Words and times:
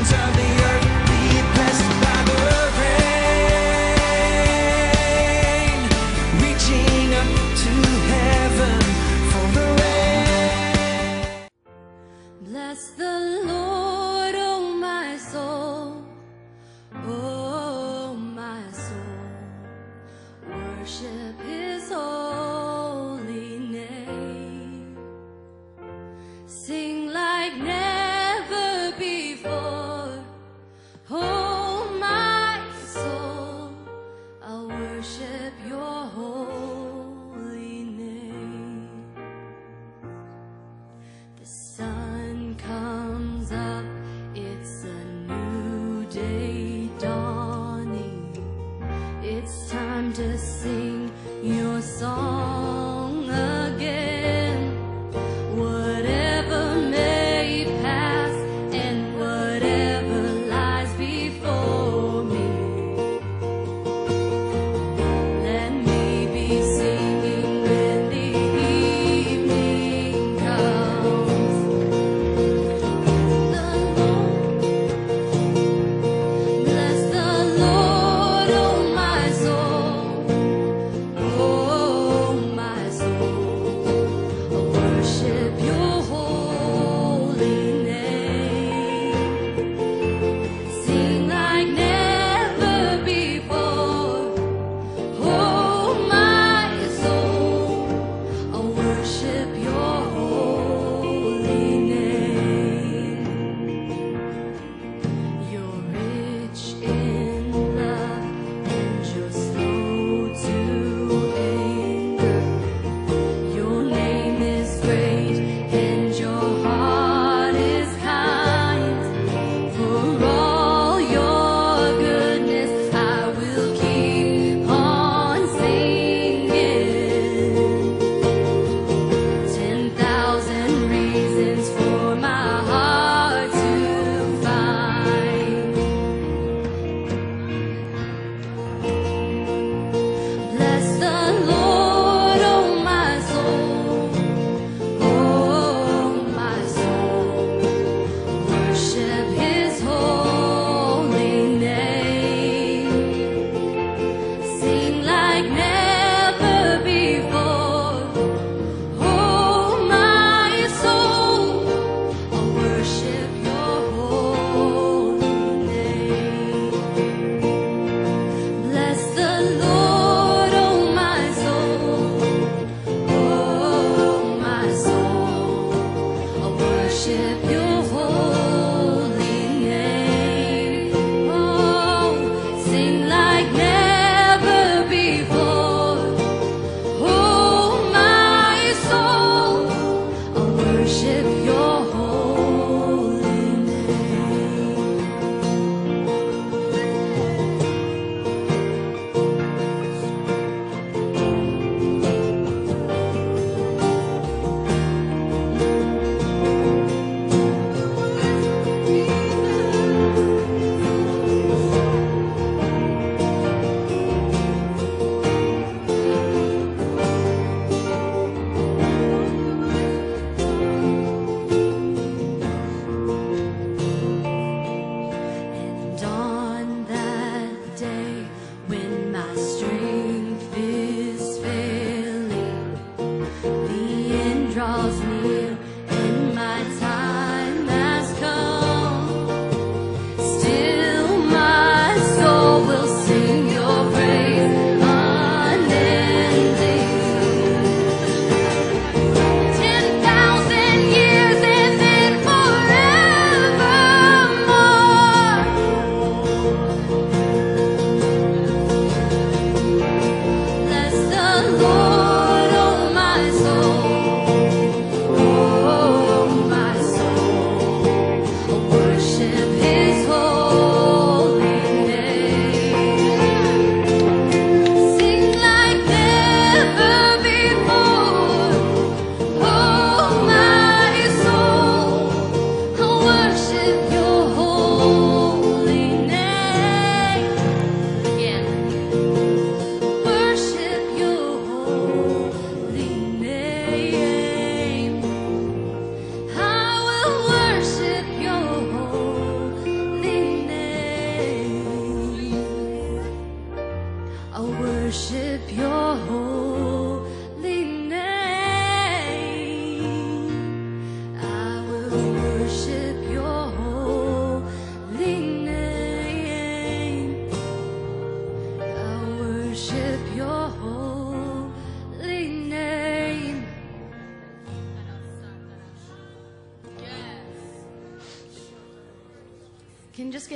ends 0.00 0.12
of 0.14 0.36
the 0.36 0.49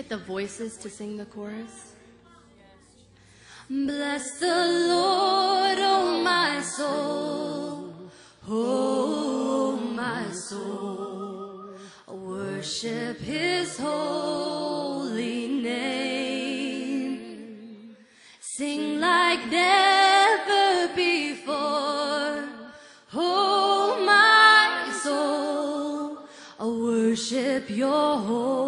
get 0.04 0.18
the 0.18 0.24
voices 0.24 0.76
to 0.76 0.90
sing 0.90 1.16
the 1.16 1.24
chorus? 1.24 1.94
Bless 3.70 4.38
the 4.38 4.46
Lord, 4.88 5.78
oh 5.78 6.20
my 6.22 6.60
soul, 6.60 7.94
oh 8.46 9.76
my 9.96 10.30
soul. 10.30 11.70
Worship 12.06 13.18
his 13.20 13.78
holy 13.78 15.48
name. 15.62 16.36
Sing 18.40 19.00
like 19.00 19.50
never 19.50 20.94
before, 20.94 22.44
oh 23.14 24.04
my 24.04 24.92
soul. 24.92 26.18
Worship 26.60 27.70
your 27.70 28.18
holy 28.18 28.63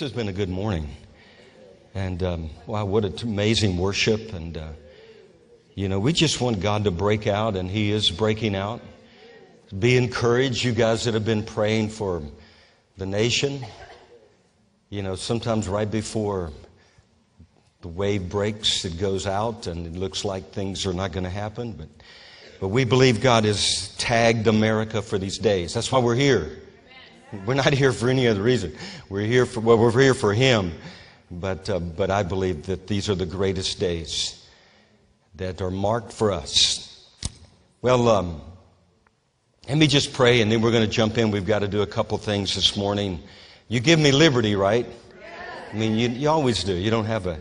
This 0.00 0.08
has 0.12 0.16
been 0.16 0.28
a 0.28 0.32
good 0.32 0.48
morning. 0.48 0.88
And 1.94 2.22
um, 2.22 2.50
wow, 2.66 2.86
what 2.86 3.04
an 3.04 3.18
amazing 3.22 3.76
worship. 3.76 4.32
And, 4.32 4.56
uh, 4.56 4.68
you 5.74 5.90
know, 5.90 6.00
we 6.00 6.14
just 6.14 6.40
want 6.40 6.58
God 6.60 6.84
to 6.84 6.90
break 6.90 7.26
out, 7.26 7.54
and 7.54 7.70
He 7.70 7.90
is 7.90 8.10
breaking 8.10 8.56
out. 8.56 8.80
Be 9.78 9.98
encouraged, 9.98 10.64
you 10.64 10.72
guys 10.72 11.04
that 11.04 11.12
have 11.12 11.26
been 11.26 11.44
praying 11.44 11.90
for 11.90 12.22
the 12.96 13.04
nation. 13.04 13.60
You 14.88 15.02
know, 15.02 15.16
sometimes 15.16 15.68
right 15.68 15.90
before 15.90 16.50
the 17.82 17.88
wave 17.88 18.30
breaks, 18.30 18.86
it 18.86 18.98
goes 18.98 19.26
out, 19.26 19.66
and 19.66 19.86
it 19.86 19.96
looks 19.98 20.24
like 20.24 20.50
things 20.50 20.86
are 20.86 20.94
not 20.94 21.12
going 21.12 21.24
to 21.24 21.30
happen. 21.30 21.72
But, 21.72 21.88
but 22.58 22.68
we 22.68 22.84
believe 22.84 23.20
God 23.20 23.44
has 23.44 23.94
tagged 23.98 24.46
America 24.46 25.02
for 25.02 25.18
these 25.18 25.36
days. 25.36 25.74
That's 25.74 25.92
why 25.92 25.98
we're 25.98 26.14
here. 26.14 26.58
We're 27.46 27.54
not 27.54 27.72
here 27.72 27.92
for 27.92 28.08
any 28.08 28.26
other 28.26 28.42
reason. 28.42 28.76
We're 29.08 29.26
here 29.26 29.46
for, 29.46 29.60
well, 29.60 29.78
we're 29.78 29.98
here 30.00 30.14
for 30.14 30.34
Him. 30.34 30.72
But, 31.30 31.70
uh, 31.70 31.78
but 31.78 32.10
I 32.10 32.24
believe 32.24 32.66
that 32.66 32.88
these 32.88 33.08
are 33.08 33.14
the 33.14 33.26
greatest 33.26 33.78
days 33.78 34.44
that 35.36 35.62
are 35.62 35.70
marked 35.70 36.12
for 36.12 36.32
us. 36.32 37.08
Well, 37.82 38.08
um, 38.08 38.40
let 39.68 39.78
me 39.78 39.86
just 39.86 40.12
pray 40.12 40.40
and 40.40 40.50
then 40.50 40.60
we're 40.60 40.72
going 40.72 40.84
to 40.84 40.90
jump 40.90 41.18
in. 41.18 41.30
We've 41.30 41.46
got 41.46 41.60
to 41.60 41.68
do 41.68 41.82
a 41.82 41.86
couple 41.86 42.18
things 42.18 42.56
this 42.56 42.76
morning. 42.76 43.20
You 43.68 43.78
give 43.78 44.00
me 44.00 44.10
liberty, 44.10 44.56
right? 44.56 44.86
I 45.72 45.76
mean, 45.76 45.96
you, 45.96 46.08
you 46.08 46.28
always 46.28 46.64
do. 46.64 46.74
You 46.74 46.90
don't 46.90 47.04
have 47.04 47.28
a, 47.28 47.38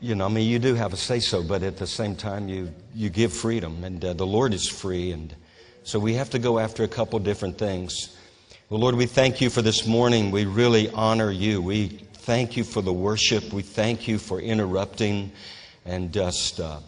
you 0.00 0.14
know, 0.14 0.26
I 0.26 0.28
mean, 0.28 0.48
you 0.48 0.60
do 0.60 0.74
have 0.74 0.92
a 0.92 0.96
say 0.96 1.18
so, 1.18 1.42
but 1.42 1.64
at 1.64 1.78
the 1.78 1.86
same 1.86 2.14
time, 2.14 2.48
you, 2.48 2.72
you 2.94 3.10
give 3.10 3.32
freedom, 3.32 3.82
and 3.82 4.04
uh, 4.04 4.12
the 4.12 4.26
Lord 4.26 4.54
is 4.54 4.68
free. 4.68 5.10
And 5.10 5.34
so 5.82 5.98
we 5.98 6.14
have 6.14 6.30
to 6.30 6.38
go 6.38 6.60
after 6.60 6.84
a 6.84 6.88
couple 6.88 7.18
different 7.18 7.58
things. 7.58 8.15
Well, 8.68 8.80
Lord, 8.80 8.96
we 8.96 9.06
thank 9.06 9.40
you 9.40 9.48
for 9.48 9.62
this 9.62 9.86
morning. 9.86 10.32
We 10.32 10.44
really 10.44 10.90
honor 10.90 11.30
you. 11.30 11.62
We 11.62 11.86
thank 12.14 12.56
you 12.56 12.64
for 12.64 12.82
the 12.82 12.92
worship. 12.92 13.52
We 13.52 13.62
thank 13.62 14.08
you 14.08 14.18
for 14.18 14.40
interrupting 14.40 15.30
and 15.84 16.12
just, 16.12 16.58
uh, 16.58 16.80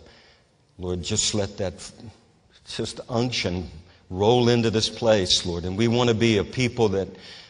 Lord, 0.76 1.04
just 1.04 1.36
let 1.36 1.56
that 1.58 1.74
just 2.66 2.98
unction 3.08 3.70
roll 4.10 4.48
into 4.48 4.70
this 4.72 4.88
place, 4.88 5.46
Lord. 5.46 5.64
And 5.64 5.78
we 5.78 5.86
want 5.86 6.08
to 6.08 6.16
be 6.16 6.38
a 6.38 6.42
people 6.44 6.88
that 6.88 7.06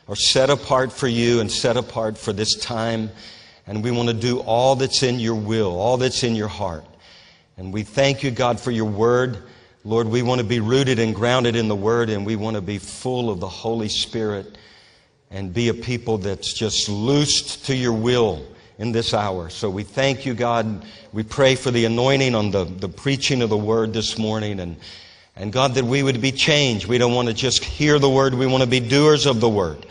are 0.09 0.17
set 0.17 0.51
apart 0.51 0.93
for 0.93 1.09
you 1.09 1.41
and 1.41 1.51
set 1.51 1.79
apart 1.79 2.19
for 2.19 2.35
this 2.35 2.55
time. 2.55 3.11
And 3.67 3.83
we 3.83 3.91
want 3.91 4.11
to 4.11 4.15
do 4.15 4.41
all 4.41 4.77
that's 4.77 5.03
in 5.03 5.19
your 5.19 5.37
will, 5.37 5.81
all 5.81 5.97
that's 5.97 6.23
in 6.23 6.37
your 6.37 6.49
heart. 6.49 6.85
And 7.57 7.73
we 7.73 7.83
thank 7.83 8.23
you, 8.23 8.31
God, 8.31 8.61
for 8.61 8.73
your 8.73 8.91
word. 8.91 9.45
Lord, 9.89 10.07
we 10.07 10.21
want 10.21 10.39
to 10.39 10.47
be 10.47 10.61
rooted 10.61 10.99
and 10.99 11.15
grounded 11.15 11.57
in 11.57 11.67
the 11.67 11.75
word, 11.75 12.11
and 12.11 12.27
we 12.27 12.37
want 12.37 12.57
to 12.57 12.61
be 12.61 12.77
full 12.77 13.31
of 13.31 13.41
the 13.41 13.49
Holy 13.49 13.89
Spirit 13.89 14.59
and 15.31 15.55
be 15.55 15.71
a 15.71 15.75
people 15.75 16.19
that's 16.19 16.53
just 16.53 16.91
loosed 16.91 17.65
to 17.65 17.75
your 17.75 17.95
will 17.95 18.45
in 18.77 18.93
this 18.93 19.15
hour. 19.15 19.49
So 19.49 19.71
we 19.71 19.85
thank 19.85 20.27
you, 20.27 20.35
God. 20.35 20.85
We 21.15 21.23
pray 21.23 21.55
for 21.55 21.71
the 21.71 21.87
anointing 21.87 22.35
on 22.35 22.51
the, 22.51 22.65
the 22.65 22.91
preaching 22.91 23.41
of 23.41 23.49
the 23.49 23.57
word 23.57 23.95
this 23.95 24.19
morning. 24.19 24.61
And, 24.61 24.77
and 25.37 25.51
God, 25.51 25.73
that 25.73 25.87
we 25.87 26.03
would 26.03 26.21
be 26.21 26.33
changed. 26.33 26.87
We 26.87 26.99
don't 26.99 27.15
want 27.15 27.29
to 27.29 27.35
just 27.35 27.65
hear 27.65 27.99
the 27.99 28.11
word, 28.11 28.35
we 28.35 28.47
want 28.47 28.63
to 28.63 28.69
be 28.69 28.81
doers 28.81 29.25
of 29.25 29.41
the 29.41 29.49
word. 29.49 29.87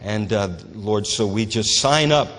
And 0.00 0.32
uh, 0.32 0.56
Lord, 0.72 1.06
so 1.06 1.26
we 1.26 1.44
just 1.44 1.80
sign 1.80 2.12
up. 2.12 2.30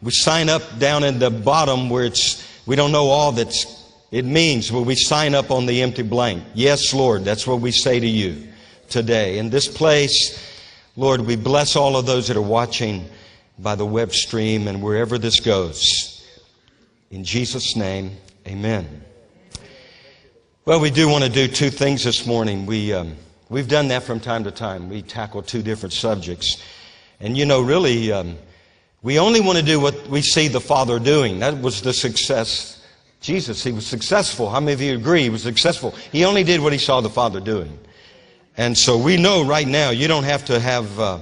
We 0.00 0.12
sign 0.12 0.48
up 0.48 0.78
down 0.78 1.02
in 1.02 1.18
the 1.18 1.30
bottom 1.30 1.90
where 1.90 2.04
it's, 2.04 2.48
we 2.64 2.76
don't 2.76 2.92
know 2.92 3.08
all 3.08 3.32
that's 3.32 3.83
it 4.14 4.24
means, 4.24 4.70
when 4.70 4.84
we 4.84 4.94
sign 4.94 5.34
up 5.34 5.50
on 5.50 5.66
the 5.66 5.82
empty 5.82 6.04
blank. 6.04 6.44
Yes, 6.54 6.94
Lord, 6.94 7.24
that's 7.24 7.48
what 7.48 7.60
we 7.60 7.72
say 7.72 7.98
to 7.98 8.06
you 8.06 8.46
today. 8.88 9.38
In 9.38 9.50
this 9.50 9.66
place, 9.66 10.40
Lord, 10.94 11.22
we 11.22 11.34
bless 11.34 11.74
all 11.74 11.96
of 11.96 12.06
those 12.06 12.28
that 12.28 12.36
are 12.36 12.40
watching 12.40 13.06
by 13.58 13.74
the 13.74 13.84
web 13.84 14.12
stream 14.12 14.68
and 14.68 14.80
wherever 14.80 15.18
this 15.18 15.40
goes. 15.40 16.24
In 17.10 17.24
Jesus' 17.24 17.74
name, 17.74 18.16
amen. 18.46 19.02
Well, 20.64 20.78
we 20.78 20.92
do 20.92 21.08
want 21.08 21.24
to 21.24 21.30
do 21.30 21.48
two 21.48 21.70
things 21.70 22.04
this 22.04 22.24
morning. 22.24 22.66
We, 22.66 22.92
um, 22.92 23.16
we've 23.48 23.66
done 23.66 23.88
that 23.88 24.04
from 24.04 24.20
time 24.20 24.44
to 24.44 24.52
time. 24.52 24.88
We 24.88 25.02
tackle 25.02 25.42
two 25.42 25.60
different 25.60 25.92
subjects. 25.92 26.62
And 27.18 27.36
you 27.36 27.46
know, 27.46 27.60
really, 27.62 28.12
um, 28.12 28.38
we 29.02 29.18
only 29.18 29.40
want 29.40 29.58
to 29.58 29.64
do 29.64 29.80
what 29.80 30.06
we 30.06 30.22
see 30.22 30.46
the 30.46 30.60
Father 30.60 31.00
doing. 31.00 31.40
That 31.40 31.60
was 31.60 31.82
the 31.82 31.92
success. 31.92 32.73
Jesus, 33.24 33.64
he 33.64 33.72
was 33.72 33.86
successful. 33.86 34.50
How 34.50 34.60
many 34.60 34.74
of 34.74 34.82
you 34.82 34.94
agree 34.94 35.22
he 35.22 35.30
was 35.30 35.42
successful? 35.42 35.92
He 36.12 36.26
only 36.26 36.44
did 36.44 36.60
what 36.60 36.74
he 36.74 36.78
saw 36.78 37.00
the 37.00 37.08
Father 37.08 37.40
doing. 37.40 37.78
And 38.58 38.76
so 38.76 38.98
we 38.98 39.16
know 39.16 39.42
right 39.46 39.66
now 39.66 39.88
you 39.88 40.08
don't 40.08 40.24
have 40.24 40.44
to 40.44 40.60
have 40.60 41.00
uh, 41.00 41.20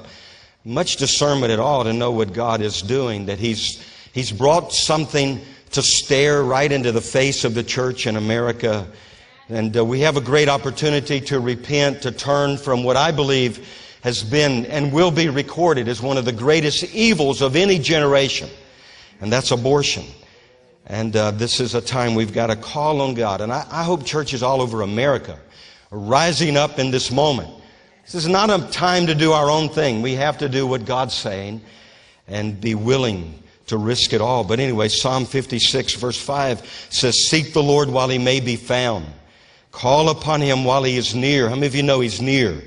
much 0.64 0.97
discernment 0.97 1.52
at 1.52 1.61
all 1.61 1.85
to 1.85 1.92
know 1.92 2.11
what 2.11 2.32
God 2.32 2.61
is 2.61 2.82
doing, 2.82 3.26
that 3.26 3.38
he's, 3.38 3.80
he's 4.12 4.32
brought 4.32 4.73
something 4.73 5.40
to 5.71 5.80
stare 5.80 6.42
right 6.42 6.73
into 6.73 6.90
the 6.90 7.00
face 7.00 7.44
of 7.44 7.54
the 7.54 7.62
church 7.62 8.09
in 8.09 8.16
America 8.16 8.85
And 9.49 9.76
uh, 9.76 9.85
we 9.85 10.00
have 10.00 10.16
a 10.16 10.21
great 10.21 10.49
opportunity 10.49 11.21
to 11.23 11.38
repent, 11.38 12.02
to 12.02 12.11
turn 12.11 12.56
from 12.56 12.85
what 12.85 12.97
I 12.97 13.11
believe 13.11 13.68
has 14.02 14.23
been 14.23 14.64
and 14.66 14.92
will 14.92 15.11
be 15.11 15.28
recorded 15.28 15.88
as 15.88 16.00
one 16.00 16.16
of 16.16 16.25
the 16.25 16.32
greatest 16.32 16.85
evils 16.94 17.42
of 17.42 17.54
any 17.54 17.78
generation, 17.78 18.49
and 19.21 19.32
that's 19.32 19.50
abortion. 19.50 20.04
And 20.93 21.17
uh, 21.17 21.31
this 21.31 21.59
is 21.59 21.75
a 21.75 21.81
time 21.81 22.15
we've 22.15 22.35
got 22.35 22.49
to 22.49 22.57
call 22.57 23.01
on 23.01 23.15
God. 23.15 23.41
And 23.41 23.51
I, 23.51 23.67
I 23.71 23.83
hope 23.83 24.05
churches 24.05 24.43
all 24.43 24.61
over 24.61 24.83
America 24.83 25.39
are 25.91 25.99
rising 25.99 26.59
up 26.59 26.79
in 26.79 26.91
this 26.91 27.11
moment. 27.11 27.49
This 28.05 28.15
is 28.15 28.29
not 28.29 28.51
a 28.51 28.71
time 28.71 29.07
to 29.07 29.15
do 29.15 29.33
our 29.33 29.49
own 29.49 29.71
thing. 29.71 30.03
We 30.03 30.13
have 30.17 30.37
to 30.39 30.51
do 30.51 30.67
what 30.67 30.85
God's 30.85 31.15
saying 31.15 31.63
and 32.29 32.61
be 32.61 32.75
willing 32.75 33.43
to 33.69 33.79
risk 33.79 34.13
it 34.13 34.21
all. 34.21 34.45
But 34.45 34.61
anyway, 34.61 34.89
Psalm 34.89 35.25
56, 35.25 35.95
verse 35.95 36.21
5 36.21 36.87
says, 36.91 37.27
Seek 37.27 37.55
the 37.55 37.63
Lord 37.63 37.89
while 37.89 38.11
he 38.11 38.19
may 38.19 38.41
be 38.41 38.57
found. 38.57 39.07
Call 39.71 40.11
upon 40.11 40.43
him 40.43 40.63
while 40.63 40.83
he 40.83 40.99
is 40.99 41.15
near. 41.15 41.49
How 41.49 41.55
many 41.55 41.69
of 41.69 41.75
you 41.75 41.85
know 41.85 42.01
he's 42.01 42.21
near 42.21 42.63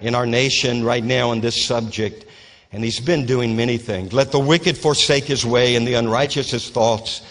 in 0.00 0.16
our 0.16 0.26
nation 0.26 0.82
right 0.82 1.04
now 1.04 1.30
on 1.30 1.40
this 1.40 1.64
subject? 1.64 2.24
And 2.72 2.82
he's 2.82 2.98
been 2.98 3.26
doing 3.26 3.54
many 3.54 3.78
things. 3.78 4.12
Let 4.12 4.32
the 4.32 4.40
wicked 4.40 4.76
forsake 4.76 5.24
his 5.24 5.46
way 5.46 5.76
and 5.76 5.86
the 5.86 5.94
unrighteous 5.94 6.50
his 6.50 6.68
thoughts. 6.68 7.22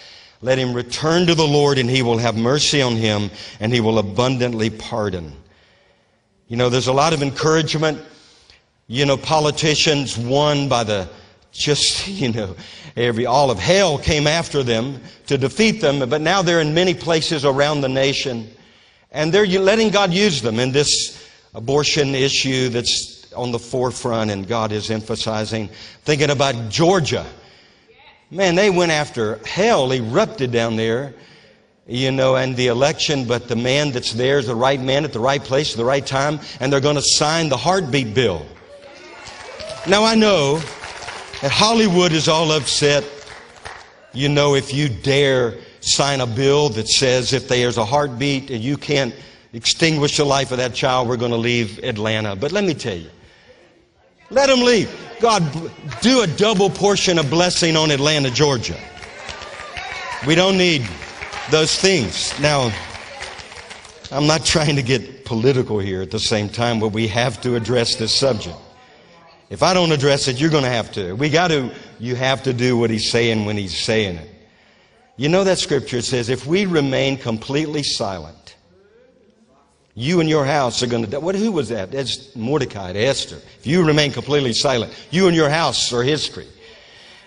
Let 0.41 0.57
him 0.57 0.73
return 0.73 1.27
to 1.27 1.35
the 1.35 1.47
Lord 1.47 1.77
and 1.77 1.89
he 1.89 2.01
will 2.01 2.17
have 2.17 2.37
mercy 2.37 2.81
on 2.81 2.95
him 2.95 3.29
and 3.59 3.73
he 3.73 3.81
will 3.81 3.99
abundantly 3.99 4.69
pardon. 4.69 5.33
You 6.47 6.57
know, 6.57 6.69
there's 6.69 6.87
a 6.87 6.93
lot 6.93 7.13
of 7.13 7.21
encouragement. 7.21 8.01
You 8.87 9.05
know, 9.05 9.17
politicians 9.17 10.17
won 10.17 10.69
by 10.69 10.83
the 10.83 11.09
just, 11.51 12.07
you 12.07 12.31
know, 12.31 12.55
every, 12.95 13.25
all 13.25 13.51
of 13.51 13.59
hell 13.59 13.97
came 13.97 14.27
after 14.27 14.63
them 14.63 15.01
to 15.27 15.37
defeat 15.37 15.81
them, 15.81 16.07
but 16.09 16.21
now 16.21 16.41
they're 16.41 16.61
in 16.61 16.73
many 16.73 16.93
places 16.93 17.45
around 17.45 17.81
the 17.81 17.89
nation. 17.89 18.49
And 19.11 19.33
they're 19.33 19.45
letting 19.45 19.89
God 19.89 20.13
use 20.13 20.41
them 20.41 20.59
in 20.59 20.71
this 20.71 21.27
abortion 21.53 22.15
issue 22.15 22.69
that's 22.69 23.31
on 23.33 23.51
the 23.51 23.59
forefront 23.59 24.31
and 24.31 24.47
God 24.47 24.71
is 24.71 24.89
emphasizing. 24.89 25.69
Thinking 26.03 26.29
about 26.29 26.69
Georgia. 26.69 27.25
Man, 28.31 28.53
they 28.53 28.69
went 28.69 28.91
after 28.91 29.39
hell 29.45 29.91
erupted 29.91 30.51
down 30.51 30.75
there, 30.75 31.15
you 31.87 32.11
know, 32.11 32.35
and 32.35 32.55
the 32.55 32.67
election, 32.67 33.25
but 33.25 33.47
the 33.47 33.55
man 33.55 33.91
that's 33.91 34.13
there 34.13 34.37
is 34.37 34.45
the 34.45 34.55
right 34.55 34.79
man 34.79 35.03
at 35.03 35.13
the 35.13 35.19
right 35.19 35.43
place 35.43 35.71
at 35.71 35.77
the 35.77 35.85
right 35.85 36.05
time, 36.05 36.39
and 36.59 36.71
they're 36.71 36.79
going 36.79 36.95
to 36.95 37.01
sign 37.01 37.49
the 37.49 37.57
heartbeat 37.57 38.13
bill. 38.13 38.45
Now, 39.87 40.03
I 40.03 40.13
know 40.13 40.59
that 41.41 41.51
Hollywood 41.51 42.11
is 42.11 42.27
all 42.27 42.51
upset. 42.51 43.03
You 44.13 44.29
know, 44.29 44.53
if 44.53 44.73
you 44.75 44.89
dare 44.89 45.55
sign 45.79 46.21
a 46.21 46.27
bill 46.27 46.69
that 46.69 46.87
says 46.87 47.33
if 47.33 47.47
there's 47.47 47.77
a 47.77 47.85
heartbeat 47.85 48.51
and 48.51 48.63
you 48.63 48.77
can't 48.77 49.15
extinguish 49.53 50.17
the 50.17 50.25
life 50.25 50.51
of 50.51 50.57
that 50.57 50.75
child, 50.75 51.07
we're 51.07 51.17
going 51.17 51.31
to 51.31 51.37
leave 51.37 51.79
Atlanta. 51.83 52.35
But 52.35 52.51
let 52.51 52.63
me 52.63 52.75
tell 52.75 52.95
you, 52.95 53.09
let 54.29 54.47
them 54.47 54.61
leave. 54.61 54.89
God, 55.19 55.43
do 56.01 56.21
a 56.21 56.27
double 56.27 56.69
portion 56.69 57.19
of 57.19 57.29
blessing 57.29 57.75
on 57.75 57.91
Atlanta, 57.91 58.31
Georgia. 58.31 58.79
We 60.25 60.35
don't 60.35 60.57
need 60.57 60.87
those 61.51 61.75
things. 61.75 62.37
Now, 62.39 62.71
I'm 64.11 64.27
not 64.27 64.45
trying 64.45 64.75
to 64.75 64.83
get 64.83 65.25
political 65.25 65.79
here 65.79 66.01
at 66.01 66.11
the 66.11 66.19
same 66.19 66.49
time, 66.49 66.79
but 66.79 66.89
we 66.89 67.07
have 67.07 67.41
to 67.41 67.55
address 67.55 67.95
this 67.95 68.13
subject. 68.13 68.57
If 69.49 69.63
I 69.63 69.73
don't 69.73 69.91
address 69.91 70.27
it, 70.27 70.39
you're 70.39 70.49
going 70.49 70.63
to 70.63 70.69
have 70.69 70.91
to. 70.93 71.13
We 71.13 71.29
got 71.29 71.49
to, 71.49 71.71
you 71.99 72.15
have 72.15 72.43
to 72.43 72.53
do 72.53 72.77
what 72.77 72.89
he's 72.89 73.09
saying 73.09 73.45
when 73.45 73.57
he's 73.57 73.77
saying 73.77 74.17
it. 74.17 74.29
You 75.17 75.27
know 75.27 75.43
that 75.43 75.57
scripture 75.57 76.01
says, 76.01 76.29
if 76.29 76.45
we 76.45 76.65
remain 76.65 77.17
completely 77.17 77.83
silent, 77.83 78.55
you 79.99 80.21
and 80.21 80.29
your 80.29 80.45
house 80.45 80.81
are 80.81 80.87
going 80.87 81.03
to 81.03 81.11
die. 81.11 81.17
What, 81.17 81.35
who 81.35 81.51
was 81.51 81.67
that? 81.69 81.91
That's 81.91 82.33
Mordecai 82.33 82.93
Esther. 82.93 83.35
If 83.35 83.67
you 83.67 83.85
remain 83.85 84.13
completely 84.13 84.53
silent, 84.53 84.93
you 85.11 85.27
and 85.27 85.35
your 85.35 85.49
house 85.49 85.91
are 85.91 86.03
history. 86.03 86.47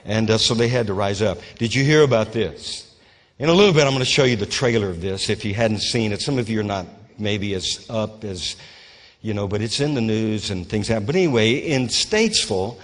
And 0.07 0.31
uh, 0.31 0.39
so 0.39 0.55
they 0.55 0.69
had 0.69 0.87
to 0.87 0.95
rise 0.95 1.21
up. 1.21 1.39
Did 1.59 1.75
you 1.75 1.85
hear 1.85 2.03
about 2.03 2.33
this? 2.33 2.97
In 3.39 3.51
a 3.51 3.53
little 3.53 3.75
bit, 3.75 3.83
I'm 3.83 3.91
going 3.93 3.99
to 3.99 4.07
show 4.07 4.25
you 4.25 4.37
the 4.37 4.47
trailer 4.47 4.89
of 4.89 5.03
this 5.03 5.29
if 5.29 5.45
you 5.45 5.53
hadn't 5.53 5.81
seen 5.81 6.13
it. 6.13 6.23
Some 6.23 6.39
of 6.39 6.49
you 6.49 6.61
are 6.61 6.65
not 6.65 6.87
maybe 7.19 7.53
as 7.53 7.85
up 7.91 8.25
as, 8.25 8.57
you 9.21 9.35
know, 9.35 9.47
but 9.47 9.61
it's 9.61 9.81
in 9.81 9.93
the 9.93 10.01
news 10.01 10.51
and 10.51 10.67
things 10.67 10.89
happen. 10.89 11.05
But 11.05 11.17
anyway, 11.17 11.57
in 11.57 11.89
Statesville, 11.89 12.79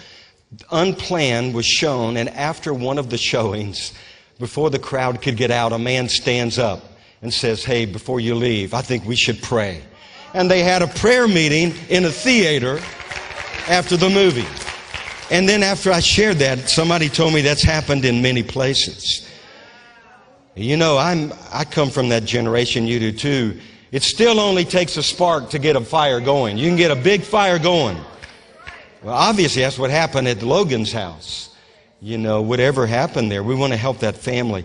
Unplanned 0.70 1.54
was 1.54 1.66
shown, 1.66 2.18
and 2.18 2.28
after 2.30 2.74
one 2.74 2.98
of 2.98 3.08
the 3.08 3.18
showings, 3.18 3.92
before 4.38 4.68
the 4.68 4.78
crowd 4.78 5.22
could 5.22 5.36
get 5.38 5.50
out, 5.50 5.72
a 5.72 5.78
man 5.78 6.08
stands 6.08 6.58
up 6.58 6.97
and 7.22 7.32
says, 7.32 7.64
Hey, 7.64 7.84
before 7.84 8.20
you 8.20 8.34
leave, 8.34 8.74
I 8.74 8.82
think 8.82 9.04
we 9.04 9.16
should 9.16 9.42
pray. 9.42 9.82
And 10.34 10.50
they 10.50 10.62
had 10.62 10.82
a 10.82 10.86
prayer 10.86 11.26
meeting 11.26 11.74
in 11.88 12.04
a 12.04 12.10
theater 12.10 12.80
after 13.68 13.96
the 13.96 14.10
movie. 14.10 14.46
And 15.30 15.48
then 15.48 15.62
after 15.62 15.92
I 15.92 16.00
shared 16.00 16.36
that, 16.38 16.70
somebody 16.70 17.08
told 17.08 17.34
me 17.34 17.42
that's 17.42 17.62
happened 17.62 18.04
in 18.04 18.22
many 18.22 18.42
places. 18.42 19.28
You 20.54 20.76
know, 20.76 20.98
I'm, 20.98 21.32
I 21.52 21.64
come 21.64 21.90
from 21.90 22.08
that 22.08 22.24
generation, 22.24 22.86
you 22.86 22.98
do 22.98 23.12
too. 23.12 23.60
It 23.92 24.02
still 24.02 24.40
only 24.40 24.64
takes 24.64 24.96
a 24.96 25.02
spark 25.02 25.50
to 25.50 25.58
get 25.58 25.76
a 25.76 25.80
fire 25.80 26.20
going. 26.20 26.58
You 26.58 26.68
can 26.68 26.76
get 26.76 26.90
a 26.90 26.96
big 26.96 27.22
fire 27.22 27.58
going. 27.58 27.96
Well, 29.02 29.14
obviously, 29.14 29.62
that's 29.62 29.78
what 29.78 29.90
happened 29.90 30.28
at 30.28 30.42
Logan's 30.42 30.92
house. 30.92 31.54
You 32.00 32.18
know, 32.18 32.42
whatever 32.42 32.86
happened 32.86 33.30
there, 33.30 33.42
we 33.42 33.54
want 33.54 33.72
to 33.72 33.76
help 33.76 33.98
that 34.00 34.16
family. 34.16 34.64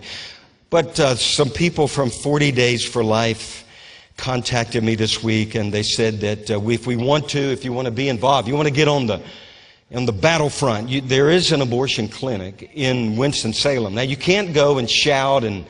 But 0.74 0.98
uh, 0.98 1.14
some 1.14 1.50
people 1.50 1.86
from 1.86 2.10
40 2.10 2.50
Days 2.50 2.84
for 2.84 3.04
Life 3.04 3.64
contacted 4.16 4.82
me 4.82 4.96
this 4.96 5.22
week, 5.22 5.54
and 5.54 5.72
they 5.72 5.84
said 5.84 6.18
that 6.22 6.50
uh, 6.50 6.60
if 6.68 6.84
we 6.84 6.96
want 6.96 7.28
to, 7.28 7.38
if 7.38 7.64
you 7.64 7.72
want 7.72 7.86
to 7.86 7.92
be 7.92 8.08
involved, 8.08 8.48
you 8.48 8.56
want 8.56 8.66
to 8.66 8.74
get 8.74 8.88
on 8.88 9.06
the 9.06 9.22
on 9.94 10.04
the 10.04 10.12
battlefront. 10.12 10.88
You, 10.88 11.00
there 11.00 11.30
is 11.30 11.52
an 11.52 11.62
abortion 11.62 12.08
clinic 12.08 12.72
in 12.74 13.16
Winston 13.16 13.52
Salem. 13.52 13.94
Now 13.94 14.02
you 14.02 14.16
can't 14.16 14.52
go 14.52 14.78
and 14.78 14.90
shout 14.90 15.44
and 15.44 15.64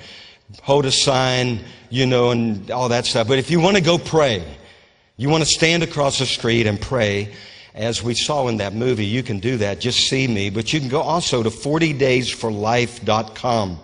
hold 0.62 0.86
a 0.86 0.90
sign, 0.90 1.60
you 1.90 2.06
know, 2.06 2.30
and 2.30 2.70
all 2.70 2.88
that 2.88 3.04
stuff. 3.04 3.28
But 3.28 3.38
if 3.38 3.50
you 3.50 3.60
want 3.60 3.76
to 3.76 3.82
go 3.82 3.98
pray, 3.98 4.42
you 5.18 5.28
want 5.28 5.44
to 5.44 5.50
stand 5.50 5.82
across 5.82 6.18
the 6.18 6.24
street 6.24 6.66
and 6.66 6.80
pray. 6.80 7.34
As 7.74 8.02
we 8.02 8.14
saw 8.14 8.48
in 8.48 8.56
that 8.56 8.72
movie, 8.72 9.04
you 9.04 9.22
can 9.22 9.38
do 9.38 9.58
that. 9.58 9.80
Just 9.80 10.08
see 10.08 10.26
me. 10.26 10.48
But 10.48 10.72
you 10.72 10.80
can 10.80 10.88
go 10.88 11.02
also 11.02 11.42
to 11.42 11.50
40daysforlife.com. 11.50 13.80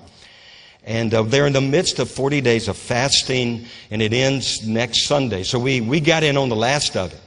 And 0.84 1.12
uh, 1.12 1.22
they're 1.22 1.46
in 1.46 1.52
the 1.52 1.60
midst 1.60 1.98
of 1.98 2.10
40 2.10 2.40
days 2.40 2.68
of 2.68 2.76
fasting, 2.76 3.66
and 3.90 4.00
it 4.00 4.12
ends 4.12 4.66
next 4.66 5.06
Sunday. 5.06 5.42
So 5.42 5.58
we, 5.58 5.80
we 5.80 6.00
got 6.00 6.22
in 6.22 6.36
on 6.36 6.48
the 6.48 6.56
last 6.56 6.96
of 6.96 7.12
it. 7.12 7.20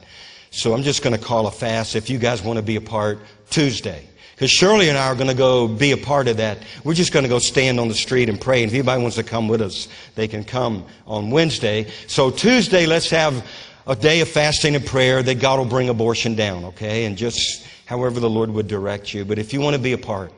So 0.50 0.72
I'm 0.74 0.82
just 0.82 1.02
going 1.02 1.16
to 1.16 1.22
call 1.22 1.46
a 1.46 1.50
fast 1.50 1.96
if 1.96 2.08
you 2.08 2.18
guys 2.18 2.42
want 2.42 2.58
to 2.58 2.62
be 2.62 2.76
a 2.76 2.80
part 2.80 3.18
Tuesday. 3.50 4.06
Because 4.34 4.50
Shirley 4.50 4.88
and 4.88 4.98
I 4.98 5.06
are 5.06 5.14
going 5.14 5.28
to 5.28 5.34
go 5.34 5.68
be 5.68 5.92
a 5.92 5.96
part 5.96 6.26
of 6.26 6.38
that. 6.38 6.58
We're 6.82 6.94
just 6.94 7.12
going 7.12 7.22
to 7.22 7.28
go 7.28 7.38
stand 7.38 7.78
on 7.78 7.88
the 7.88 7.94
street 7.94 8.28
and 8.28 8.40
pray. 8.40 8.62
And 8.62 8.70
if 8.70 8.74
anybody 8.74 9.00
wants 9.00 9.16
to 9.16 9.22
come 9.22 9.46
with 9.46 9.60
us, 9.60 9.86
they 10.16 10.26
can 10.26 10.42
come 10.42 10.84
on 11.06 11.30
Wednesday. 11.30 11.86
So 12.08 12.30
Tuesday, 12.30 12.86
let's 12.86 13.10
have 13.10 13.46
a 13.86 13.94
day 13.94 14.20
of 14.20 14.28
fasting 14.28 14.74
and 14.74 14.84
prayer 14.84 15.22
that 15.22 15.40
God 15.40 15.58
will 15.58 15.66
bring 15.66 15.88
abortion 15.88 16.34
down, 16.34 16.64
okay? 16.64 17.04
And 17.04 17.16
just 17.16 17.64
however 17.86 18.18
the 18.18 18.30
Lord 18.30 18.50
would 18.50 18.66
direct 18.66 19.14
you. 19.14 19.24
But 19.24 19.38
if 19.38 19.52
you 19.52 19.60
want 19.60 19.76
to 19.76 19.82
be 19.82 19.92
a 19.92 19.98
part, 19.98 20.32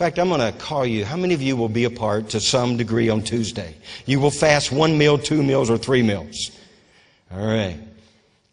fact, 0.00 0.18
I'm 0.18 0.30
going 0.30 0.40
to 0.40 0.58
call 0.58 0.86
you. 0.86 1.04
How 1.04 1.18
many 1.18 1.34
of 1.34 1.42
you 1.42 1.56
will 1.56 1.68
be 1.68 1.84
a 1.84 1.90
part 1.90 2.30
to 2.30 2.40
some 2.40 2.78
degree 2.78 3.10
on 3.10 3.20
Tuesday? 3.20 3.76
You 4.06 4.18
will 4.18 4.30
fast 4.30 4.72
one 4.72 4.96
meal, 4.96 5.18
two 5.18 5.42
meals, 5.42 5.68
or 5.68 5.76
three 5.76 6.00
meals. 6.00 6.52
All 7.30 7.46
right. 7.46 7.78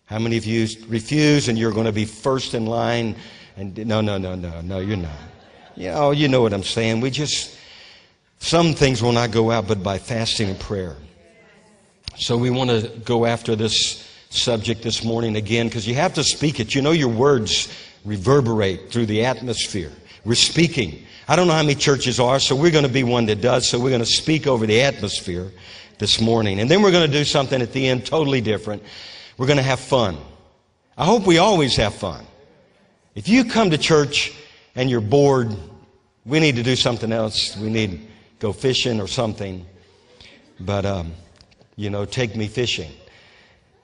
How 0.07 0.19
many 0.19 0.35
of 0.35 0.45
you 0.45 0.67
refuse 0.89 1.47
and 1.47 1.57
you're 1.57 1.71
going 1.71 1.85
to 1.85 1.93
be 1.93 2.03
first 2.03 2.53
in 2.53 2.65
line? 2.65 3.15
And 3.55 3.77
no, 3.87 4.01
no, 4.01 4.17
no, 4.17 4.35
no, 4.35 4.59
no, 4.59 4.79
you're 4.79 4.97
not. 4.97 5.11
You 5.77 5.91
oh, 5.91 5.93
know, 5.93 6.11
you 6.11 6.27
know 6.27 6.41
what 6.41 6.51
I'm 6.51 6.63
saying. 6.63 6.99
We 6.99 7.11
just, 7.11 7.57
some 8.39 8.73
things 8.73 9.01
will 9.01 9.13
not 9.13 9.31
go 9.31 9.49
out 9.49 9.69
but 9.69 9.81
by 9.81 9.99
fasting 9.99 10.49
and 10.49 10.59
prayer. 10.59 10.97
So 12.17 12.35
we 12.35 12.49
want 12.49 12.71
to 12.71 12.89
go 13.05 13.25
after 13.25 13.55
this 13.55 14.05
subject 14.31 14.83
this 14.83 15.01
morning 15.01 15.37
again 15.37 15.67
because 15.67 15.87
you 15.87 15.95
have 15.95 16.13
to 16.15 16.25
speak 16.25 16.59
it. 16.59 16.75
You 16.75 16.81
know, 16.81 16.91
your 16.91 17.07
words 17.07 17.73
reverberate 18.03 18.91
through 18.91 19.05
the 19.05 19.23
atmosphere. 19.23 19.93
We're 20.25 20.35
speaking. 20.35 21.05
I 21.29 21.35
don't 21.35 21.47
know 21.47 21.53
how 21.53 21.61
many 21.61 21.75
churches 21.75 22.21
are, 22.21 22.39
so 22.39 22.55
we're 22.55 22.71
going 22.71 22.85
to 22.85 22.91
be 22.91 23.03
one 23.03 23.25
that 23.25 23.41
does. 23.41 23.69
So 23.69 23.79
we're 23.79 23.89
going 23.89 23.99
to 23.99 24.05
speak 24.05 24.47
over 24.47 24.65
the 24.65 24.81
atmosphere 24.81 25.51
this 25.97 26.21
morning. 26.21 26.59
And 26.59 26.71
then 26.71 26.81
we're 26.81 26.91
going 26.91 27.09
to 27.09 27.11
do 27.11 27.25
something 27.25 27.61
at 27.61 27.73
the 27.73 27.87
end 27.87 28.05
totally 28.05 28.39
different. 28.39 28.81
We're 29.37 29.47
going 29.47 29.57
to 29.57 29.63
have 29.63 29.79
fun. 29.79 30.17
I 30.97 31.05
hope 31.05 31.27
we 31.27 31.37
always 31.37 31.75
have 31.75 31.93
fun. 31.93 32.25
If 33.13 33.27
you 33.27 33.43
come 33.43 33.71
to 33.71 33.77
church 33.77 34.33
and 34.75 34.89
you're 34.89 35.01
bored, 35.01 35.53
we 36.25 36.39
need 36.39 36.55
to 36.55 36.63
do 36.63 36.77
something 36.77 37.11
else. 37.11 37.57
We 37.57 37.69
need 37.69 37.91
to 37.91 37.99
go 38.39 38.53
fishing 38.53 39.01
or 39.01 39.07
something. 39.07 39.65
But, 40.61 40.85
um, 40.85 41.11
you 41.75 41.89
know, 41.89 42.05
take 42.05 42.37
me 42.37 42.47
fishing. 42.47 42.91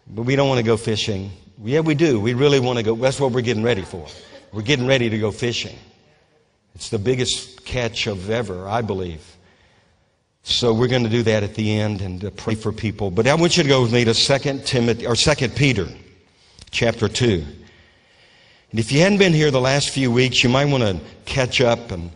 But 0.07 0.23
we 0.23 0.37
don't 0.37 0.47
want 0.47 0.59
to 0.59 0.63
go 0.63 0.77
fishing. 0.77 1.31
Yeah, 1.61 1.81
we 1.81 1.93
do. 1.93 2.21
We 2.21 2.35
really 2.35 2.59
want 2.61 2.77
to 2.77 2.83
go. 2.83 2.95
That's 2.95 3.19
what 3.19 3.31
we're 3.33 3.41
getting 3.41 3.63
ready 3.63 3.83
for. 3.83 4.07
We're 4.53 4.61
getting 4.61 4.87
ready 4.87 5.09
to 5.09 5.17
go 5.19 5.31
fishing. 5.31 5.77
It's 6.75 6.89
the 6.89 6.99
biggest 6.99 7.65
catch 7.65 8.07
of 8.07 8.29
ever, 8.29 8.67
I 8.67 8.81
believe. 8.81 9.21
So 10.43 10.73
we're 10.73 10.87
going 10.87 11.03
to 11.03 11.09
do 11.09 11.23
that 11.23 11.43
at 11.43 11.55
the 11.55 11.79
end 11.79 12.01
and 12.01 12.35
pray 12.35 12.55
for 12.55 12.71
people. 12.71 13.11
But 13.11 13.27
I 13.27 13.35
want 13.35 13.55
you 13.55 13.63
to 13.63 13.69
go 13.69 13.81
with 13.81 13.93
me 13.93 14.03
to 14.05 14.13
2 14.13 14.59
Timothy 14.65 15.07
or 15.07 15.15
2 15.15 15.49
Peter 15.49 15.87
chapter 16.71 17.07
2. 17.07 17.45
And 18.71 18.79
if 18.79 18.91
you 18.91 18.99
hadn't 19.01 19.19
been 19.19 19.33
here 19.33 19.51
the 19.51 19.61
last 19.61 19.91
few 19.91 20.11
weeks, 20.11 20.43
you 20.43 20.49
might 20.49 20.65
want 20.65 20.83
to 20.83 20.99
catch 21.25 21.61
up 21.61 21.91
and 21.91 22.11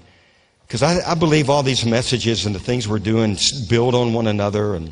because 0.68 0.84
I, 0.84 1.00
I 1.12 1.14
believe 1.14 1.50
all 1.50 1.64
these 1.64 1.86
messages 1.86 2.46
and 2.46 2.54
the 2.54 2.60
things 2.60 2.90
we're 2.90 3.00
doing 3.00 3.38
build 3.70 3.96
on 3.96 4.12
one 4.12 4.28
another 4.28 4.76
and 4.76 4.92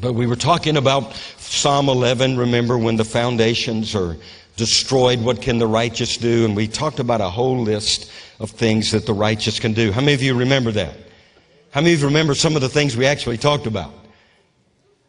but 0.00 0.14
we 0.14 0.26
were 0.26 0.36
talking 0.36 0.76
about 0.76 1.14
Psalm 1.38 1.88
11, 1.88 2.36
remember, 2.36 2.76
when 2.76 2.96
the 2.96 3.04
foundations 3.04 3.94
are 3.94 4.16
destroyed, 4.56 5.20
what 5.20 5.42
can 5.42 5.58
the 5.58 5.66
righteous 5.66 6.16
do? 6.16 6.44
And 6.44 6.56
we 6.56 6.66
talked 6.66 6.98
about 6.98 7.20
a 7.20 7.28
whole 7.28 7.58
list 7.58 8.10
of 8.40 8.50
things 8.50 8.90
that 8.92 9.06
the 9.06 9.14
righteous 9.14 9.60
can 9.60 9.72
do. 9.72 9.92
How 9.92 10.00
many 10.00 10.14
of 10.14 10.22
you 10.22 10.34
remember 10.34 10.72
that? 10.72 10.94
How 11.70 11.80
many 11.80 11.94
of 11.94 12.00
you 12.00 12.06
remember 12.06 12.34
some 12.34 12.56
of 12.56 12.62
the 12.62 12.68
things 12.68 12.96
we 12.96 13.06
actually 13.06 13.38
talked 13.38 13.66
about? 13.66 13.92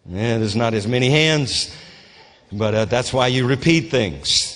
Yeah, 0.06 0.38
there's 0.38 0.56
not 0.56 0.74
as 0.74 0.88
many 0.88 1.10
hands, 1.10 1.76
but 2.52 2.74
uh, 2.74 2.86
that's 2.86 3.12
why 3.12 3.28
you 3.28 3.48
repeat 3.48 3.90
things. 3.92 4.54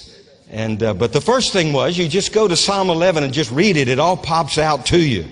And, 0.50 0.84
uh, 0.84 0.94
but 0.94 1.14
the 1.14 1.22
first 1.22 1.54
thing 1.54 1.72
was 1.72 1.98
you 1.98 2.10
just 2.10 2.34
go 2.34 2.48
to 2.48 2.58
Psalm 2.58 2.90
11 2.90 3.24
and 3.24 3.34
just 3.34 3.52
read 3.52 3.78
it. 3.78 3.88
It 3.88 4.00
all 4.00 4.18
pops 4.18 4.58
out 4.58 4.86
to 4.88 5.00
you. 5.00 5.26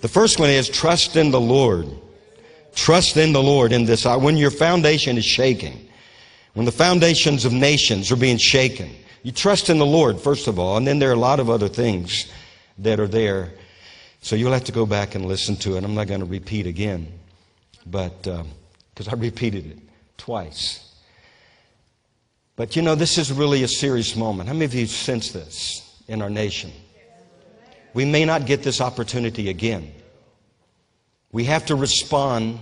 The 0.00 0.08
first 0.08 0.38
one 0.38 0.50
is 0.50 0.68
trust 0.68 1.16
in 1.16 1.30
the 1.30 1.40
Lord. 1.40 1.88
Trust 2.74 3.16
in 3.16 3.32
the 3.32 3.42
Lord 3.42 3.72
in 3.72 3.84
this 3.84 4.06
hour. 4.06 4.18
When 4.18 4.36
your 4.36 4.50
foundation 4.50 5.16
is 5.16 5.24
shaking, 5.24 5.87
when 6.58 6.64
the 6.64 6.72
foundations 6.72 7.44
of 7.44 7.52
nations 7.52 8.10
are 8.10 8.16
being 8.16 8.36
shaken, 8.36 8.90
you 9.22 9.30
trust 9.30 9.70
in 9.70 9.78
the 9.78 9.86
Lord, 9.86 10.18
first 10.18 10.48
of 10.48 10.58
all, 10.58 10.76
and 10.76 10.84
then 10.84 10.98
there 10.98 11.08
are 11.08 11.12
a 11.12 11.16
lot 11.30 11.38
of 11.38 11.48
other 11.48 11.68
things 11.68 12.26
that 12.78 12.98
are 12.98 13.06
there. 13.06 13.52
So 14.22 14.34
you'll 14.34 14.50
have 14.50 14.64
to 14.64 14.72
go 14.72 14.84
back 14.84 15.14
and 15.14 15.24
listen 15.24 15.54
to 15.58 15.76
it. 15.76 15.84
I'm 15.84 15.94
not 15.94 16.08
going 16.08 16.18
to 16.18 16.26
repeat 16.26 16.66
again, 16.66 17.12
but 17.86 18.26
uh, 18.26 18.42
because 18.92 19.06
I 19.06 19.12
repeated 19.12 19.66
it 19.66 19.78
twice. 20.16 20.84
But 22.56 22.74
you 22.74 22.82
know, 22.82 22.96
this 22.96 23.18
is 23.18 23.32
really 23.32 23.62
a 23.62 23.68
serious 23.68 24.16
moment. 24.16 24.48
How 24.48 24.52
many 24.52 24.64
of 24.64 24.74
you 24.74 24.86
sense 24.86 25.30
this 25.30 26.02
in 26.08 26.20
our 26.20 26.30
nation? 26.30 26.72
We 27.94 28.04
may 28.04 28.24
not 28.24 28.46
get 28.46 28.64
this 28.64 28.80
opportunity 28.80 29.48
again. 29.48 29.92
We 31.30 31.44
have 31.44 31.66
to 31.66 31.76
respond 31.76 32.58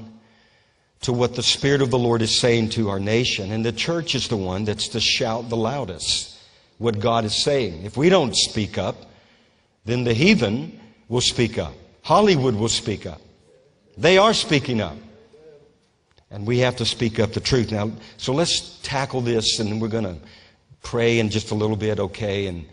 to 1.02 1.12
what 1.12 1.34
the 1.34 1.42
Spirit 1.42 1.82
of 1.82 1.90
the 1.90 1.98
Lord 1.98 2.22
is 2.22 2.38
saying 2.38 2.70
to 2.70 2.88
our 2.88 3.00
nation. 3.00 3.52
And 3.52 3.64
the 3.64 3.72
church 3.72 4.14
is 4.14 4.28
the 4.28 4.36
one 4.36 4.64
that's 4.64 4.88
to 4.88 5.00
shout 5.00 5.48
the 5.48 5.56
loudest 5.56 6.36
what 6.78 6.98
God 6.98 7.24
is 7.24 7.42
saying. 7.42 7.84
If 7.84 7.96
we 7.96 8.08
don't 8.08 8.36
speak 8.36 8.78
up, 8.78 8.96
then 9.84 10.04
the 10.04 10.14
heathen 10.14 10.78
will 11.08 11.20
speak 11.20 11.58
up. 11.58 11.74
Hollywood 12.02 12.54
will 12.54 12.68
speak 12.68 13.06
up. 13.06 13.20
They 13.96 14.18
are 14.18 14.34
speaking 14.34 14.80
up. 14.80 14.96
And 16.30 16.46
we 16.46 16.58
have 16.58 16.76
to 16.76 16.84
speak 16.84 17.20
up 17.20 17.32
the 17.32 17.40
truth. 17.40 17.70
Now, 17.70 17.92
so 18.16 18.32
let's 18.32 18.78
tackle 18.82 19.20
this 19.20 19.60
and 19.60 19.80
we're 19.80 19.88
going 19.88 20.04
to 20.04 20.16
pray 20.82 21.18
in 21.18 21.30
just 21.30 21.50
a 21.50 21.54
little 21.54 21.76
bit, 21.76 22.00
okay? 22.00 22.46
And 22.46 22.66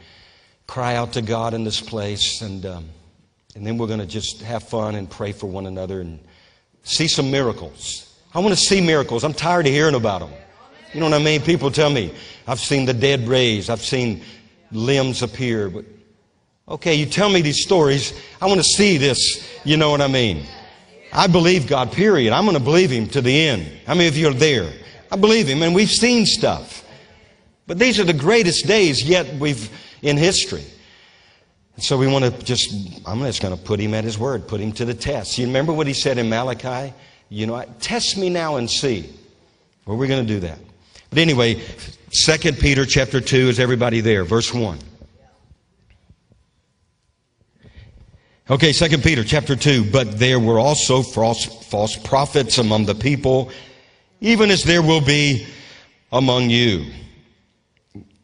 cry 0.68 0.96
out 0.96 1.14
to 1.14 1.22
God 1.22 1.54
in 1.54 1.64
this 1.64 1.80
place. 1.80 2.42
And, 2.42 2.66
um, 2.66 2.90
and 3.56 3.66
then 3.66 3.78
we're 3.78 3.88
going 3.88 4.00
to 4.00 4.08
just 4.08 4.42
have 4.42 4.64
fun 4.64 4.96
and 4.96 5.10
pray 5.10 5.32
for 5.32 5.48
one 5.48 5.68
another 5.68 6.02
and 6.02 6.20
see 6.82 7.08
some 7.08 7.30
miracles. 7.30 8.13
I 8.34 8.40
want 8.40 8.50
to 8.50 8.60
see 8.60 8.82
miracles. 8.82 9.24
I'm 9.24 9.34
tired 9.34 9.68
of 9.68 9.74
hearing 9.74 9.96
about 9.96 10.20
them. 10.22 10.32
You 10.94 11.00
know 11.00 11.10
what 11.10 11.20
I 11.20 11.24
mean? 11.24 11.42
People 11.42 11.72
tell 11.72 11.90
me, 11.90 12.14
I've 12.48 12.60
seen 12.60 12.86
the 12.86 12.94
dead 12.94 13.28
raised, 13.28 13.70
I've 13.70 13.82
seen 13.82 14.24
limbs 14.72 15.22
appear. 15.22 15.70
But 15.70 15.86
okay, 16.68 16.96
you 16.96 17.06
tell 17.06 17.30
me 17.30 17.42
these 17.42 17.64
stories. 17.64 18.14
I 18.42 18.46
want 18.46 18.60
to 18.60 18.64
see 18.64 18.98
this. 18.98 19.50
You 19.64 19.78
know 19.78 19.92
what 19.92 20.02
I 20.02 20.08
mean? 20.08 20.46
I 21.12 21.28
believe 21.28 21.68
God, 21.68 21.92
period. 21.92 22.34
I'm 22.34 22.46
going 22.46 22.58
to 22.58 22.64
believe 22.64 22.90
Him 22.90 23.08
to 23.10 23.22
the 23.22 23.48
end. 23.48 23.70
How 23.86 23.94
many 23.94 24.08
of 24.08 24.18
you 24.18 24.30
are 24.30 24.34
there? 24.34 24.72
I 25.12 25.16
believe 25.16 25.48
Him, 25.48 25.62
and 25.62 25.76
we've 25.76 25.92
seen 25.92 26.26
stuff. 26.26 26.84
But 27.66 27.80
these 27.80 28.00
are 28.00 28.04
the 28.04 28.14
greatest 28.14 28.68
days 28.68 29.04
yet 29.04 29.36
we've 29.36 29.70
in 30.02 30.18
history. 30.18 30.66
So 31.78 31.98
we 31.98 32.08
want 32.08 32.26
to 32.26 32.46
just, 32.46 32.72
I'm 33.06 33.22
just 33.22 33.42
going 33.42 33.56
to 33.56 33.62
put 33.62 33.80
him 33.80 33.96
at 33.96 34.04
his 34.04 34.20
word, 34.20 34.48
put 34.48 34.62
him 34.62 34.72
to 34.74 34.86
the 34.86 34.94
test. 34.94 35.40
You 35.40 35.48
remember 35.48 35.74
what 35.74 35.88
he 35.88 35.94
said 35.94 36.20
in 36.20 36.30
Malachi? 36.30 36.94
You 37.30 37.48
know, 37.48 37.66
test 37.80 38.18
me 38.18 38.30
now 38.30 38.58
and 38.58 38.70
see. 38.70 39.10
Well, 39.86 39.98
we're 39.98 40.08
going 40.08 40.26
to 40.26 40.34
do 40.34 40.40
that. 40.42 40.60
But 41.10 41.20
anyway, 41.20 41.62
2 42.12 42.54
Peter 42.54 42.86
chapter 42.86 43.20
2, 43.20 43.50
is 43.50 43.60
everybody 43.60 44.02
there? 44.02 44.24
Verse 44.24 44.54
1. 44.54 44.80
Okay, 48.50 48.72
2 48.72 48.98
Peter 49.00 49.24
chapter 49.24 49.56
2. 49.56 49.92
But 49.92 50.20
there 50.20 50.40
were 50.40 50.60
also 50.60 51.02
false, 51.02 51.46
false 51.46 51.96
prophets 51.96 52.58
among 52.58 52.86
the 52.86 52.96
people, 52.96 53.52
even 54.22 54.52
as 54.52 54.64
there 54.64 54.82
will 54.82 55.02
be 55.02 55.46
among 56.12 56.50
you. 56.50 56.86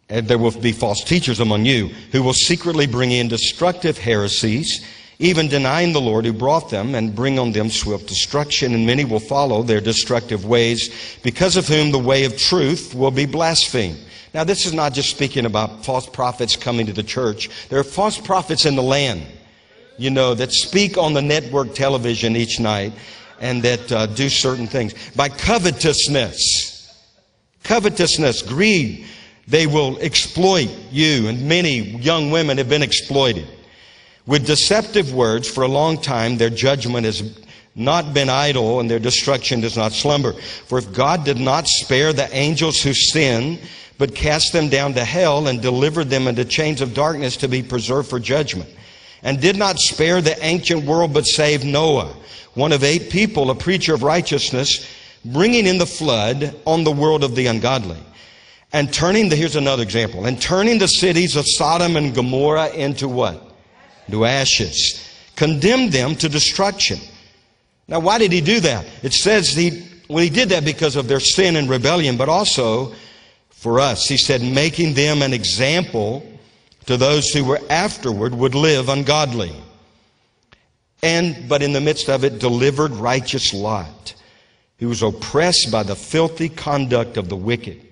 And 0.09 0.27
there 0.27 0.37
will 0.37 0.51
be 0.51 0.71
false 0.71 1.03
teachers 1.03 1.39
among 1.39 1.65
you 1.65 1.87
who 2.11 2.23
will 2.23 2.33
secretly 2.33 2.87
bring 2.87 3.11
in 3.11 3.27
destructive 3.27 3.97
heresies, 3.97 4.85
even 5.19 5.49
denying 5.49 5.91
the 5.91 6.01
Lord 6.01 6.25
who 6.25 6.31
brought 6.31 6.69
them, 6.69 6.95
and 6.95 7.13
bring 7.13 7.37
on 7.37 7.51
them 7.51 7.69
swift 7.69 8.07
destruction. 8.07 8.73
And 8.73 8.87
many 8.87 9.03
will 9.03 9.19
follow 9.19 9.63
their 9.63 9.81
destructive 9.81 10.45
ways, 10.45 11.17
because 11.23 11.57
of 11.57 11.67
whom 11.67 11.91
the 11.91 11.99
way 11.99 12.23
of 12.23 12.37
truth 12.37 12.95
will 12.95 13.11
be 13.11 13.25
blasphemed. 13.25 13.99
Now, 14.33 14.43
this 14.43 14.65
is 14.65 14.73
not 14.73 14.93
just 14.93 15.09
speaking 15.09 15.45
about 15.45 15.83
false 15.83 16.07
prophets 16.07 16.55
coming 16.55 16.85
to 16.85 16.93
the 16.93 17.03
church. 17.03 17.49
There 17.69 17.79
are 17.79 17.83
false 17.83 18.17
prophets 18.17 18.65
in 18.65 18.75
the 18.75 18.83
land, 18.83 19.23
you 19.97 20.09
know, 20.09 20.35
that 20.35 20.51
speak 20.51 20.97
on 20.97 21.13
the 21.13 21.21
network 21.21 21.73
television 21.73 22.35
each 22.35 22.59
night 22.59 22.93
and 23.41 23.63
that 23.63 23.91
uh, 23.91 24.05
do 24.05 24.29
certain 24.29 24.67
things. 24.67 24.93
By 25.15 25.29
covetousness, 25.29 26.93
covetousness, 27.63 28.43
greed, 28.43 29.05
they 29.47 29.65
will 29.65 29.97
exploit 29.99 30.69
you, 30.91 31.27
and 31.27 31.47
many 31.47 31.79
young 31.79 32.29
women 32.31 32.57
have 32.59 32.69
been 32.69 32.83
exploited. 32.83 33.47
With 34.25 34.45
deceptive 34.45 35.13
words 35.13 35.49
for 35.49 35.63
a 35.63 35.67
long 35.67 36.01
time, 36.01 36.37
their 36.37 36.49
judgment 36.49 37.05
has 37.05 37.39
not 37.75 38.13
been 38.13 38.29
idle 38.29 38.79
and 38.79 38.89
their 38.89 38.99
destruction 38.99 39.61
does 39.61 39.77
not 39.77 39.93
slumber. 39.93 40.33
For 40.33 40.77
if 40.77 40.93
God 40.93 41.23
did 41.23 41.39
not 41.39 41.67
spare 41.67 42.13
the 42.13 42.33
angels 42.35 42.81
who 42.81 42.93
sinned, 42.93 43.59
but 43.97 44.15
cast 44.15 44.53
them 44.53 44.69
down 44.69 44.93
to 44.93 45.03
hell 45.03 45.47
and 45.47 45.61
delivered 45.61 46.09
them 46.09 46.27
into 46.27 46.45
chains 46.45 46.81
of 46.81 46.93
darkness 46.93 47.37
to 47.37 47.47
be 47.47 47.63
preserved 47.63 48.09
for 48.09 48.19
judgment, 48.19 48.69
and 49.23 49.41
did 49.41 49.57
not 49.57 49.79
spare 49.79 50.21
the 50.21 50.41
ancient 50.45 50.85
world, 50.85 51.13
but 51.13 51.25
saved 51.25 51.65
Noah, 51.65 52.13
one 52.53 52.71
of 52.71 52.83
eight 52.83 53.09
people, 53.09 53.49
a 53.49 53.55
preacher 53.55 53.93
of 53.93 54.03
righteousness, 54.03 54.87
bringing 55.25 55.65
in 55.65 55.77
the 55.77 55.85
flood 55.85 56.55
on 56.65 56.83
the 56.83 56.91
world 56.91 57.23
of 57.23 57.35
the 57.35 57.47
ungodly 57.47 57.97
and 58.71 58.93
turning 58.93 59.29
the, 59.29 59.35
here's 59.35 59.55
another 59.55 59.83
example, 59.83 60.25
and 60.25 60.41
turning 60.41 60.77
the 60.77 60.87
cities 60.87 61.35
of 61.35 61.47
Sodom 61.47 61.95
and 61.95 62.13
Gomorrah 62.13 62.69
into 62.69 63.07
what? 63.07 63.48
Into 64.09 64.25
ashes. 64.25 65.07
Condemned 65.35 65.91
them 65.91 66.15
to 66.15 66.27
destruction. 66.27 66.97
Now, 67.87 67.99
why 67.99 68.17
did 68.17 68.31
he 68.31 68.41
do 68.41 68.59
that? 68.61 68.87
It 69.03 69.13
says 69.13 69.53
he, 69.53 69.87
well, 70.07 70.23
he 70.23 70.31
did 70.31 70.49
that 70.49 70.65
because 70.65 70.95
of 70.95 71.07
their 71.07 71.19
sin 71.19 71.55
and 71.55 71.69
rebellion, 71.69 72.17
but 72.17 72.27
also 72.27 72.95
for 73.51 73.79
us. 73.79 74.07
He 74.07 74.17
said, 74.17 74.41
making 74.41 74.95
them 74.95 75.21
an 75.21 75.31
example 75.31 76.27
to 76.87 76.97
those 76.97 77.31
who 77.31 77.45
were 77.45 77.61
afterward 77.69 78.33
would 78.33 78.55
live 78.55 78.89
ungodly. 78.89 79.53
And, 81.03 81.47
but 81.47 81.61
in 81.61 81.73
the 81.73 81.81
midst 81.81 82.09
of 82.09 82.23
it, 82.23 82.39
delivered 82.39 82.93
righteous 82.93 83.53
Lot, 83.53 84.15
who 84.79 84.87
was 84.87 85.03
oppressed 85.03 85.71
by 85.71 85.83
the 85.83 85.95
filthy 85.95 86.49
conduct 86.49 87.15
of 87.15 87.29
the 87.29 87.35
wicked. 87.35 87.88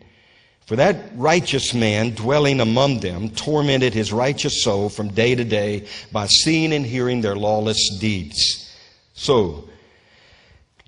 For 0.68 0.76
that 0.76 1.12
righteous 1.16 1.74
man 1.74 2.10
dwelling 2.10 2.60
among 2.60 3.00
them 3.00 3.30
tormented 3.30 3.94
his 3.94 4.12
righteous 4.12 4.62
soul 4.64 4.90
from 4.90 5.08
day 5.08 5.34
to 5.34 5.46
day 5.46 5.88
by 6.12 6.28
seeing 6.28 6.74
and 6.74 6.86
hearing 6.86 7.22
their 7.22 7.38
lawless 7.38 7.98
deeds. 7.98 8.70
So, 9.14 9.70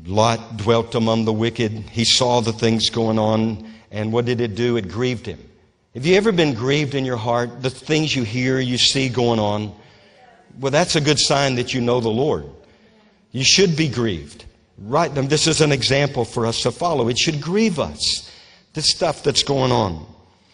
Lot 0.05 0.57
dwelt 0.57 0.95
among 0.95 1.23
the 1.23 1.31
wicked. 1.31 1.71
He 1.71 2.03
saw 2.03 2.41
the 2.41 2.51
things 2.51 2.89
going 2.89 3.17
on, 3.17 3.71
and 3.89 4.11
what 4.11 4.25
did 4.25 4.41
it 4.41 4.55
do? 4.55 4.75
It 4.75 4.89
grieved 4.89 5.25
him. 5.25 5.39
Have 5.93 6.05
you 6.05 6.17
ever 6.17 6.33
been 6.33 6.53
grieved 6.53 6.93
in 6.93 7.05
your 7.05 7.17
heart? 7.17 7.61
The 7.61 7.69
things 7.69 8.13
you 8.13 8.23
hear, 8.23 8.59
you 8.59 8.77
see 8.77 9.07
going 9.07 9.39
on? 9.39 9.73
Well, 10.59 10.73
that's 10.73 10.97
a 10.97 11.01
good 11.01 11.19
sign 11.19 11.55
that 11.55 11.73
you 11.73 11.79
know 11.79 12.01
the 12.01 12.09
Lord. 12.09 12.45
You 13.31 13.45
should 13.45 13.77
be 13.77 13.87
grieved. 13.87 14.43
Right? 14.77 15.13
This 15.13 15.47
is 15.47 15.61
an 15.61 15.71
example 15.71 16.25
for 16.25 16.45
us 16.45 16.63
to 16.63 16.71
follow. 16.71 17.07
It 17.07 17.17
should 17.17 17.39
grieve 17.41 17.79
us 17.79 18.29
this 18.73 18.89
stuff 18.89 19.23
that's 19.23 19.43
going 19.43 19.71
on. 19.71 20.05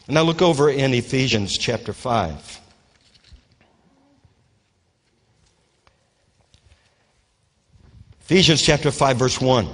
Now 0.07 0.21
look 0.21 0.41
over 0.41 0.69
in 0.69 0.93
Ephesians 0.93 1.57
chapter 1.57 1.93
5. 1.93 2.61
Ephesians 8.21 8.61
chapter 8.61 8.91
5, 8.91 9.17
verse 9.17 9.39
1. 9.39 9.67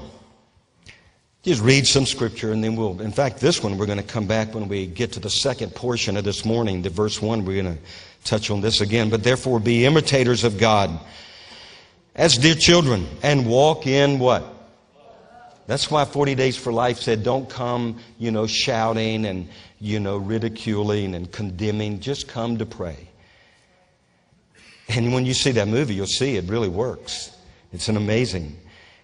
Just 1.44 1.62
read 1.62 1.88
some 1.88 2.06
scripture 2.06 2.52
and 2.52 2.64
then 2.64 2.76
we'll, 2.76 3.02
in 3.02 3.12
fact, 3.12 3.40
this 3.40 3.64
one 3.64 3.78
we're 3.78 3.86
going 3.86 3.98
to 3.98 4.04
come 4.04 4.28
back 4.28 4.54
when 4.54 4.68
we 4.68 4.86
get 4.86 5.12
to 5.14 5.20
the 5.20 5.30
second 5.30 5.74
portion 5.74 6.16
of 6.16 6.24
this 6.24 6.46
morning, 6.46 6.82
the 6.82 6.90
verse 6.90 7.22
1. 7.22 7.46
We're 7.46 7.64
going 7.64 7.78
to 7.78 7.82
touch 8.24 8.52
on 8.52 8.62
this 8.62 8.82
again. 8.82 9.10
But 9.10 9.24
therefore 9.24 9.60
be 9.60 9.86
imitators 9.86 10.44
of 10.44 10.58
God 10.58 11.00
as 12.16 12.38
dear 12.38 12.56
children 12.56 13.08
and 13.24 13.48
walk 13.48 13.88
in 13.88 14.20
what? 14.20 14.61
That's 15.68 15.90
why 15.90 16.06
40 16.06 16.36
Days 16.36 16.58
for 16.58 16.74
Life 16.74 17.00
said, 17.00 17.24
don't 17.24 17.50
come, 17.50 18.00
you 18.18 18.32
know, 18.32 18.48
shouting 18.48 19.26
and, 19.26 19.48
you 19.80 20.00
know, 20.00 20.18
ridiculing 20.18 21.16
and 21.16 21.32
condemning. 21.32 22.00
Just 22.00 22.28
come 22.28 22.58
to 22.58 22.66
pray. 22.66 23.08
And 24.90 25.14
when 25.14 25.26
you 25.26 25.34
see 25.34 25.52
that 25.52 25.68
movie, 25.68 25.94
you'll 25.94 26.08
see 26.08 26.36
it 26.36 26.46
really 26.46 26.68
works. 26.68 27.32
It's 27.72 27.88
an 27.88 27.96
amazing. 27.96 28.58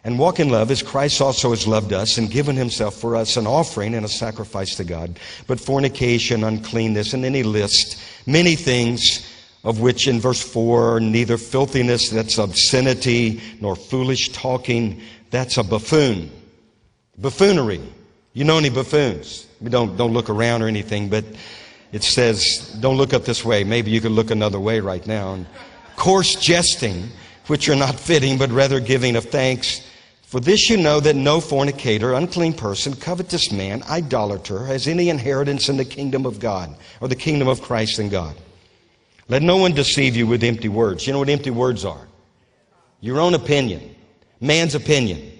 And 0.04 0.20
walk 0.20 0.39
in 0.39 0.50
love 0.50 0.72
as 0.72 0.82
Christ 0.82 1.22
also 1.22 1.50
has 1.52 1.67
loved 1.67 1.93
us 1.93 2.17
and 2.17 2.30
given 2.30 2.56
himself 2.56 2.96
for 2.96 3.15
us 3.15 3.38
an 3.38 3.48
offering 3.48 3.93
and 3.93 4.06
a 4.06 4.10
sacrifice 4.10 4.76
to 4.76 4.84
God. 4.84 5.20
But 5.48 5.60
fornication, 5.60 6.43
uncleanness, 6.43 7.13
and 7.13 7.26
any 7.26 7.43
list, 7.43 8.02
many 8.26 8.56
things 8.56 9.26
of 9.63 9.82
which 9.82 10.08
in 10.08 10.20
verse 10.20 10.41
4, 10.41 11.00
neither 11.02 11.38
filthiness, 11.38 12.10
that's 12.10 12.38
obscenity, 12.38 13.41
nor 13.60 13.76
foolish 13.76 14.30
talking, 14.30 15.02
that's 15.30 15.58
a 15.58 15.63
buffoon. 15.63 16.32
Buffoonery. 17.17 17.82
You 18.34 18.43
know 18.43 18.58
any 18.58 18.69
buffoons? 18.69 19.47
Mean, 19.60 19.71
don't, 19.71 19.97
don't 19.97 20.13
look 20.13 20.30
around 20.30 20.62
or 20.62 20.67
anything, 20.67 21.10
but 21.10 21.25
it 21.91 22.03
says, 22.03 22.75
don't 22.80 22.97
look 22.97 23.13
up 23.13 23.25
this 23.25 23.43
way. 23.43 23.63
Maybe 23.63 23.91
you 23.91 24.01
could 24.01 24.12
look 24.12 24.30
another 24.30 24.60
way 24.60 24.80
right 24.80 25.06
now. 25.08 25.34
And 25.34 25.47
coarse 25.95 26.36
jesting, 26.36 27.10
which 27.47 27.69
are 27.69 27.75
not 27.75 27.95
fitting, 27.95 28.38
but 28.38 28.51
rather 28.51 28.80
giving 28.80 29.15
of 29.15 29.25
thanks. 29.25 29.82
For 30.21 30.39
this 30.39 30.69
you 30.69 30.77
know 30.77 30.99
that 30.99 31.15
no 31.15 31.39
fornicator, 31.39 32.13
unclean 32.13 32.53
person, 32.53 32.93
covetous 32.93 33.51
man, 33.51 33.82
idolater 33.89 34.65
has 34.65 34.88
any 34.88 35.10
inheritance 35.10 35.69
in 35.69 35.77
the 35.77 35.86
kingdom 35.86 36.25
of 36.25 36.39
God 36.39 36.75
or 36.99 37.08
the 37.08 37.15
kingdom 37.15 37.47
of 37.47 37.62
Christ 37.62 37.97
and 37.97 38.12
God. 38.12 38.36
Let 39.30 39.41
no 39.41 39.58
one 39.58 39.73
deceive 39.73 40.15
you 40.15 40.27
with 40.27 40.43
empty 40.43 40.69
words. 40.69 41.08
You 41.08 41.13
know 41.13 41.19
what 41.19 41.30
empty 41.30 41.49
words 41.49 41.86
are? 41.86 42.08
Your 42.99 43.19
own 43.19 43.34
opinion, 43.34 43.95
man's 44.41 44.75
opinion, 44.75 45.37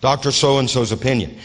Dr. 0.00 0.32
So 0.32 0.58
and 0.58 0.68
so's 0.68 0.92
opinion. 0.92 1.38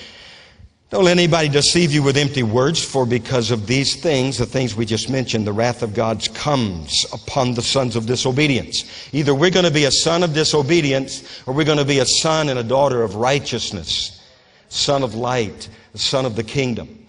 Don't 0.92 1.06
let 1.06 1.12
anybody 1.12 1.48
deceive 1.48 1.94
you 1.94 2.04
with 2.04 2.18
empty 2.18 2.44
words, 2.44 2.84
for 2.84 3.06
because 3.06 3.50
of 3.50 3.66
these 3.66 3.96
things, 3.96 4.38
the 4.38 4.46
things 4.46 4.76
we 4.76 4.86
just 4.86 5.10
mentioned, 5.10 5.48
the 5.48 5.54
wrath 5.54 5.84
of 5.84 5.94
God 5.94 6.28
comes 6.34 7.06
upon 7.14 7.54
the 7.54 7.62
sons 7.62 7.96
of 7.96 8.06
disobedience. 8.06 8.84
Either 9.14 9.34
we're 9.34 9.52
going 9.52 9.64
to 9.64 9.72
be 9.72 9.86
a 9.86 9.92
son 9.92 10.22
of 10.22 10.34
disobedience, 10.34 11.44
or 11.48 11.54
we're 11.54 11.64
going 11.64 11.78
to 11.78 11.86
be 11.86 12.00
a 12.00 12.06
son 12.06 12.50
and 12.50 12.60
a 12.60 12.64
daughter 12.64 13.04
of 13.04 13.16
righteousness, 13.16 14.22
son 14.68 15.02
of 15.02 15.16
light, 15.16 15.70
son 15.96 16.26
of 16.26 16.36
the 16.36 16.44
kingdom. 16.44 17.06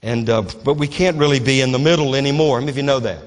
And, 0.00 0.30
uh, 0.30 0.42
but 0.64 0.74
we 0.74 0.86
can't 0.86 1.16
really 1.16 1.40
be 1.40 1.60
in 1.60 1.72
the 1.72 1.80
middle 1.80 2.14
anymore. 2.14 2.58
How 2.58 2.60
many 2.60 2.70
of 2.70 2.76
you 2.76 2.84
know 2.84 3.00
that? 3.00 3.24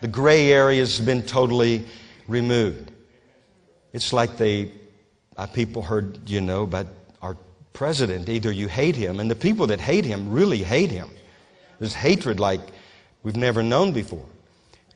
The 0.00 0.08
gray 0.08 0.52
area 0.52 0.80
has 0.80 1.00
been 1.00 1.22
totally 1.22 1.84
removed. 2.28 2.92
It's 3.92 4.14
like 4.14 4.38
they, 4.38 4.72
uh, 5.38 5.46
people 5.46 5.80
heard, 5.82 6.28
you 6.28 6.40
know, 6.40 6.64
about 6.64 6.86
our 7.22 7.36
president. 7.72 8.28
Either 8.28 8.50
you 8.50 8.68
hate 8.68 8.96
him, 8.96 9.20
and 9.20 9.30
the 9.30 9.36
people 9.36 9.68
that 9.68 9.80
hate 9.80 10.04
him 10.04 10.30
really 10.30 10.58
hate 10.58 10.90
him. 10.90 11.08
There's 11.78 11.94
hatred 11.94 12.40
like 12.40 12.60
we've 13.22 13.36
never 13.36 13.62
known 13.62 13.92
before. 13.92 14.26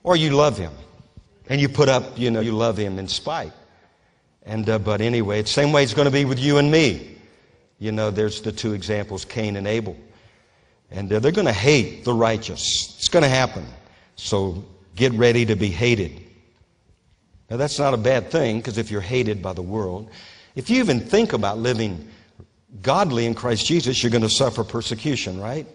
Or 0.03 0.17
you 0.17 0.33
love 0.33 0.59
him, 0.59 0.73
and 1.49 1.61
you 1.61 1.69
put 1.69 1.89
up, 1.89 2.19
you 2.19 2.31
know, 2.31 2.41
you 2.41 2.53
love 2.53 2.77
him 2.77 2.99
in 2.99 3.07
spite. 3.07 3.53
And, 4.45 4.69
uh, 4.69 4.81
but 4.81 5.01
anyway, 5.01 5.39
it's 5.39 5.55
the 5.55 5.63
same 5.63 5.73
way 5.73 5.85
it's 5.85 5.95
going 5.95 6.07
to 6.07 6.13
be 6.13 6.25
with 6.25 6.41
you 6.41 6.59
and 6.59 6.71
me. 6.71 7.17
You 7.79 7.93
know, 7.93 8.11
there's 8.11 8.43
the 8.43 8.51
two 8.51 8.73
examples, 8.73 9.25
Cain 9.25 9.55
and 9.55 9.69
Abel. 9.69 9.97
And 10.91 11.13
uh, 11.13 11.21
they're 11.21 11.31
going 11.31 11.47
to 11.47 11.53
hate 11.53 12.05
the 12.05 12.13
righteous. 12.13 12.97
It's 12.99 13.09
going 13.09 13.23
to 13.23 13.29
happen. 13.29 13.65
So 14.17 14.65
get 14.97 15.13
ready 15.13 15.47
to 15.47 15.55
be 15.55 15.69
hated. 15.69 16.21
Now, 17.53 17.59
that's 17.59 17.79
not 17.79 17.93
a 17.93 17.99
bad 17.99 18.31
thing 18.31 18.61
because 18.61 18.79
if 18.79 18.91
you're 18.91 19.03
hated 19.03 19.43
by 19.43 19.53
the 19.53 19.61
world, 19.61 20.09
if 20.55 20.71
you 20.71 20.79
even 20.79 21.01
think 21.01 21.35
about 21.35 21.59
living 21.59 22.09
godly 22.81 23.27
in 23.27 23.35
Christ 23.35 23.67
Jesus, 23.67 24.03
you're 24.03 24.09
going 24.09 24.23
to 24.23 24.31
suffer 24.31 24.65
persecution, 24.65 25.39
right? 25.39 25.67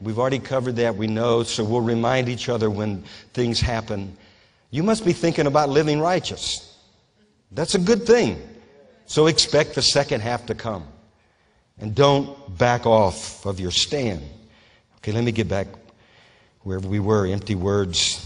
We've 0.00 0.18
already 0.18 0.38
covered 0.38 0.76
that. 0.76 0.96
We 0.96 1.06
know. 1.06 1.42
So 1.42 1.64
we'll 1.64 1.82
remind 1.82 2.30
each 2.30 2.48
other 2.48 2.70
when 2.70 3.04
things 3.34 3.60
happen. 3.60 4.16
You 4.70 4.82
must 4.82 5.04
be 5.04 5.12
thinking 5.12 5.46
about 5.46 5.68
living 5.68 6.00
righteous. 6.00 6.78
That's 7.52 7.74
a 7.74 7.78
good 7.78 8.06
thing. 8.06 8.40
So 9.04 9.26
expect 9.26 9.74
the 9.74 9.82
second 9.82 10.22
half 10.22 10.46
to 10.46 10.54
come. 10.54 10.86
And 11.78 11.94
don't 11.94 12.56
back 12.56 12.86
off 12.86 13.44
of 13.44 13.60
your 13.60 13.70
stand. 13.70 14.22
Okay, 14.96 15.12
let 15.12 15.24
me 15.24 15.32
get 15.32 15.46
back 15.46 15.66
wherever 16.62 16.88
we 16.88 17.00
were 17.00 17.26
empty 17.26 17.54
words. 17.54 18.24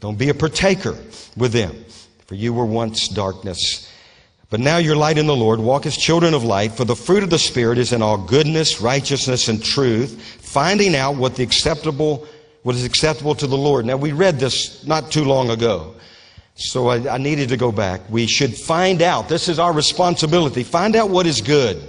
Don't 0.00 0.18
be 0.18 0.30
a 0.30 0.34
partaker 0.34 0.96
with 1.36 1.52
them, 1.52 1.84
for 2.30 2.36
you 2.36 2.52
were 2.52 2.64
once 2.64 3.08
darkness. 3.08 3.92
But 4.50 4.60
now 4.60 4.76
you're 4.76 4.94
light 4.94 5.18
in 5.18 5.26
the 5.26 5.34
Lord. 5.34 5.58
Walk 5.58 5.84
as 5.84 5.96
children 5.96 6.32
of 6.32 6.44
light, 6.44 6.70
for 6.70 6.84
the 6.84 6.94
fruit 6.94 7.24
of 7.24 7.30
the 7.30 7.40
Spirit 7.40 7.76
is 7.76 7.92
in 7.92 8.02
all 8.02 8.16
goodness, 8.16 8.80
righteousness, 8.80 9.48
and 9.48 9.60
truth, 9.60 10.22
finding 10.40 10.94
out 10.94 11.16
what 11.16 11.34
the 11.34 11.42
acceptable, 11.42 12.28
what 12.62 12.76
is 12.76 12.84
acceptable 12.84 13.34
to 13.34 13.48
the 13.48 13.56
Lord. 13.56 13.84
Now 13.84 13.96
we 13.96 14.12
read 14.12 14.38
this 14.38 14.86
not 14.86 15.10
too 15.10 15.24
long 15.24 15.50
ago. 15.50 15.96
So 16.54 16.86
I, 16.86 17.14
I 17.14 17.18
needed 17.18 17.48
to 17.48 17.56
go 17.56 17.72
back. 17.72 18.00
We 18.08 18.28
should 18.28 18.54
find 18.54 19.02
out. 19.02 19.28
This 19.28 19.48
is 19.48 19.58
our 19.58 19.72
responsibility. 19.72 20.62
Find 20.62 20.94
out 20.94 21.10
what 21.10 21.26
is 21.26 21.40
good. 21.40 21.82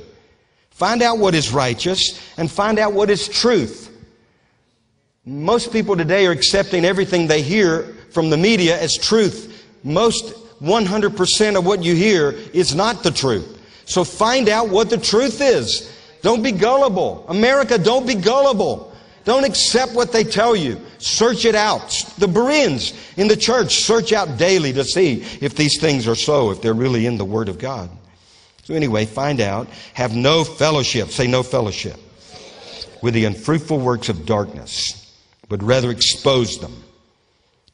Find 0.72 1.04
out 1.04 1.20
what 1.20 1.36
is 1.36 1.54
righteous 1.54 2.20
and 2.40 2.50
find 2.50 2.80
out 2.80 2.94
what 2.94 3.12
is 3.12 3.28
truth. 3.28 3.96
Most 5.24 5.72
people 5.72 5.96
today 5.96 6.26
are 6.26 6.32
accepting 6.32 6.84
everything 6.84 7.28
they 7.28 7.44
hear 7.44 7.94
from 8.10 8.32
the 8.32 8.38
media 8.38 8.82
as 8.82 8.98
truth. 8.98 9.50
Most 9.84 10.34
100% 10.62 11.58
of 11.58 11.66
what 11.66 11.84
you 11.84 11.96
hear 11.96 12.32
is 12.54 12.76
not 12.76 13.04
the 13.04 13.12
truth. 13.12 13.60
So 13.86 14.04
find 14.04 14.48
out 14.48 14.70
what 14.70 14.90
the 14.90 14.98
truth 14.98 15.42
is. 15.42 15.92
Don't 16.22 16.44
be 16.44 16.52
gullible. 16.52 17.26
America, 17.28 17.78
don't 17.78 18.06
be 18.06 18.16
gullible. 18.16 18.94
Don't 19.24 19.44
accept 19.44 19.94
what 19.94 20.12
they 20.12 20.24
tell 20.24 20.56
you. 20.56 20.80
Search 20.98 21.46
it 21.46 21.56
out. 21.56 21.90
The 22.18 22.28
Bereans 22.28 22.94
in 23.18 23.28
the 23.28 23.36
church 23.36 23.76
search 23.76 24.14
out 24.14 24.38
daily 24.38 24.74
to 24.74 24.84
see 24.84 25.24
if 25.42 25.56
these 25.56 25.80
things 25.80 26.08
are 26.08 26.16
so, 26.16 26.52
if 26.52 26.62
they're 26.62 26.74
really 26.74 27.06
in 27.06 27.18
the 27.18 27.26
Word 27.26 27.50
of 27.50 27.60
God. 27.60 27.90
So 28.64 28.74
anyway, 28.74 29.06
find 29.06 29.42
out. 29.42 29.68
Have 29.94 30.16
no 30.16 30.44
fellowship. 30.44 31.10
Say 31.10 31.28
no 31.28 31.44
fellowship 31.44 32.00
with 33.02 33.14
the 33.14 33.26
unfruitful 33.26 33.80
works 33.80 34.10
of 34.10 34.26
darkness, 34.26 35.12
but 35.50 35.62
rather 35.64 35.90
expose 35.92 36.60
them. 36.60 36.84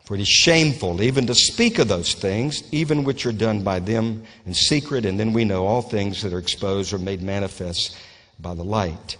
For 0.08 0.15
it 0.15 0.22
is 0.22 0.30
shameful 0.30 1.02
even 1.02 1.28
to 1.28 1.36
speak 1.36 1.80
of 1.80 1.89
those 1.89 2.13
things, 2.13 2.63
even 2.72 3.04
which 3.04 3.26
are 3.26 3.34
done 3.34 3.62
by 3.62 3.80
them 3.80 4.24
in 4.46 4.54
secret, 4.54 5.06
and 5.06 5.20
then 5.20 5.34
we 5.34 5.43
know 5.43 5.67
all 5.67 5.82
things 5.82 6.22
that 6.22 6.32
are 6.32 6.39
exposed 6.39 6.93
are 6.93 6.98
made 6.98 7.22
manifest 7.22 7.98
by 8.39 8.54
the 8.54 8.63
light. 8.63 9.17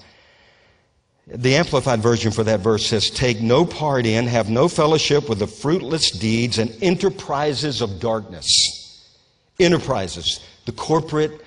The 1.28 1.58
Amplified 1.58 2.00
Version 2.00 2.32
for 2.32 2.46
that 2.46 2.62
verse 2.62 2.86
says, 2.86 3.10
Take 3.10 3.42
no 3.42 3.66
part 3.66 4.06
in, 4.06 4.28
have 4.28 4.50
no 4.50 4.70
fellowship 4.70 5.28
with 5.28 5.40
the 5.40 5.48
fruitless 5.48 6.10
deeds 6.10 6.58
and 6.58 6.74
enterprises 6.82 7.82
of 7.82 8.00
darkness. 8.00 9.06
Enterprises, 9.60 10.40
the 10.64 10.72
corporate 10.72 11.44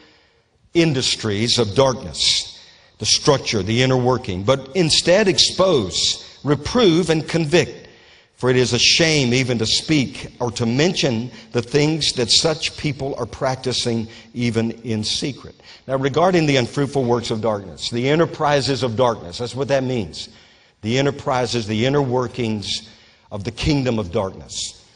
industries 0.74 1.58
of 1.58 1.74
darkness, 1.74 2.62
the 2.98 3.06
structure, 3.06 3.62
the 3.62 3.82
inner 3.82 3.96
working, 3.96 4.42
but 4.42 4.76
instead 4.76 5.28
expose, 5.28 6.38
reprove, 6.44 7.08
and 7.08 7.26
convict. 7.26 7.79
For 8.40 8.48
it 8.48 8.56
is 8.56 8.72
a 8.72 8.78
shame 8.78 9.34
even 9.34 9.58
to 9.58 9.66
speak 9.66 10.32
or 10.40 10.50
to 10.52 10.64
mention 10.64 11.30
the 11.52 11.60
things 11.60 12.14
that 12.14 12.30
such 12.30 12.74
people 12.78 13.14
are 13.18 13.26
practicing 13.26 14.08
even 14.32 14.70
in 14.70 15.04
secret. 15.04 15.54
Now, 15.86 15.96
regarding 15.96 16.46
the 16.46 16.56
unfruitful 16.56 17.04
works 17.04 17.30
of 17.30 17.42
darkness, 17.42 17.90
the 17.90 18.08
enterprises 18.08 18.82
of 18.82 18.96
darkness, 18.96 19.36
that's 19.36 19.54
what 19.54 19.68
that 19.68 19.84
means. 19.84 20.30
The 20.80 20.98
enterprises, 20.98 21.66
the 21.66 21.84
inner 21.84 22.00
workings 22.00 22.88
of 23.30 23.44
the 23.44 23.50
kingdom 23.50 23.98
of 23.98 24.10
darkness. 24.10 24.86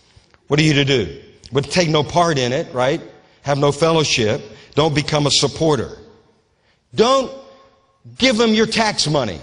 What 0.48 0.58
are 0.58 0.62
you 0.62 0.72
to 0.72 0.86
do? 0.86 1.20
But 1.52 1.64
take 1.64 1.90
no 1.90 2.02
part 2.02 2.38
in 2.38 2.50
it, 2.50 2.72
right? 2.72 3.02
Have 3.42 3.58
no 3.58 3.72
fellowship. 3.72 4.40
Don't 4.74 4.94
become 4.94 5.26
a 5.26 5.30
supporter. 5.30 5.98
Don't 6.94 7.30
give 8.16 8.38
them 8.38 8.54
your 8.54 8.66
tax 8.66 9.06
money. 9.06 9.40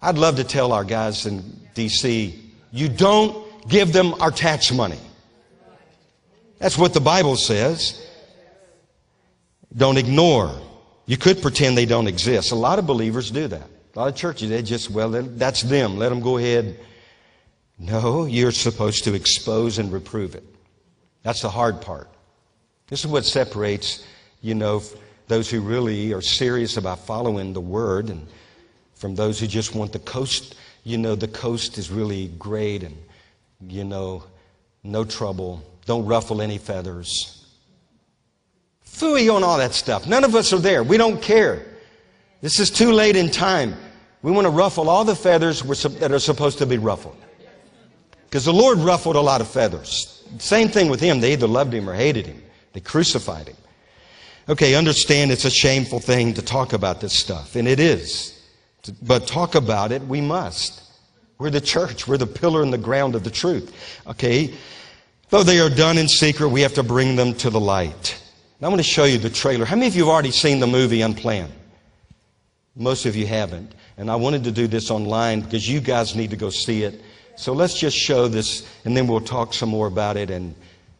I'd 0.00 0.18
love 0.18 0.36
to 0.36 0.44
tell 0.44 0.72
our 0.72 0.84
guys 0.84 1.26
in 1.26 1.61
DC, 1.74 2.38
you 2.70 2.88
don't 2.88 3.68
give 3.68 3.92
them 3.92 4.14
our 4.20 4.30
tax 4.30 4.72
money. 4.72 4.98
That's 6.58 6.78
what 6.78 6.94
the 6.94 7.00
Bible 7.00 7.36
says. 7.36 8.06
Don't 9.76 9.96
ignore. 9.96 10.52
You 11.06 11.16
could 11.16 11.42
pretend 11.42 11.76
they 11.76 11.86
don't 11.86 12.06
exist. 12.06 12.52
A 12.52 12.56
lot 12.56 12.78
of 12.78 12.86
believers 12.86 13.30
do 13.30 13.48
that. 13.48 13.68
A 13.94 13.98
lot 13.98 14.08
of 14.08 14.14
churches, 14.14 14.48
they 14.48 14.62
just, 14.62 14.90
well, 14.90 15.10
that's 15.10 15.62
them. 15.62 15.98
Let 15.98 16.08
them 16.08 16.20
go 16.20 16.38
ahead. 16.38 16.78
No, 17.78 18.24
you're 18.26 18.52
supposed 18.52 19.04
to 19.04 19.14
expose 19.14 19.78
and 19.78 19.92
reprove 19.92 20.34
it. 20.34 20.44
That's 21.22 21.42
the 21.42 21.50
hard 21.50 21.80
part. 21.80 22.08
This 22.86 23.00
is 23.00 23.06
what 23.06 23.24
separates, 23.24 24.06
you 24.40 24.54
know, 24.54 24.82
those 25.28 25.50
who 25.50 25.60
really 25.60 26.12
are 26.12 26.20
serious 26.20 26.76
about 26.76 27.06
following 27.06 27.52
the 27.52 27.60
word 27.60 28.08
and 28.08 28.26
from 28.94 29.14
those 29.14 29.40
who 29.40 29.46
just 29.46 29.74
want 29.74 29.92
the 29.92 29.98
coast. 29.98 30.54
You 30.84 30.98
know, 30.98 31.14
the 31.14 31.28
coast 31.28 31.78
is 31.78 31.90
really 31.90 32.28
great 32.38 32.82
and, 32.82 32.96
you 33.68 33.84
know, 33.84 34.24
no 34.82 35.04
trouble. 35.04 35.62
Don't 35.86 36.06
ruffle 36.06 36.42
any 36.42 36.58
feathers. 36.58 37.46
Fooey 38.84 39.34
on 39.34 39.42
all 39.42 39.58
that 39.58 39.74
stuff. 39.74 40.06
None 40.06 40.24
of 40.24 40.34
us 40.34 40.52
are 40.52 40.58
there. 40.58 40.82
We 40.82 40.96
don't 40.96 41.20
care. 41.22 41.64
This 42.40 42.58
is 42.58 42.70
too 42.70 42.92
late 42.92 43.16
in 43.16 43.30
time. 43.30 43.76
We 44.22 44.30
want 44.30 44.46
to 44.46 44.50
ruffle 44.50 44.88
all 44.88 45.04
the 45.04 45.16
feathers 45.16 45.62
that 45.62 46.12
are 46.12 46.18
supposed 46.18 46.58
to 46.58 46.66
be 46.66 46.78
ruffled. 46.78 47.16
Because 48.24 48.44
the 48.44 48.52
Lord 48.52 48.78
ruffled 48.78 49.16
a 49.16 49.20
lot 49.20 49.40
of 49.40 49.48
feathers. 49.48 50.24
Same 50.38 50.68
thing 50.68 50.88
with 50.88 51.00
him. 51.00 51.20
They 51.20 51.32
either 51.32 51.46
loved 51.46 51.74
him 51.74 51.88
or 51.88 51.94
hated 51.94 52.26
him. 52.26 52.42
They 52.72 52.80
crucified 52.80 53.48
him. 53.48 53.56
Okay, 54.48 54.74
understand 54.74 55.30
it's 55.30 55.44
a 55.44 55.50
shameful 55.50 56.00
thing 56.00 56.34
to 56.34 56.42
talk 56.42 56.72
about 56.72 57.00
this 57.00 57.12
stuff, 57.12 57.54
and 57.54 57.68
it 57.68 57.78
is. 57.78 58.41
But 59.02 59.26
talk 59.26 59.54
about 59.54 59.92
it, 59.92 60.02
we 60.02 60.20
must. 60.20 60.82
We're 61.38 61.50
the 61.50 61.60
church. 61.60 62.08
We're 62.08 62.18
the 62.18 62.26
pillar 62.26 62.62
and 62.62 62.72
the 62.72 62.78
ground 62.78 63.14
of 63.14 63.24
the 63.24 63.30
truth. 63.30 64.00
Okay? 64.06 64.54
Though 65.30 65.42
they 65.42 65.60
are 65.60 65.70
done 65.70 65.98
in 65.98 66.08
secret, 66.08 66.48
we 66.48 66.62
have 66.62 66.74
to 66.74 66.82
bring 66.82 67.16
them 67.16 67.34
to 67.34 67.50
the 67.50 67.60
light. 67.60 68.18
Now, 68.60 68.68
I'm 68.68 68.72
going 68.72 68.78
to 68.78 68.84
show 68.84 69.04
you 69.04 69.18
the 69.18 69.30
trailer. 69.30 69.64
How 69.64 69.76
many 69.76 69.88
of 69.88 69.96
you 69.96 70.04
have 70.04 70.12
already 70.12 70.30
seen 70.30 70.60
the 70.60 70.66
movie 70.66 71.00
Unplanned? 71.00 71.52
Most 72.76 73.06
of 73.06 73.16
you 73.16 73.26
haven't. 73.26 73.72
And 73.96 74.10
I 74.10 74.16
wanted 74.16 74.44
to 74.44 74.52
do 74.52 74.66
this 74.66 74.90
online 74.90 75.40
because 75.40 75.68
you 75.68 75.80
guys 75.80 76.14
need 76.14 76.30
to 76.30 76.36
go 76.36 76.50
see 76.50 76.84
it. 76.84 77.00
So 77.36 77.52
let's 77.52 77.78
just 77.78 77.96
show 77.96 78.28
this, 78.28 78.68
and 78.84 78.96
then 78.96 79.06
we'll 79.06 79.20
talk 79.20 79.54
some 79.54 79.68
more 79.68 79.86
about 79.86 80.16
it 80.16 80.30
and, 80.30 80.54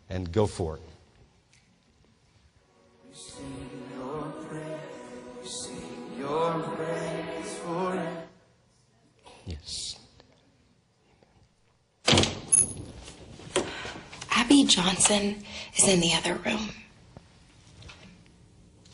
and 0.08 0.30
go 0.32 0.46
for 0.46 0.76
it. 0.76 0.82
Yes. 3.10 3.36
Abby 14.52 14.64
Johnson 14.64 15.42
is 15.74 15.88
in 15.88 16.00
the 16.00 16.12
other 16.12 16.34
room. 16.44 16.68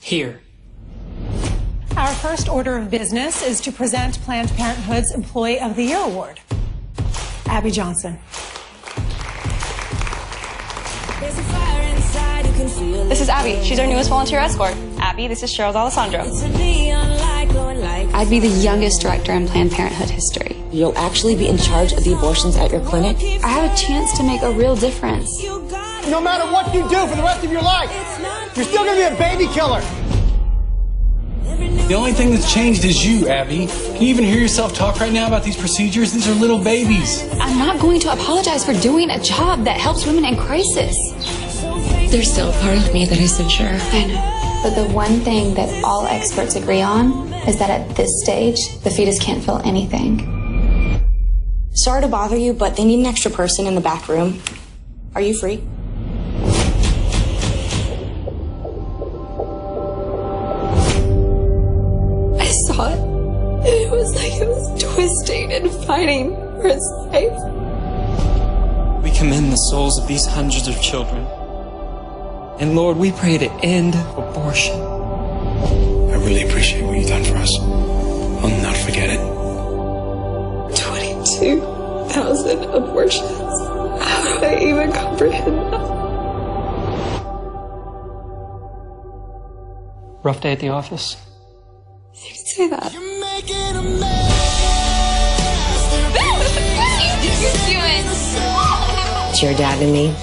Here. 0.01 0.41
Our 1.97 2.15
first 2.15 2.49
order 2.49 2.77
of 2.77 2.89
business 2.93 3.43
is 3.43 3.61
to 3.63 3.73
present 3.73 4.21
Planned 4.21 4.51
Parenthood's 4.51 5.13
Employee 5.13 5.59
of 5.59 5.75
the 5.75 5.83
Year 5.83 5.99
Award. 5.99 6.39
Abby 7.47 7.73
Johnson. 7.73 8.21
This 13.09 13.21
is 13.21 13.29
Abby. 13.29 13.61
She's 13.65 13.81
our 13.81 13.87
newest 13.89 14.11
volunteer 14.11 14.39
escort. 14.39 14.75
Abby, 15.01 15.27
this 15.27 15.43
is 15.43 15.51
Cheryl 15.51 15.75
Alessandro. 15.75 16.23
I'd 18.19 18.29
be 18.29 18.41
the 18.41 18.49
youngest 18.49 19.01
director 19.01 19.31
in 19.31 19.47
Planned 19.47 19.71
Parenthood 19.71 20.11
history. 20.11 20.57
You'll 20.73 20.99
actually 20.99 21.37
be 21.37 21.47
in 21.47 21.57
charge 21.57 21.93
of 21.93 22.03
the 22.03 22.15
abortions 22.15 22.57
at 22.57 22.73
your 22.73 22.81
clinic. 22.81 23.17
I 23.45 23.49
have 23.49 23.73
a 23.73 23.77
chance 23.77 24.13
to 24.19 24.25
make 24.25 24.43
a 24.43 24.51
real 24.51 24.75
difference. 24.75 25.41
No 25.45 26.21
matter 26.21 26.45
what 26.51 26.75
you 26.75 26.81
do 26.89 27.07
for 27.07 27.15
the 27.15 27.23
rest 27.23 27.45
of 27.45 27.53
your 27.53 27.63
life, 27.63 27.89
you're 28.57 28.65
still 28.65 28.85
gonna 28.85 28.97
be 28.97 29.15
a 29.15 29.17
baby 29.17 29.47
killer. 29.55 29.81
The 31.87 31.95
only 31.95 32.11
thing 32.11 32.33
that's 32.33 32.53
changed 32.53 32.85
is 32.85 33.07
you, 33.07 33.29
Abby. 33.29 33.69
Can 33.69 34.03
you 34.03 34.09
even 34.09 34.25
hear 34.25 34.41
yourself 34.41 34.75
talk 34.75 34.99
right 34.99 35.13
now 35.13 35.29
about 35.29 35.45
these 35.45 35.57
procedures? 35.57 36.13
These 36.13 36.27
are 36.27 36.35
little 36.35 36.59
babies. 36.59 37.23
I'm 37.35 37.57
not 37.57 37.79
going 37.81 38.01
to 38.01 38.13
apologize 38.13 38.65
for 38.65 38.73
doing 38.81 39.11
a 39.11 39.21
job 39.21 39.63
that 39.63 39.79
helps 39.79 40.07
women 40.07 40.25
in 40.25 40.37
crisis. 40.37 40.97
There's 42.11 42.33
still 42.33 42.51
a 42.51 42.61
part 42.63 42.79
of 42.79 42.93
me 42.93 43.05
that 43.05 43.21
isn't 43.21 43.49
sure. 43.49 43.69
I 43.71 44.07
know. 44.07 44.61
But 44.65 44.75
the 44.75 44.93
one 44.93 45.21
thing 45.21 45.55
that 45.55 45.85
all 45.85 46.05
experts 46.09 46.57
agree 46.57 46.83
on 46.83 47.28
is 47.49 47.59
that 47.59 47.71
at 47.71 47.97
this 47.97 48.11
stage, 48.23 48.79
the 48.81 48.91
fetus 48.91 49.19
can't 49.19 49.43
feel 49.43 49.61
anything. 49.65 50.21
Sorry 51.73 52.03
to 52.03 52.09
bother 52.09 52.37
you, 52.37 52.53
but 52.53 52.77
they 52.77 52.85
need 52.85 53.01
an 53.01 53.07
extra 53.07 53.31
person 53.31 53.67
in 53.67 53.75
the 53.75 53.81
back 53.81 54.07
room. 54.07 54.43
Are 55.15 55.23
you 55.23 55.33
free? 55.33 55.63
I 62.39 62.47
saw 62.67 62.91
it. 62.91 62.99
It 63.67 63.91
was 63.91 64.15
like 64.15 64.33
it 64.35 64.47
was 64.47 64.83
twisting 64.83 65.53
and 65.53 65.71
fighting 65.87 66.35
for 66.61 66.67
its 66.67 66.87
life. 67.07 69.03
We 69.03 69.11
commend 69.11 69.51
the 69.53 69.57
souls 69.71 69.99
of 69.99 70.07
these 70.07 70.27
hundreds 70.27 70.69
of 70.69 70.79
children. 70.83 71.25
And 72.61 72.77
Lord, 72.77 72.99
we 72.99 73.11
pray 73.13 73.39
to 73.39 73.51
end 73.63 73.95
abortion. 74.19 74.98
I 76.29 76.31
really 76.31 76.47
appreciate 76.47 76.85
what 76.85 76.99
you've 76.99 77.09
done 77.09 77.25
for 77.25 77.39
us. 77.39 77.59
I'll 77.59 78.63
not 78.63 78.77
forget 78.77 79.09
it. 79.09 79.21
22,000 80.77 82.65
abortions. 82.65 83.31
How 84.05 84.39
do 84.39 84.45
I 84.45 84.59
even 84.61 84.93
comprehend 84.93 85.57
that? 85.73 85.89
Rough 90.23 90.43
day 90.43 90.53
at 90.53 90.61
the 90.61 90.69
office. 90.69 91.17
You 92.13 92.29
can 92.29 92.45
say 92.45 92.69
that. 92.69 92.93
It's 99.31 99.43
your 99.43 99.55
dad 99.55 99.81
and 99.81 99.93
me. 99.93 100.15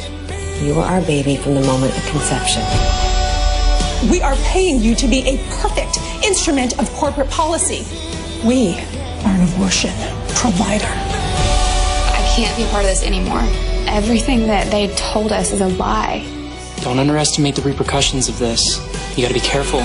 You 0.62 0.76
were 0.76 0.84
our 0.84 1.02
baby 1.02 1.38
from 1.38 1.56
the 1.56 1.62
moment 1.62 1.98
of 1.98 2.06
conception. 2.08 3.05
We 4.10 4.22
are 4.22 4.36
paying 4.36 4.82
you 4.82 4.94
to 4.96 5.08
be 5.08 5.28
a 5.28 5.38
perfect 5.62 5.98
instrument 6.24 6.78
of 6.80 6.88
corporate 6.94 7.30
policy. 7.32 7.84
We 8.48 8.76
are 9.26 9.34
an 9.34 9.42
abortion 9.50 9.90
provider. 10.30 10.86
I 10.86 12.34
can't 12.36 12.56
be 12.56 12.64
a 12.64 12.68
part 12.68 12.84
of 12.84 12.90
this 12.92 13.04
anymore. 13.04 13.42
Everything 13.88 14.46
that 14.46 14.70
they 14.70 14.94
told 14.96 15.32
us 15.32 15.52
is 15.52 15.62
a 15.62 15.70
lie. 15.70 16.24
Don't 16.82 17.00
underestimate 17.00 17.56
the 17.56 17.64
repercussions 17.64 18.30
of 18.30 18.38
this. 18.38 18.78
You 19.18 19.24
gotta 19.24 19.34
be 19.34 19.40
careful. 19.40 19.80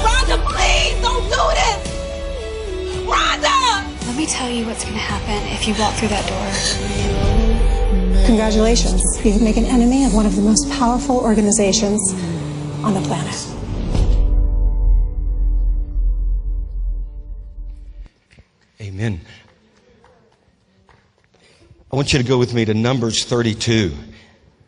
Rhonda, 0.00 0.38
please 0.46 0.98
don't 1.02 1.24
do 1.24 1.44
this! 1.60 1.80
Rhonda! 3.04 4.06
Let 4.06 4.16
me 4.16 4.24
tell 4.24 4.48
you 4.48 4.64
what's 4.64 4.84
going 4.84 4.94
to 4.94 5.00
happen 5.00 5.46
if 5.52 5.68
you 5.68 5.74
walk 5.74 5.92
through 5.96 6.08
that 6.08 6.26
door. 6.26 6.48
Congratulations. 8.24 9.22
You've 9.22 9.42
made 9.42 9.58
an 9.58 9.66
enemy 9.66 10.04
of 10.06 10.14
one 10.14 10.24
of 10.24 10.34
the 10.34 10.40
most 10.40 10.70
powerful 10.70 11.18
organizations 11.18 12.14
on 12.84 12.92
the 12.92 13.00
planet. 13.00 13.34
Amen. 18.78 19.20
I 21.90 21.96
want 21.96 22.12
you 22.12 22.18
to 22.18 22.24
go 22.24 22.36
with 22.36 22.52
me 22.52 22.66
to 22.66 22.74
Numbers 22.74 23.24
32. 23.24 23.90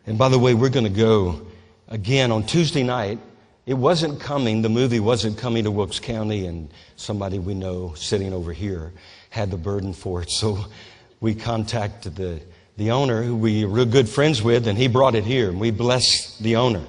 And 0.07 0.17
by 0.17 0.29
the 0.29 0.39
way, 0.39 0.55
we're 0.55 0.69
going 0.69 0.91
to 0.91 0.99
go 0.99 1.45
again 1.89 2.31
on 2.31 2.43
Tuesday 2.43 2.81
night. 2.81 3.19
It 3.67 3.75
wasn't 3.75 4.19
coming, 4.19 4.63
the 4.63 4.69
movie 4.69 4.99
wasn't 4.99 5.37
coming 5.37 5.65
to 5.65 5.71
Wilkes 5.71 5.99
County, 5.99 6.47
and 6.47 6.69
somebody 6.95 7.37
we 7.37 7.53
know 7.53 7.93
sitting 7.93 8.33
over 8.33 8.51
here 8.51 8.93
had 9.29 9.51
the 9.51 9.57
burden 9.57 9.93
for 9.93 10.23
it. 10.23 10.31
So 10.39 10.65
we 11.19 11.35
contacted 11.35 12.15
the, 12.15 12.41
the 12.77 12.89
owner, 12.89 13.21
who 13.21 13.35
we 13.35 13.65
real 13.65 13.85
good 13.85 14.09
friends 14.09 14.41
with, 14.41 14.67
and 14.67 14.75
he 14.75 14.87
brought 14.87 15.13
it 15.13 15.23
here. 15.23 15.49
And 15.49 15.59
we 15.59 15.69
bless 15.69 16.35
the 16.39 16.55
owner. 16.55 16.83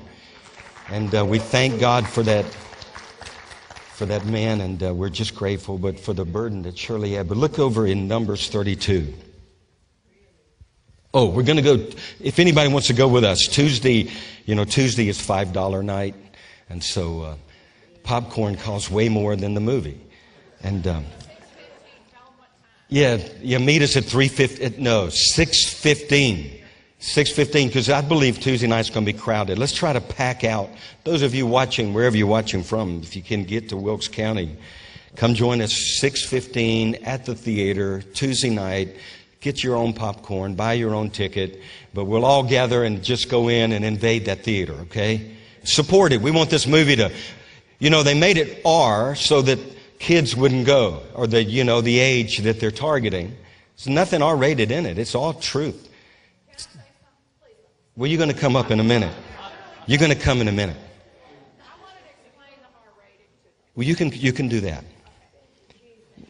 And 0.91 1.15
uh, 1.15 1.25
we 1.25 1.39
thank 1.39 1.81
God 1.81 2.09
for 2.09 2.23
that 2.23 2.45
for 3.99 4.07
that 4.07 4.25
man, 4.25 4.61
and 4.61 4.81
uh, 4.81 4.95
we're 4.95 5.09
just 5.09 5.35
grateful, 5.35 5.77
but 5.77 5.99
for 5.99 6.13
the 6.13 6.25
burden 6.25 6.63
that 6.63 6.79
Shirley 6.79 7.15
had. 7.15 7.29
But 7.29 7.37
look 7.37 7.59
over 7.59 7.85
in 7.85 8.07
Numbers 8.07 8.49
32. 8.49 9.13
Oh, 11.13 11.31
we're 11.31 11.43
going 11.43 11.57
to 11.57 11.63
go, 11.63 11.85
if 12.21 12.39
anybody 12.39 12.73
wants 12.73 12.87
to 12.87 12.93
go 12.93 13.09
with 13.09 13.25
us, 13.25 13.49
Tuesday, 13.49 14.09
you 14.47 14.55
know, 14.55 14.65
Tuesday 14.65 15.09
is 15.09 15.19
$5 15.19 15.85
night, 15.85 16.15
and 16.71 16.81
so 16.83 17.23
uh, 17.23 17.35
popcorn 18.05 18.57
costs 18.57 18.89
way 18.89 19.09
more 19.09 19.35
than 19.35 19.55
the 19.55 19.61
movie. 19.61 20.01
And, 20.63 20.87
um, 20.87 21.05
yeah, 22.89 23.17
you 23.43 23.59
meet 23.59 23.83
us 23.83 23.97
at 23.97 24.05
3.15, 24.05 24.79
no, 24.79 25.09
6.15. 25.09 26.58
6.15, 27.01 27.69
because 27.69 27.89
I 27.89 28.01
believe 28.01 28.41
Tuesday 28.41 28.67
night's 28.67 28.91
going 28.91 29.07
to 29.07 29.13
be 29.13 29.17
crowded. 29.17 29.57
Let's 29.57 29.73
try 29.73 29.93
to 29.93 30.01
pack 30.01 30.43
out. 30.43 30.69
Those 31.05 31.23
of 31.23 31.33
you 31.33 31.47
watching, 31.47 31.95
wherever 31.95 32.17
you're 32.17 32.27
watching 32.27 32.65
from, 32.65 33.01
if 33.03 33.15
you 33.15 33.23
can 33.23 33.45
get 33.45 33.69
to 33.69 33.77
Wilkes 33.77 34.09
County, 34.09 34.57
come 35.15 35.35
join 35.35 35.61
us 35.61 36.01
6.15 36.03 37.07
at 37.07 37.25
the 37.25 37.37
theater 37.37 38.03
Tuesday 38.03 38.51
night. 38.51 38.97
Get 39.41 39.63
your 39.63 39.77
own 39.77 39.93
popcorn, 39.93 40.57
buy 40.57 40.73
your 40.73 40.97
own 40.97 41.11
ticket, 41.11 41.61
but 41.95 42.07
we'll 42.07 42.25
all 42.25 42.43
gather 42.43 42.83
and 42.83 43.05
just 43.05 43.29
go 43.29 43.49
in 43.49 43.71
and 43.71 43.85
invade 43.85 44.25
that 44.25 44.43
theater, 44.43 44.73
okay? 44.83 45.37
Support 45.63 46.13
it. 46.13 46.21
We 46.21 46.33
want 46.33 46.51
this 46.51 46.67
movie 46.67 46.97
to, 46.97 47.13
you 47.79 47.91
know, 47.91 48.03
they 48.03 48.19
made 48.19 48.37
it 48.37 48.61
R 48.65 49.15
so 49.15 49.41
that 49.43 49.61
kids 50.01 50.35
wouldn't 50.35 50.67
go, 50.67 51.03
or 51.15 51.29
the, 51.29 51.45
you 51.45 51.63
know, 51.63 51.81
the 51.81 52.01
age 52.01 52.39
that 52.39 52.59
they're 52.59 52.73
targeting. 52.73 53.37
There's 53.77 53.95
nothing 53.95 54.23
R 54.23 54.37
rated 54.37 54.73
in 54.73 54.85
it. 54.85 54.99
It's 54.99 55.15
all 55.15 55.35
truth. 55.35 55.88
Well, 57.99 58.07
you're 58.09 58.19
going 58.19 58.33
to 58.33 58.41
come 58.41 58.55
up 58.55 58.71
in 58.71 58.79
a 58.79 58.85
minute. 58.85 59.13
You're 59.89 59.99
going 59.99 60.13
to 60.13 60.19
come 60.19 60.41
in 60.41 60.47
a 60.47 60.53
minute. 60.53 60.77
Well, 63.75 63.85
you 63.85 63.97
can, 63.97 64.13
you 64.13 64.33
can 64.33 64.47
do 64.47 64.61
that. 64.61 64.85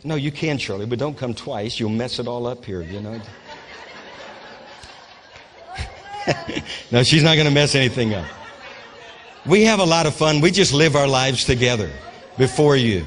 No, 0.02 0.14
you 0.14 0.33
can, 0.33 0.57
Shirley, 0.57 0.87
but 0.87 0.98
don't 0.98 1.18
come 1.18 1.35
twice. 1.35 1.78
You'll 1.78 1.90
mess 1.90 2.18
it 2.18 2.26
all 2.26 2.46
up 2.46 2.64
here, 2.64 2.81
you 2.81 3.00
know. 3.00 3.20
no, 6.90 7.02
she's 7.02 7.22
not 7.22 7.35
going 7.35 7.46
to 7.46 7.52
mess 7.52 7.74
anything 7.74 8.14
up. 8.14 8.24
We 9.44 9.64
have 9.64 9.81
a 9.81 9.85
lot 9.85 10.07
of 10.07 10.14
fun. 10.14 10.40
We 10.40 10.50
just 10.50 10.72
live 10.72 10.96
our 10.96 11.07
lives 11.07 11.44
together 11.44 11.90
before 12.38 12.76
you. 12.76 13.04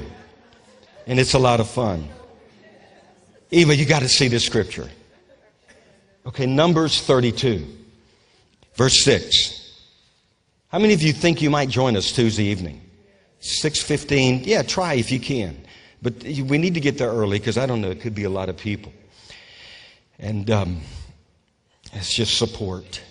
And 1.08 1.18
it's 1.18 1.34
a 1.34 1.38
lot 1.40 1.58
of 1.58 1.68
fun. 1.68 2.08
Eva, 3.50 3.74
you 3.74 3.86
got 3.86 4.02
to 4.02 4.08
see 4.08 4.28
this 4.28 4.46
scripture. 4.46 4.88
Okay, 6.26 6.46
Numbers 6.46 7.02
32, 7.02 7.66
verse 8.74 9.04
6. 9.04 9.58
How 10.68 10.78
many 10.78 10.94
of 10.94 11.02
you 11.02 11.12
think 11.12 11.42
you 11.42 11.50
might 11.50 11.68
join 11.68 11.96
us 11.96 12.12
Tuesday 12.12 12.44
evening? 12.44 12.80
6:15. 13.40 14.46
Yeah, 14.46 14.62
try 14.62 14.94
if 14.94 15.12
you 15.12 15.20
can. 15.20 15.56
But 16.00 16.22
we 16.24 16.58
need 16.58 16.74
to 16.74 16.80
get 16.80 16.98
there 16.98 17.10
early 17.10 17.38
because 17.38 17.58
I 17.58 17.66
don't 17.66 17.80
know, 17.80 17.90
it 17.90 18.00
could 18.00 18.14
be 18.14 18.24
a 18.24 18.30
lot 18.30 18.48
of 18.48 18.56
people. 18.56 18.92
And 20.18 20.50
um, 20.50 20.80
it's 21.92 22.14
just 22.14 22.38
support. 22.38 23.02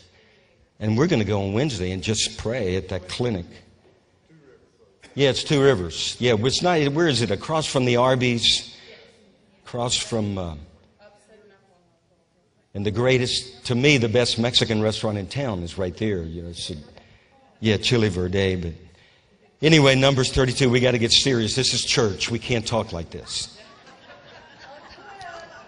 And 0.79 0.97
we're 0.97 1.07
going 1.07 1.19
to 1.19 1.25
go 1.25 1.43
on 1.43 1.53
Wednesday 1.53 1.91
and 1.91 2.01
just 2.01 2.37
pray 2.37 2.75
at 2.75 2.89
that 2.89 3.07
clinic. 3.07 3.45
Yeah, 5.13 5.29
it's 5.29 5.43
Two 5.43 5.61
Rivers. 5.61 6.15
Yeah, 6.19 6.35
it's 6.39 6.61
not. 6.61 6.81
Where 6.93 7.07
is 7.07 7.21
it? 7.21 7.31
Across 7.31 7.67
from 7.67 7.85
the 7.85 7.97
Arby's, 7.97 8.75
across 9.65 9.97
from. 9.97 10.37
Uh, 10.37 10.55
and 12.73 12.85
the 12.85 12.91
greatest, 12.91 13.65
to 13.65 13.75
me, 13.75 13.97
the 13.97 14.09
best 14.09 14.39
Mexican 14.39 14.81
restaurant 14.81 15.17
in 15.17 15.27
town 15.27 15.61
is 15.63 15.77
right 15.77 15.95
there. 15.97 16.23
You 16.23 16.43
know, 16.43 16.49
a, 16.49 16.75
yeah, 17.59 17.77
Chili 17.77 18.09
Verde. 18.09 18.55
But 18.55 18.73
anyway, 19.61 19.95
Numbers 19.95 20.31
32. 20.31 20.69
We 20.69 20.79
got 20.79 20.91
to 20.91 20.99
get 20.99 21.11
serious. 21.11 21.55
This 21.55 21.73
is 21.73 21.83
church. 21.83 22.31
We 22.31 22.39
can't 22.39 22.65
talk 22.65 22.93
like 22.93 23.09
this. 23.09 23.57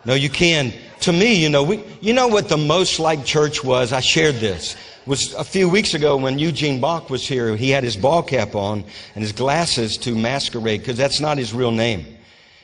No, 0.05 0.13
you 0.13 0.29
can. 0.29 0.73
To 1.01 1.13
me, 1.13 1.35
you 1.35 1.49
know, 1.49 1.63
we, 1.63 1.83
you 2.01 2.13
know 2.13 2.27
what 2.27 2.47
the 2.49 2.57
most 2.57 2.99
like 2.99 3.25
church 3.25 3.63
was? 3.63 3.91
I 3.91 3.99
shared 3.99 4.35
this. 4.35 4.75
Was 5.05 5.33
a 5.33 5.43
few 5.43 5.67
weeks 5.67 5.93
ago 5.93 6.15
when 6.15 6.39
Eugene 6.39 6.79
Bach 6.79 7.09
was 7.09 7.27
here. 7.27 7.57
He 7.57 7.69
had 7.69 7.83
his 7.83 7.97
ball 7.97 8.23
cap 8.23 8.55
on 8.55 8.85
and 9.15 9.21
his 9.21 9.33
glasses 9.33 9.97
to 9.97 10.15
masquerade 10.15 10.79
because 10.79 10.97
that's 10.97 11.19
not 11.19 11.37
his 11.37 11.53
real 11.53 11.71
name. 11.71 12.05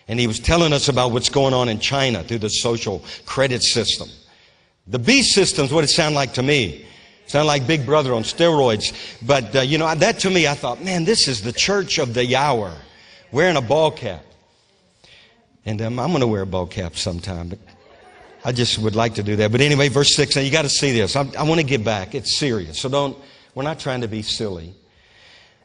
And 0.08 0.20
he 0.20 0.28
was 0.28 0.40
telling 0.40 0.72
us 0.72 0.88
about 0.88 1.12
what's 1.12 1.30
going 1.30 1.54
on 1.54 1.68
in 1.68 1.80
China 1.80 2.24
through 2.24 2.40
the 2.40 2.50
social 2.50 3.04
credit 3.26 3.62
system. 3.62 4.08
The 4.90 5.00
B 5.00 5.22
system's 5.22 5.72
what 5.72 5.84
it 5.84 5.90
sounded 5.90 6.16
like 6.16 6.34
to 6.34 6.44
me. 6.44 6.86
Sound 7.28 7.46
like 7.46 7.68
Big 7.68 7.86
Brother 7.86 8.14
on 8.16 8.24
steroids. 8.24 8.92
But, 9.26 9.56
uh, 9.56 9.62
you 9.62 9.78
know, 9.78 9.94
that 9.94 10.20
to 10.20 10.32
me, 10.32 10.48
I 10.48 10.56
thought, 10.56 10.84
man, 10.84 11.06
this 11.06 11.28
is 11.28 11.44
the 11.44 11.54
church 11.54 12.00
of 12.00 12.16
the 12.16 12.36
hour, 12.36 12.74
wearing 13.32 13.56
a 13.56 13.62
ball 13.62 13.92
cap. 13.92 14.26
And 15.64 15.80
um, 15.84 16.00
I'm 16.00 16.10
going 16.10 16.22
to 16.22 16.28
wear 16.28 16.42
a 16.42 16.48
ball 16.48 16.66
cap 16.66 16.96
sometime, 16.96 17.50
but 17.50 17.60
I 18.44 18.52
just 18.52 18.80
would 18.80 18.96
like 18.96 19.14
to 19.16 19.24
do 19.24 19.36
that. 19.36 19.52
But 19.52 19.62
anyway, 19.62 19.90
verse 19.90 20.16
6, 20.16 20.36
now 20.36 20.42
you 20.42 20.50
got 20.50 20.64
to 20.64 20.70
see 20.70 20.92
this. 20.92 21.16
I, 21.16 21.22
I 21.38 21.44
want 21.44 21.60
to 21.62 21.66
get 21.66 21.84
back. 21.84 22.16
It's 22.16 22.40
serious. 22.40 22.80
So 22.80 22.90
don't, 22.90 23.16
we're 23.54 23.64
not 23.64 23.80
trying 23.80 24.02
to 24.02 24.08
be 24.08 24.24
silly. 24.24 24.74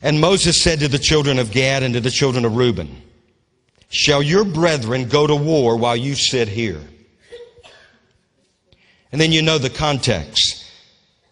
And 0.02 0.20
Moses 0.20 0.60
said 0.60 0.80
to 0.80 0.88
the 0.88 0.98
children 0.98 1.38
of 1.38 1.50
Gad 1.50 1.82
and 1.82 1.94
to 1.94 2.00
the 2.00 2.10
children 2.10 2.44
of 2.44 2.56
Reuben, 2.56 3.00
Shall 3.88 4.22
your 4.22 4.44
brethren 4.44 5.08
go 5.08 5.26
to 5.26 5.34
war 5.34 5.78
while 5.78 5.96
you 5.96 6.14
sit 6.14 6.48
here? 6.48 6.82
And 9.12 9.20
then 9.20 9.32
you 9.32 9.42
know 9.42 9.58
the 9.58 9.70
context 9.70 10.64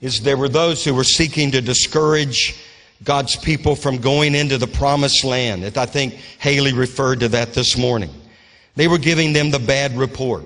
is 0.01 0.21
there 0.21 0.37
were 0.37 0.49
those 0.49 0.85
who 0.85 0.95
were 0.95 1.05
seeking 1.05 1.51
to 1.53 1.61
discourage 1.61 2.57
God's 3.05 3.37
people 3.37 3.75
from 3.75 3.99
going 3.99 4.35
into 4.35 4.59
the 4.59 4.67
promised 4.67 5.25
land. 5.25 5.65
I 5.77 5.87
think 5.87 6.15
Haley 6.39 6.73
referred 6.73 7.21
to 7.21 7.29
that 7.29 7.55
this 7.55 7.77
morning. 7.77 8.11
They 8.77 8.89
were 8.89 8.99
giving 8.99 9.33
them 9.33 9.51
the 9.51 9.59
bad 9.59 9.97
report 9.97 10.45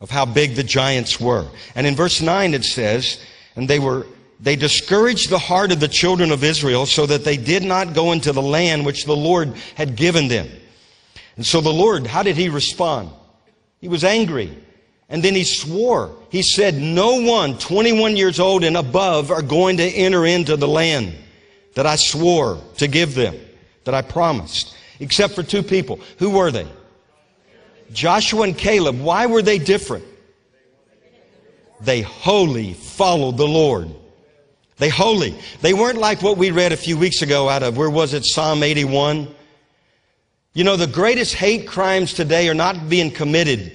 of 0.00 0.10
how 0.10 0.26
big 0.26 0.54
the 0.54 0.62
giants 0.62 1.20
were. 1.20 1.46
And 1.74 1.86
in 1.86 1.94
verse 1.94 2.20
9 2.20 2.54
it 2.54 2.64
says, 2.64 3.20
and 3.54 3.68
they 3.68 3.78
were 3.78 4.06
they 4.38 4.56
discouraged 4.56 5.30
the 5.30 5.38
heart 5.38 5.72
of 5.72 5.80
the 5.80 5.88
children 5.88 6.30
of 6.30 6.44
Israel 6.44 6.84
so 6.84 7.06
that 7.06 7.24
they 7.24 7.38
did 7.38 7.62
not 7.62 7.94
go 7.94 8.12
into 8.12 8.32
the 8.32 8.42
land 8.42 8.84
which 8.84 9.06
the 9.06 9.16
Lord 9.16 9.54
had 9.76 9.96
given 9.96 10.28
them. 10.28 10.48
And 11.36 11.46
so 11.46 11.60
the 11.60 11.72
Lord, 11.72 12.06
how 12.06 12.22
did 12.22 12.36
he 12.36 12.48
respond? 12.48 13.10
He 13.80 13.88
was 13.88 14.04
angry. 14.04 14.56
And 15.08 15.22
then 15.22 15.34
he 15.34 15.44
swore. 15.44 16.16
He 16.30 16.42
said, 16.42 16.74
No 16.74 17.20
one 17.20 17.58
21 17.58 18.16
years 18.16 18.40
old 18.40 18.64
and 18.64 18.76
above 18.76 19.30
are 19.30 19.42
going 19.42 19.76
to 19.76 19.84
enter 19.84 20.26
into 20.26 20.56
the 20.56 20.68
land 20.68 21.14
that 21.74 21.86
I 21.86 21.96
swore 21.96 22.58
to 22.78 22.88
give 22.88 23.14
them, 23.14 23.36
that 23.84 23.94
I 23.94 24.02
promised, 24.02 24.74
except 24.98 25.34
for 25.34 25.42
two 25.42 25.62
people. 25.62 26.00
Who 26.18 26.30
were 26.30 26.50
they? 26.50 26.66
Joshua 27.92 28.42
and 28.42 28.58
Caleb. 28.58 29.00
Why 29.00 29.26
were 29.26 29.42
they 29.42 29.58
different? 29.58 30.04
They 31.80 32.00
wholly 32.00 32.74
followed 32.74 33.36
the 33.36 33.46
Lord. 33.46 33.94
They 34.78 34.88
wholly. 34.88 35.38
They 35.60 35.72
weren't 35.72 35.98
like 35.98 36.22
what 36.22 36.36
we 36.36 36.50
read 36.50 36.72
a 36.72 36.76
few 36.76 36.98
weeks 36.98 37.22
ago 37.22 37.48
out 37.48 37.62
of, 37.62 37.76
where 37.76 37.90
was 37.90 38.12
it, 38.12 38.24
Psalm 38.24 38.62
81? 38.62 39.28
You 40.52 40.64
know, 40.64 40.76
the 40.76 40.86
greatest 40.86 41.34
hate 41.34 41.68
crimes 41.68 42.12
today 42.12 42.48
are 42.48 42.54
not 42.54 42.88
being 42.88 43.10
committed 43.10 43.72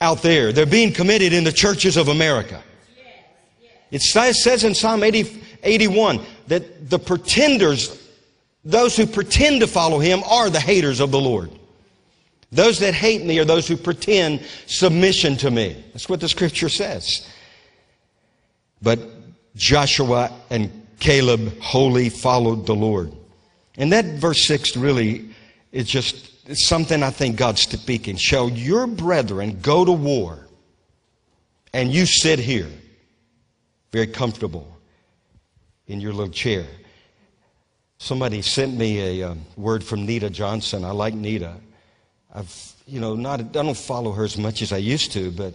out 0.00 0.22
there. 0.22 0.52
They're 0.52 0.66
being 0.66 0.92
committed 0.92 1.32
in 1.32 1.44
the 1.44 1.52
churches 1.52 1.96
of 1.96 2.08
America. 2.08 2.62
It 3.90 4.02
says 4.02 4.64
in 4.64 4.74
Psalm 4.74 5.02
80, 5.02 5.42
81 5.62 6.20
that 6.48 6.90
the 6.90 6.98
pretenders, 6.98 8.02
those 8.64 8.96
who 8.96 9.06
pretend 9.06 9.60
to 9.60 9.66
follow 9.66 9.98
him, 9.98 10.22
are 10.24 10.50
the 10.50 10.60
haters 10.60 11.00
of 11.00 11.10
the 11.10 11.20
Lord. 11.20 11.50
Those 12.52 12.78
that 12.80 12.94
hate 12.94 13.24
me 13.24 13.38
are 13.38 13.44
those 13.44 13.66
who 13.66 13.76
pretend 13.76 14.44
submission 14.66 15.36
to 15.38 15.50
me. 15.50 15.84
That's 15.92 16.08
what 16.08 16.20
the 16.20 16.28
scripture 16.28 16.68
says. 16.68 17.28
But 18.82 19.00
Joshua 19.56 20.32
and 20.50 20.86
Caleb 21.00 21.58
wholly 21.60 22.08
followed 22.08 22.66
the 22.66 22.74
Lord. 22.74 23.12
And 23.76 23.92
that 23.92 24.04
verse 24.20 24.44
6 24.46 24.76
really 24.76 25.28
is 25.72 25.86
just 25.88 26.32
it's 26.46 26.66
something 26.66 27.02
I 27.02 27.10
think 27.10 27.36
God's 27.36 27.62
speaking. 27.62 28.16
Shall 28.16 28.48
your 28.48 28.86
brethren 28.86 29.58
go 29.60 29.84
to 29.84 29.92
war 29.92 30.46
and 31.72 31.92
you 31.92 32.06
sit 32.06 32.38
here 32.38 32.68
very 33.92 34.06
comfortable 34.06 34.78
in 35.86 36.00
your 36.00 36.12
little 36.12 36.32
chair? 36.32 36.66
Somebody 37.98 38.42
sent 38.42 38.76
me 38.76 39.20
a 39.20 39.30
um, 39.30 39.44
word 39.56 39.82
from 39.82 40.06
Nita 40.06 40.30
Johnson. 40.30 40.84
I 40.84 40.90
like 40.90 41.14
Nita. 41.14 41.54
I've, 42.32 42.72
you 42.86 43.00
know, 43.00 43.16
not, 43.16 43.40
I 43.40 43.44
don't 43.44 43.76
follow 43.76 44.12
her 44.12 44.24
as 44.24 44.36
much 44.36 44.62
as 44.62 44.72
I 44.72 44.76
used 44.76 45.12
to, 45.12 45.30
but 45.30 45.54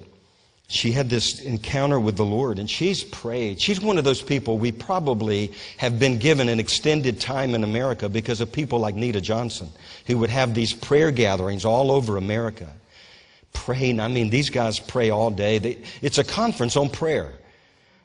she 0.72 0.94
had 0.94 1.10
this 1.10 1.42
encounter 1.42 2.00
with 2.00 2.16
the 2.16 2.26
Lord 2.26 2.58
and 2.58 2.70
she's 2.70 3.04
prayed. 3.04 3.60
She's 3.60 3.82
one 3.82 3.98
of 3.98 4.06
those 4.06 4.22
people 4.22 4.58
we 4.58 4.72
probably 4.72 5.52
have 5.76 6.00
been 6.00 6.18
given 6.18 6.48
an 6.48 6.62
extended 6.62 7.20
time 7.20 7.54
in 7.54 7.66
America 7.66 8.08
because 8.08 8.40
of 8.40 8.54
people 8.54 8.80
like 8.80 8.96
Nita 8.96 9.20
Johnson 9.20 9.70
who 10.08 10.18
would 10.20 10.30
have 10.30 10.54
these 10.54 10.72
prayer 10.72 11.12
gatherings 11.12 11.66
all 11.66 11.92
over 11.92 12.16
America. 12.16 12.72
Praying. 13.52 14.00
I 14.00 14.08
mean, 14.08 14.30
these 14.30 14.50
guys 14.50 14.80
pray 14.80 15.10
all 15.10 15.30
day. 15.30 15.58
They, 15.58 15.78
it's 16.02 16.20
a 16.20 16.24
conference 16.24 16.78
on 16.78 16.90
prayer. 16.90 17.34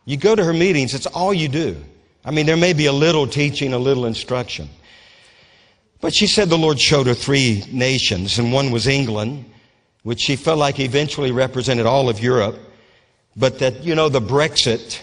You 0.04 0.16
go 0.16 0.34
to 0.34 0.42
her 0.42 0.52
meetings, 0.52 0.92
it's 0.92 1.06
all 1.06 1.32
you 1.32 1.48
do. 1.48 1.76
I 2.24 2.32
mean, 2.32 2.46
there 2.46 2.56
may 2.56 2.72
be 2.72 2.86
a 2.86 2.92
little 2.92 3.28
teaching, 3.28 3.74
a 3.74 3.78
little 3.78 4.06
instruction. 4.06 4.68
But 6.00 6.12
she 6.12 6.26
said 6.26 6.48
the 6.48 6.58
Lord 6.58 6.80
showed 6.80 7.06
her 7.06 7.14
three 7.14 7.62
nations, 7.70 8.40
and 8.40 8.52
one 8.52 8.72
was 8.72 8.88
England 8.88 9.44
which 10.06 10.20
she 10.20 10.36
felt 10.36 10.56
like 10.56 10.78
eventually 10.78 11.32
represented 11.32 11.84
all 11.84 12.08
of 12.08 12.20
Europe, 12.20 12.56
but 13.36 13.58
that, 13.58 13.82
you 13.82 13.92
know, 13.92 14.08
the 14.08 14.20
Brexit, 14.20 15.02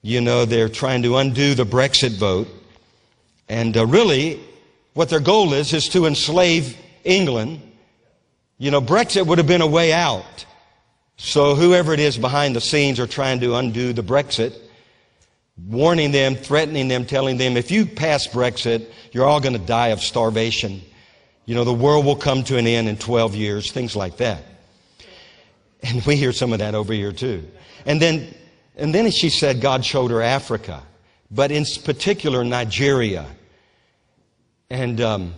you 0.00 0.22
know, 0.22 0.46
they're 0.46 0.70
trying 0.70 1.02
to 1.02 1.18
undo 1.18 1.52
the 1.52 1.66
Brexit 1.66 2.16
vote. 2.16 2.48
And 3.46 3.76
uh, 3.76 3.84
really, 3.84 4.40
what 4.94 5.10
their 5.10 5.20
goal 5.20 5.52
is, 5.52 5.74
is 5.74 5.90
to 5.90 6.06
enslave 6.06 6.78
England. 7.04 7.60
You 8.56 8.70
know, 8.70 8.80
Brexit 8.80 9.26
would 9.26 9.36
have 9.36 9.46
been 9.46 9.60
a 9.60 9.66
way 9.66 9.92
out. 9.92 10.46
So 11.18 11.54
whoever 11.54 11.92
it 11.92 12.00
is 12.00 12.16
behind 12.16 12.56
the 12.56 12.62
scenes 12.62 12.98
are 12.98 13.06
trying 13.06 13.40
to 13.40 13.56
undo 13.56 13.92
the 13.92 14.02
Brexit, 14.02 14.58
warning 15.62 16.10
them, 16.10 16.36
threatening 16.36 16.88
them, 16.88 17.04
telling 17.04 17.36
them, 17.36 17.58
if 17.58 17.70
you 17.70 17.84
pass 17.84 18.26
Brexit, 18.26 18.90
you're 19.12 19.26
all 19.26 19.40
going 19.40 19.52
to 19.52 19.66
die 19.66 19.88
of 19.88 20.00
starvation. 20.00 20.80
You 21.46 21.54
know, 21.54 21.64
the 21.64 21.74
world 21.74 22.06
will 22.06 22.16
come 22.16 22.42
to 22.44 22.56
an 22.56 22.66
end 22.66 22.88
in 22.88 22.96
12 22.96 23.34
years, 23.34 23.70
things 23.70 23.94
like 23.94 24.16
that. 24.18 24.42
And 25.82 26.04
we 26.06 26.16
hear 26.16 26.32
some 26.32 26.52
of 26.52 26.60
that 26.60 26.74
over 26.74 26.94
here 26.94 27.12
too. 27.12 27.46
And 27.84 28.00
then, 28.00 28.34
and 28.76 28.94
then 28.94 29.10
she 29.10 29.28
said 29.28 29.60
God 29.60 29.84
showed 29.84 30.10
her 30.10 30.22
Africa, 30.22 30.82
but 31.30 31.50
in 31.50 31.66
particular 31.84 32.42
Nigeria. 32.42 33.26
And 34.70 35.00
um, 35.02 35.34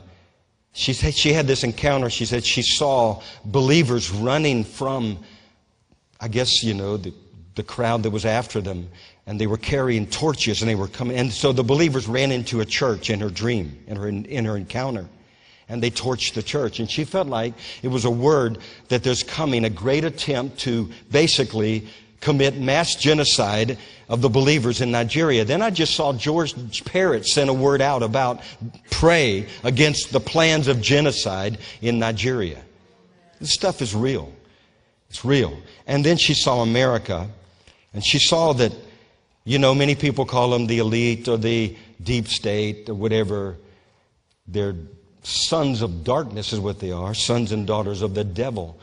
she 0.73 0.93
said 0.93 1.15
she 1.15 1.33
had 1.33 1.49
this 1.49 1.65
encounter. 1.65 2.09
She 2.09 2.25
said 2.25 2.45
she 2.45 2.63
saw 2.63 3.23
believers 3.45 4.11
running 4.13 4.63
from, 4.63 5.19
I 6.21 6.29
guess, 6.29 6.63
you 6.63 6.75
know, 6.75 6.97
the, 6.97 7.13
the 7.57 7.65
crowd 7.65 8.05
that 8.05 8.11
was 8.11 8.25
after 8.25 8.61
them. 8.61 8.89
And 9.27 9.41
they 9.41 9.49
were 9.49 9.57
carrying 9.57 10.07
torches 10.07 10.63
and 10.63 10.71
they 10.71 10.77
were 10.77 10.87
coming. 10.87 11.17
And 11.17 11.33
so 11.33 11.53
the 11.53 11.65
believers 11.65 12.07
ran 12.07 12.31
into 12.31 12.61
a 12.61 12.65
church 12.65 13.11
in 13.11 13.19
her 13.19 13.31
dream, 13.31 13.77
in 13.89 13.97
her, 13.97 14.07
in 14.07 14.45
her 14.45 14.57
encounter 14.57 15.09
and 15.69 15.83
they 15.83 15.91
torched 15.91 16.35
the 16.35 16.43
church. 16.43 16.79
And 16.79 16.91
she 16.91 17.05
felt 17.05 17.27
like 17.27 17.55
it 17.83 17.89
was 17.89 18.05
a 18.05 18.11
word 18.11 18.59
that 18.89 19.03
there's 19.03 19.23
coming 19.23 19.64
a 19.64 19.71
great 19.71 20.05
attempt 20.05 20.61
to 20.61 20.91
basically 21.11 21.89
commit 22.21 22.57
mass 22.57 22.95
genocide 22.97 23.79
of 24.09 24.21
the 24.21 24.29
believers 24.29 24.81
in 24.81 24.91
Nigeria. 24.91 25.45
Then 25.45 25.62
I 25.62 25.71
just 25.71 25.95
saw 25.95 26.12
George 26.12 26.85
Parrott 26.85 27.27
send 27.27 27.51
a 27.51 27.55
word 27.55 27.83
out 27.83 28.03
about 28.03 28.41
pray 28.91 29.49
against 29.64 30.12
the 30.12 30.21
plans 30.21 30.69
of 30.69 30.81
genocide 30.81 31.59
in 31.83 31.99
Nigeria. 31.99 32.62
This 33.41 33.53
stuff 33.53 33.83
is 33.83 33.95
real. 33.95 34.33
It's 35.11 35.25
real. 35.25 35.57
And 35.87 36.05
then 36.05 36.17
she 36.17 36.35
saw 36.35 36.62
America, 36.62 37.29
and 37.93 38.05
she 38.05 38.19
saw 38.19 38.53
that, 38.55 38.73
you 39.45 39.59
know, 39.59 39.75
many 39.75 39.95
people 39.95 40.25
call 40.25 40.51
them 40.51 40.67
the 40.67 40.79
elite 40.79 41.29
or 41.29 41.37
the 41.37 41.77
deep 42.03 42.29
state 42.29 42.89
or 42.89 42.95
whatever. 42.95 43.57
They're 44.49 44.75
sons 45.27 45.83
of 45.83 46.05
darkness, 46.05 46.53
is 46.53 46.61
what 46.61 46.79
they 46.79 46.93
are, 46.93 47.12
sons 47.12 47.51
and 47.51 47.66
daughters 47.66 48.01
of 48.01 48.14
the 48.14 48.22
devil. 48.22 48.79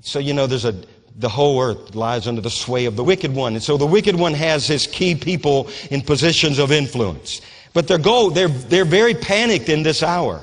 So, 0.00 0.20
you 0.20 0.32
know, 0.32 0.46
there's 0.46 0.64
a, 0.64 0.74
the 1.16 1.28
whole 1.28 1.60
earth 1.60 1.94
lies 1.94 2.28
under 2.28 2.40
the 2.40 2.50
sway 2.50 2.84
of 2.84 2.94
the 2.94 3.02
wicked 3.02 3.34
one. 3.34 3.54
And 3.54 3.62
so 3.62 3.76
the 3.76 3.86
wicked 3.86 4.14
one 4.14 4.32
has 4.34 4.66
his 4.66 4.86
key 4.86 5.16
people 5.16 5.68
in 5.90 6.02
positions 6.02 6.60
of 6.60 6.70
influence. 6.70 7.40
But 7.74 7.88
their 7.88 7.98
goal, 7.98 8.30
they're, 8.30 8.48
they're 8.48 8.84
very 8.84 9.14
panicked 9.14 9.68
in 9.68 9.82
this 9.82 10.02
hour. 10.02 10.40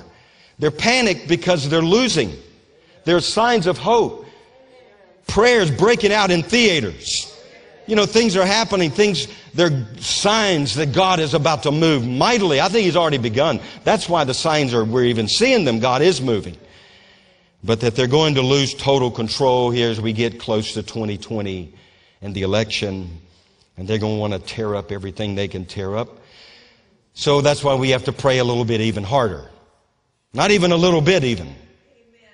They're 0.60 0.72
panicked 0.72 1.28
because 1.28 1.70
they're 1.70 1.82
losing. 1.82 2.34
There's 3.06 3.26
signs 3.26 3.66
of 3.66 3.78
hope. 3.78 4.26
Prayers 5.28 5.72
breaking 5.72 6.12
out 6.12 6.32
in 6.32 6.44
theaters. 6.44 7.33
You 7.86 7.96
know, 7.96 8.06
things 8.06 8.36
are 8.38 8.46
happening. 8.46 8.92
Things, 8.92 9.28
they're 9.54 9.86
signs 9.98 10.76
that 10.76 10.94
God 10.94 11.20
is 11.20 11.34
about 11.34 11.64
to 11.64 11.72
move 11.72 12.08
mightily. 12.08 12.62
I 12.62 12.70
think 12.70 12.86
He's 12.86 12.96
already 12.96 13.18
begun. 13.18 13.60
That's 13.84 14.08
why 14.08 14.24
the 14.24 14.34
signs 14.34 14.74
are, 14.74 14.86
we're 14.86 15.06
even 15.06 15.28
seeing 15.28 15.66
them. 15.66 15.80
God 15.80 16.02
is 16.02 16.22
moving. 16.22 16.58
But 17.64 17.82
that 17.82 17.96
they're 17.96 18.08
going 18.08 18.36
to 18.36 18.42
lose 18.42 18.74
total 18.74 19.12
control 19.12 19.72
here 19.72 19.90
as 19.90 20.00
we 20.00 20.14
get 20.14 20.40
close 20.40 20.74
to 20.74 20.84
2020 20.84 21.74
and 22.22 22.34
the 22.34 22.42
election. 22.42 23.22
And 23.78 23.88
they're 23.88 24.00
going 24.00 24.16
to 24.16 24.20
want 24.20 24.34
to 24.34 24.40
tear 24.40 24.76
up 24.76 24.92
everything 24.92 25.36
they 25.36 25.48
can 25.48 25.66
tear 25.66 25.96
up. 25.96 26.20
So 27.14 27.42
that's 27.42 27.64
why 27.64 27.76
we 27.76 27.92
have 27.92 28.06
to 28.06 28.14
pray 28.14 28.40
a 28.40 28.44
little 28.44 28.66
bit 28.66 28.82
even 28.82 29.04
harder. 29.04 29.50
Not 30.34 30.52
even 30.52 30.72
a 30.72 30.78
little 30.78 31.02
bit, 31.02 31.24
even. 31.24 31.54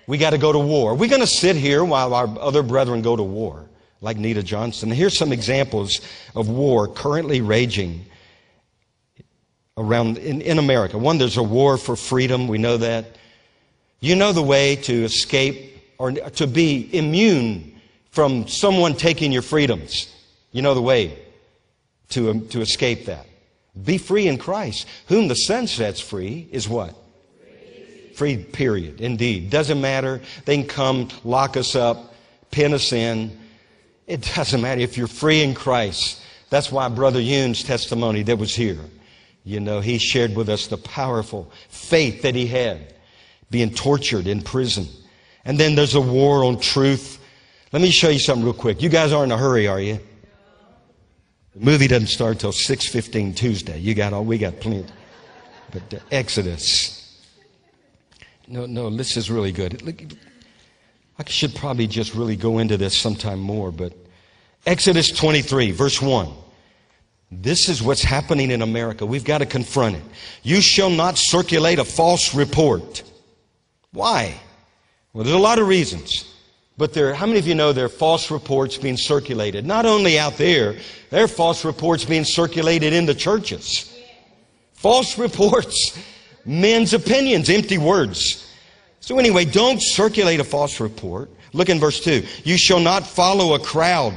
We 0.08 0.18
got 0.18 0.32
to 0.32 0.38
go 0.38 0.52
to 0.52 0.60
war. 0.60 0.96
We're 0.96 1.10
going 1.10 1.22
to 1.22 1.28
sit 1.28 1.56
here 1.56 1.84
while 1.84 2.14
our 2.14 2.28
other 2.40 2.64
brethren 2.64 3.02
go 3.02 3.16
to 3.16 3.22
war, 3.24 3.69
like 4.02 4.18
Nita 4.18 4.44
Johnson. 4.44 4.92
Here's 4.92 5.18
some 5.18 5.32
examples 5.32 6.02
of 6.36 6.50
war 6.50 6.88
currently 6.88 7.42
raging 7.42 8.06
around 9.78 10.18
in, 10.18 10.42
in 10.42 10.60
America. 10.60 10.98
One, 10.98 11.18
there's 11.18 11.38
a 11.38 11.44
war 11.44 11.78
for 11.78 11.96
freedom. 11.96 12.48
We 12.48 12.58
know 12.58 12.78
that. 12.78 13.18
You 14.02 14.16
know 14.16 14.32
the 14.32 14.44
way 14.44 14.78
to 14.78 15.04
escape 15.04 15.78
or 15.98 16.12
to 16.12 16.48
be 16.48 16.90
immune 16.94 17.80
from 18.12 18.48
someone 18.48 18.96
taking 18.96 19.32
your 19.32 19.42
freedoms. 19.42 20.14
You 20.52 20.62
know 20.62 20.74
the 20.74 20.82
way 20.82 21.18
to, 22.10 22.32
um, 22.32 22.48
to 22.50 22.62
escape 22.62 23.06
that. 23.06 23.26
Be 23.84 23.98
free 23.98 24.28
in 24.28 24.38
Christ. 24.38 24.88
Whom 25.08 25.28
the 25.28 25.36
Son 25.36 25.68
sets 25.68 26.00
free 26.00 26.48
is 26.52 26.68
what? 26.68 26.96
Free, 28.16 28.38
period. 28.38 29.00
Indeed. 29.00 29.50
Doesn't 29.50 29.80
matter. 29.80 30.22
They 30.46 30.58
can 30.58 30.68
come, 30.68 31.08
lock 31.24 31.56
us 31.56 31.76
up, 31.76 32.14
pin 32.52 32.74
us 32.74 32.92
in. 32.92 33.39
It 34.10 34.24
doesn't 34.36 34.60
matter 34.60 34.82
if 34.82 34.98
you're 34.98 35.08
free 35.08 35.44
in 35.44 35.54
Christ. 35.54 36.20
That's 36.50 36.72
why 36.72 36.90
Brother 36.90 37.22
Yun's 37.22 37.64
testimony 37.64 38.24
that 38.24 38.40
was 38.40 38.56
here. 38.56 38.80
You 39.46 39.60
know, 39.60 39.82
he 39.82 40.00
shared 40.00 40.36
with 40.36 40.50
us 40.50 40.66
the 40.66 40.78
powerful 40.78 41.52
faith 41.70 42.24
that 42.24 42.34
he 42.34 42.48
had 42.48 42.96
being 43.52 43.72
tortured 43.72 44.26
in 44.26 44.42
prison. 44.42 44.88
And 45.46 45.60
then 45.60 45.76
there's 45.76 45.94
a 45.94 46.02
war 46.02 46.44
on 46.44 46.60
truth. 46.60 47.24
Let 47.72 47.84
me 47.84 47.92
show 47.92 48.10
you 48.10 48.18
something 48.18 48.44
real 48.44 48.54
quick. 48.54 48.82
You 48.82 48.90
guys 48.90 49.14
aren't 49.14 49.32
in 49.32 49.38
a 49.38 49.42
hurry, 49.42 49.68
are 49.68 49.80
you? 49.80 50.00
The 51.54 51.64
movie 51.64 51.88
doesn't 51.88 52.08
start 52.08 52.32
until 52.34 52.52
6.15 52.52 53.36
Tuesday. 53.36 53.78
You 53.78 53.94
got 53.94 54.14
all, 54.14 54.26
we 54.26 54.40
got 54.40 54.60
plenty. 54.60 54.86
But 55.72 56.02
Exodus. 56.12 56.96
No, 58.48 58.66
no, 58.66 58.90
this 58.90 59.18
is 59.18 59.30
really 59.30 59.52
good. 59.52 60.18
I 61.20 61.30
should 61.30 61.54
probably 61.54 61.86
just 61.86 62.16
really 62.16 62.38
go 62.38 62.60
into 62.60 62.78
this 62.78 62.98
sometime 62.98 63.40
more, 63.40 63.72
but 63.72 63.92
Exodus 64.66 65.12
23, 65.12 65.72
verse 65.72 66.02
1. 66.02 66.30
This 67.30 67.68
is 67.68 67.84
what's 67.84 68.02
happening 68.02 68.52
in 68.52 68.62
America. 68.62 69.06
We've 69.06 69.26
got 69.26 69.40
to 69.40 69.46
confront 69.46 69.98
it. 69.98 70.02
You 70.44 70.62
shall 70.62 70.90
not 70.90 71.18
circulate 71.18 71.78
a 71.78 71.84
false 71.84 72.34
report. 72.34 73.04
Why? 73.92 74.40
Well, 75.12 75.26
there's 75.26 75.36
a 75.36 75.40
lot 75.40 75.60
of 75.60 75.68
reasons. 75.68 76.34
But 76.78 76.94
there, 76.94 77.14
how 77.14 77.26
many 77.26 77.40
of 77.40 77.46
you 77.46 77.54
know 77.54 77.74
there 77.74 77.86
are 77.86 77.90
false 77.90 78.32
reports 78.32 78.78
being 78.78 78.96
circulated? 78.96 79.66
Not 79.66 79.86
only 79.86 80.18
out 80.18 80.38
there, 80.38 80.78
there 81.10 81.26
are 81.26 81.28
false 81.28 81.66
reports 81.66 82.06
being 82.06 82.24
circulated 82.24 82.94
in 82.94 83.06
the 83.06 83.14
churches. 83.14 83.94
False 84.74 85.18
reports, 85.18 86.00
men's 86.46 86.94
opinions, 86.94 87.50
empty 87.50 87.78
words. 87.78 88.49
So 89.00 89.18
anyway, 89.18 89.46
don't 89.46 89.82
circulate 89.82 90.40
a 90.40 90.44
false 90.44 90.80
report. 90.80 91.30
Look 91.54 91.70
in 91.70 91.80
verse 91.80 92.00
2. 92.02 92.24
You 92.44 92.58
shall 92.58 92.80
not 92.80 93.06
follow 93.06 93.56
a 93.56 93.60
crowd. 93.60 94.14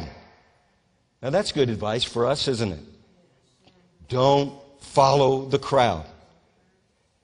Now 1.22 1.30
that's 1.30 1.52
good 1.52 1.70
advice 1.70 2.04
for 2.04 2.26
us, 2.26 2.48
isn't 2.48 2.72
it? 2.72 2.80
Don't 4.08 4.52
follow 4.80 5.46
the 5.46 5.58
crowd. 5.58 6.04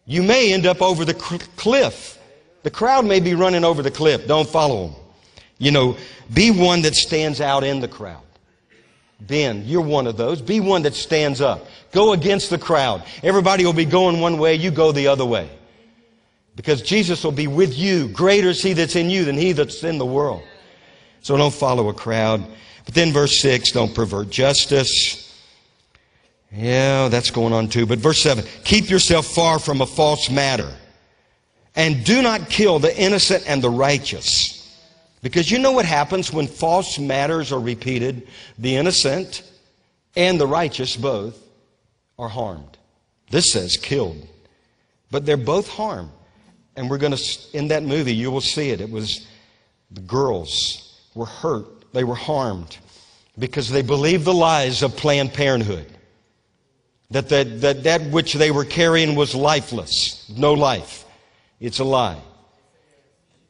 You 0.07 0.23
may 0.23 0.53
end 0.55 0.65
up 0.65 0.81
over 0.81 1.05
the 1.05 1.15
cliff. 1.15 2.19
The 2.63 2.71
crowd 2.71 3.05
may 3.05 3.21
be 3.21 3.35
running 3.35 3.65
over 3.65 3.83
the 3.83 3.91
cliff. 3.91 4.27
Don't 4.27 4.49
follow 4.49 4.89
them. 4.89 4.97
You 5.59 5.73
know, 5.73 5.97
be 6.33 6.51
one 6.51 6.83
that 6.83 6.95
stands 6.95 7.41
out 7.41 7.65
in 7.65 7.81
the 7.81 7.89
crowd. 7.89 8.23
Ben, 9.21 9.65
you're 9.67 9.83
one 9.83 10.07
of 10.07 10.17
those. 10.17 10.41
Be 10.41 10.61
one 10.61 10.83
that 10.83 10.95
stands 10.95 11.41
up. 11.41 11.67
Go 11.91 12.13
against 12.13 12.51
the 12.51 12.59
crowd. 12.59 13.05
Everybody 13.23 13.65
will 13.65 13.73
be 13.73 13.85
going 13.85 14.21
one 14.21 14.39
way, 14.39 14.55
you 14.55 14.71
go 14.71 14.93
the 14.93 15.09
other 15.09 15.27
way. 15.27 15.51
Because 16.59 16.83
Jesus 16.83 17.23
will 17.23 17.31
be 17.31 17.47
with 17.47 17.79
you. 17.79 18.09
Greater 18.09 18.49
is 18.49 18.61
he 18.61 18.73
that's 18.73 18.97
in 18.97 19.09
you 19.09 19.25
than 19.25 19.39
he 19.39 19.53
that's 19.53 19.85
in 19.85 19.97
the 19.97 20.05
world. 20.05 20.43
So 21.21 21.37
don't 21.37 21.55
follow 21.55 21.89
a 21.89 21.95
crowd. 21.95 22.45
But 22.85 22.95
then 22.95 23.13
verse 23.13 23.39
6, 23.39 23.71
don't 23.71 23.95
pervert 23.95 24.29
justice. 24.29 25.41
Yeah, 26.51 27.07
that's 27.07 27.31
going 27.31 27.53
on 27.53 27.69
too. 27.69 27.87
But 27.87 28.01
verse 28.01 28.21
7, 28.23 28.45
keep 28.65 28.91
yourself 28.91 29.27
far 29.27 29.61
from 29.61 29.83
a 29.83 29.87
false 29.87 30.31
matter. 30.31 30.75
And 31.77 32.05
do 32.05 32.23
not 32.23 32.51
kill 32.51 32.81
the 32.81 33.01
innocent 33.01 33.45
and 33.47 33.63
the 33.63 33.71
righteous. 33.71 34.77
Because 35.23 35.53
you 35.53 35.61
know 35.61 35.71
what 35.71 35.85
happens 35.85 36.33
when 36.33 36.49
false 36.49 36.99
matters 36.99 37.53
are 37.53 37.61
repeated? 37.61 38.27
The 38.59 38.75
innocent 38.75 39.49
and 40.17 40.41
the 40.41 40.47
righteous 40.49 40.97
both 40.97 41.41
are 42.19 42.29
harmed. 42.29 42.79
This 43.31 43.53
says 43.53 43.77
killed. 43.77 44.27
But 45.13 45.25
they're 45.25 45.37
both 45.37 45.69
harmed. 45.69 46.11
And 46.79 46.89
we're 46.89 46.99
going 46.99 47.17
to, 47.17 47.39
in 47.55 47.69
that 47.69 47.83
movie, 47.83 48.15
you 48.15 48.31
will 48.31 48.41
see 48.41 48.71
it. 48.71 48.81
It 48.81 48.89
was 48.89 49.27
the 49.91 50.01
girls 50.01 51.03
were 51.13 51.27
hurt, 51.27 51.93
they 51.93 52.05
were 52.05 52.15
harmed 52.15 52.79
because 53.37 53.69
they 53.69 53.83
believed 53.83 54.25
the 54.25 54.33
lies 54.33 54.85
of 54.85 54.97
Planned 54.97 55.35
Parenthood. 55.35 55.87
That 57.11 57.29
that, 57.31 57.61
that, 57.63 57.83
that 57.83 58.03
which 58.13 58.35
they 58.35 58.53
were 58.53 58.65
carrying 58.65 59.17
was 59.17 59.35
lifeless, 59.35 60.33
no 60.37 60.53
life. 60.53 61.05
It's 61.59 61.81
a 61.81 61.85
lie. 61.85 62.21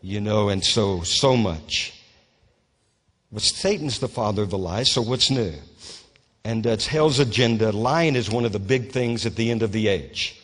You 0.00 0.22
know, 0.22 0.48
and 0.48 0.64
so, 0.64 1.02
so 1.02 1.36
much. 1.36 1.92
But 3.30 3.42
Satan's 3.42 3.98
the 3.98 4.08
father 4.08 4.42
of 4.42 4.48
the 4.48 4.56
lie, 4.56 4.84
so 4.84 5.02
what's 5.02 5.30
new? 5.30 5.52
And 6.44 6.66
uh, 6.66 6.70
it's 6.70 6.86
hell's 6.86 7.18
agenda. 7.18 7.72
Lying 7.72 8.16
is 8.16 8.30
one 8.30 8.46
of 8.46 8.52
the 8.52 8.58
big 8.58 8.90
things 8.90 9.26
at 9.26 9.36
the 9.36 9.50
end 9.50 9.62
of 9.62 9.72
the 9.72 9.88
age. 9.88 10.37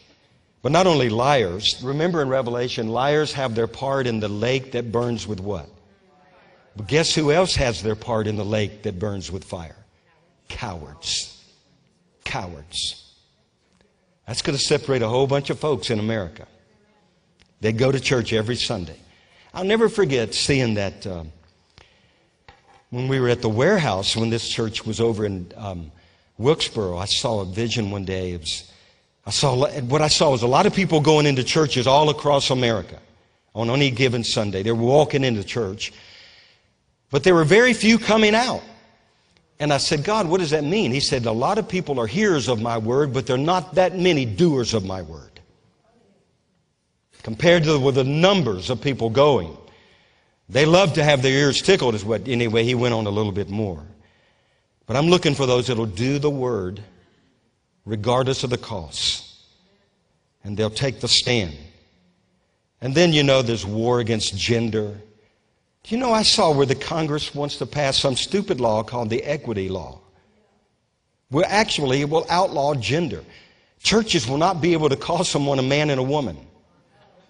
But 0.64 0.72
not 0.72 0.86
only 0.86 1.10
liars, 1.10 1.78
remember 1.82 2.22
in 2.22 2.30
Revelation, 2.30 2.88
liars 2.88 3.34
have 3.34 3.54
their 3.54 3.66
part 3.66 4.06
in 4.06 4.18
the 4.18 4.30
lake 4.30 4.72
that 4.72 4.90
burns 4.90 5.26
with 5.26 5.38
what? 5.38 5.68
But 6.74 6.86
guess 6.86 7.14
who 7.14 7.30
else 7.30 7.54
has 7.56 7.82
their 7.82 7.94
part 7.94 8.26
in 8.26 8.36
the 8.36 8.46
lake 8.46 8.82
that 8.84 8.98
burns 8.98 9.30
with 9.30 9.44
fire? 9.44 9.76
Cowards. 10.48 11.38
Cowards. 12.24 13.12
That's 14.26 14.40
going 14.40 14.56
to 14.56 14.64
separate 14.64 15.02
a 15.02 15.06
whole 15.06 15.26
bunch 15.26 15.50
of 15.50 15.58
folks 15.58 15.90
in 15.90 15.98
America. 15.98 16.46
They 17.60 17.72
go 17.72 17.92
to 17.92 18.00
church 18.00 18.32
every 18.32 18.56
Sunday. 18.56 18.96
I'll 19.52 19.64
never 19.64 19.90
forget 19.90 20.32
seeing 20.32 20.72
that 20.74 21.06
uh, 21.06 21.24
when 22.88 23.08
we 23.08 23.20
were 23.20 23.28
at 23.28 23.42
the 23.42 23.50
warehouse 23.50 24.16
when 24.16 24.30
this 24.30 24.48
church 24.48 24.86
was 24.86 24.98
over 24.98 25.26
in 25.26 25.52
um, 25.58 25.92
Wilkesboro. 26.38 26.96
I 26.96 27.04
saw 27.04 27.40
a 27.40 27.44
vision 27.44 27.90
one 27.90 28.06
day. 28.06 28.32
It 28.32 28.40
was, 28.40 28.70
I 29.26 29.30
saw 29.30 29.66
what 29.82 30.02
I 30.02 30.08
saw 30.08 30.30
was 30.30 30.42
a 30.42 30.46
lot 30.46 30.66
of 30.66 30.74
people 30.74 31.00
going 31.00 31.26
into 31.26 31.42
churches 31.42 31.86
all 31.86 32.10
across 32.10 32.50
America 32.50 32.98
on 33.54 33.70
any 33.70 33.90
given 33.90 34.22
Sunday. 34.22 34.62
They 34.62 34.72
were 34.72 34.84
walking 34.84 35.24
into 35.24 35.42
church, 35.44 35.92
but 37.10 37.24
there 37.24 37.34
were 37.34 37.44
very 37.44 37.72
few 37.72 37.98
coming 37.98 38.34
out. 38.34 38.62
And 39.60 39.72
I 39.72 39.78
said, 39.78 40.04
God, 40.04 40.28
what 40.28 40.40
does 40.40 40.50
that 40.50 40.64
mean? 40.64 40.90
He 40.90 41.00
said, 41.00 41.26
a 41.26 41.32
lot 41.32 41.58
of 41.58 41.68
people 41.68 42.00
are 42.00 42.06
hearers 42.06 42.48
of 42.48 42.60
my 42.60 42.76
word, 42.76 43.12
but 43.12 43.26
they're 43.26 43.38
not 43.38 43.76
that 43.76 43.96
many 43.96 44.24
doers 44.24 44.74
of 44.74 44.84
my 44.84 45.00
word 45.00 45.30
compared 47.22 47.64
to 47.64 47.78
the, 47.78 47.90
the 47.90 48.04
numbers 48.04 48.68
of 48.68 48.80
people 48.80 49.08
going. 49.08 49.56
They 50.48 50.66
love 50.66 50.94
to 50.94 51.04
have 51.04 51.22
their 51.22 51.32
ears 51.32 51.62
tickled, 51.62 51.94
is 51.94 52.04
what, 52.04 52.28
anyway, 52.28 52.64
he 52.64 52.74
went 52.74 52.92
on 52.92 53.06
a 53.06 53.10
little 53.10 53.32
bit 53.32 53.48
more. 53.48 53.82
But 54.86 54.96
I'm 54.96 55.06
looking 55.06 55.34
for 55.34 55.46
those 55.46 55.68
that'll 55.68 55.86
do 55.86 56.18
the 56.18 56.28
word 56.28 56.82
regardless 57.84 58.44
of 58.44 58.50
the 58.50 58.58
cost. 58.58 59.22
And 60.42 60.56
they'll 60.56 60.70
take 60.70 61.00
the 61.00 61.08
stand. 61.08 61.54
And 62.80 62.94
then 62.94 63.12
you 63.12 63.22
know 63.22 63.42
there's 63.42 63.64
war 63.64 64.00
against 64.00 64.36
gender. 64.36 65.00
Do 65.82 65.94
you 65.94 65.98
know 65.98 66.12
I 66.12 66.22
saw 66.22 66.52
where 66.52 66.66
the 66.66 66.74
Congress 66.74 67.34
wants 67.34 67.56
to 67.58 67.66
pass 67.66 67.98
some 67.98 68.16
stupid 68.16 68.60
law 68.60 68.82
called 68.82 69.10
the 69.10 69.22
equity 69.22 69.68
law? 69.68 70.00
Well, 71.30 71.44
actually, 71.48 72.00
it 72.00 72.08
will 72.08 72.26
outlaw 72.28 72.74
gender. 72.74 73.24
Churches 73.82 74.28
will 74.28 74.38
not 74.38 74.60
be 74.60 74.72
able 74.72 74.88
to 74.88 74.96
call 74.96 75.24
someone 75.24 75.58
a 75.58 75.62
man 75.62 75.90
and 75.90 75.98
a 75.98 76.02
woman. 76.02 76.36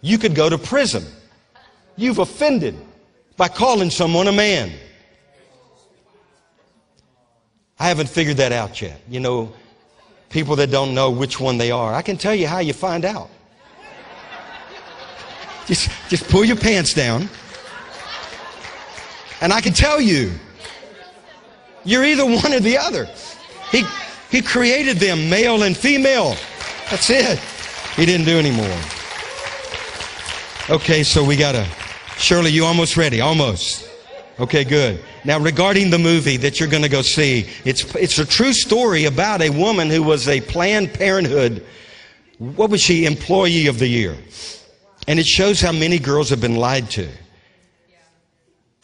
You 0.01 0.19
could 0.19 0.35
go 0.35 0.49
to 0.49 0.59
prison. 0.59 1.05
You've 1.97 2.19
offended 2.19 2.77
by 3.37 3.49
calling 3.49 3.91
someone 3.91 4.29
a 4.29 4.33
man. 4.33 4.73
I 7.79 7.89
haven't 7.89 8.09
figured 8.09 8.37
that 8.37 8.53
out 8.53 8.81
yet. 8.81 9.01
You 9.09 9.21
know, 9.21 9.53
people 10.35 10.57
that 10.57 10.68
don't 10.68 10.93
know 10.95 11.12
which 11.12 11.39
one 11.39 11.57
they 11.59 11.70
are. 11.70 11.95
I 11.95 12.03
can 12.03 12.16
tell 12.16 12.35
you 12.35 12.49
how 12.49 12.59
you 12.59 12.72
find 12.72 13.05
out. 13.05 13.30
Just, 15.64 15.89
just 16.09 16.28
pull 16.28 16.45
your 16.45 16.57
pants 16.57 16.93
down. 16.93 17.28
And 19.41 19.53
I 19.53 19.61
can 19.61 19.72
tell 19.72 20.01
you, 20.01 20.32
you're 21.85 22.05
either 22.05 22.26
one 22.26 22.53
or 22.53 22.59
the 22.59 22.76
other. 22.76 23.09
He, 23.70 23.85
he 24.28 24.43
created 24.43 24.97
them 24.97 25.30
male 25.30 25.62
and 25.62 25.76
female. 25.76 26.35
That's 26.91 27.11
it. 27.11 27.39
He 27.95 28.05
didn't 28.05 28.26
do 28.26 28.37
any 28.37 28.51
more. 28.51 28.78
Okay, 30.68 31.05
so 31.05 31.22
we 31.22 31.37
got 31.37 31.53
to. 31.53 31.64
Shirley, 32.18 32.51
you 32.51 32.64
almost 32.64 32.97
ready? 32.97 33.20
Almost. 33.20 33.84
Okay, 34.39 34.64
good. 34.64 35.01
Now, 35.24 35.39
regarding 35.39 35.91
the 35.91 35.99
movie 35.99 36.37
that 36.39 36.59
you're 36.59 36.68
going 36.68 36.82
to 36.82 36.89
go 36.89 37.03
see, 37.03 37.49
it's, 37.64 37.95
it's 37.95 38.18
a 38.18 38.26
true 38.26 38.53
story 38.53 39.05
about 39.05 39.41
a 39.41 39.51
woman 39.51 39.89
who 39.89 40.03
was 40.03 40.26
a 40.28 40.41
Planned 40.41 40.93
Parenthood, 40.93 41.64
what 42.39 42.68
was 42.68 42.80
she, 42.80 43.07
Employee 43.07 43.68
of 43.68 43.78
the 43.78 43.87
Year. 43.87 44.16
And 45.07 45.20
it 45.20 45.26
shows 45.26 45.61
how 45.61 45.70
many 45.70 46.01
girls 46.01 46.30
have 46.30 46.41
been 46.41 46.57
lied 46.57 46.91
to. 46.91 47.09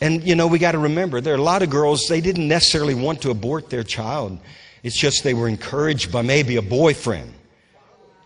And, 0.00 0.22
you 0.22 0.36
know, 0.36 0.46
we 0.46 0.60
got 0.60 0.72
to 0.72 0.78
remember, 0.78 1.20
there 1.20 1.34
are 1.34 1.38
a 1.38 1.42
lot 1.42 1.62
of 1.62 1.68
girls, 1.68 2.06
they 2.06 2.20
didn't 2.20 2.46
necessarily 2.46 2.94
want 2.94 3.20
to 3.22 3.30
abort 3.30 3.70
their 3.70 3.82
child. 3.82 4.38
It's 4.82 4.96
just 4.96 5.24
they 5.24 5.34
were 5.34 5.48
encouraged 5.48 6.12
by 6.12 6.22
maybe 6.22 6.56
a 6.56 6.62
boyfriend 6.62 7.34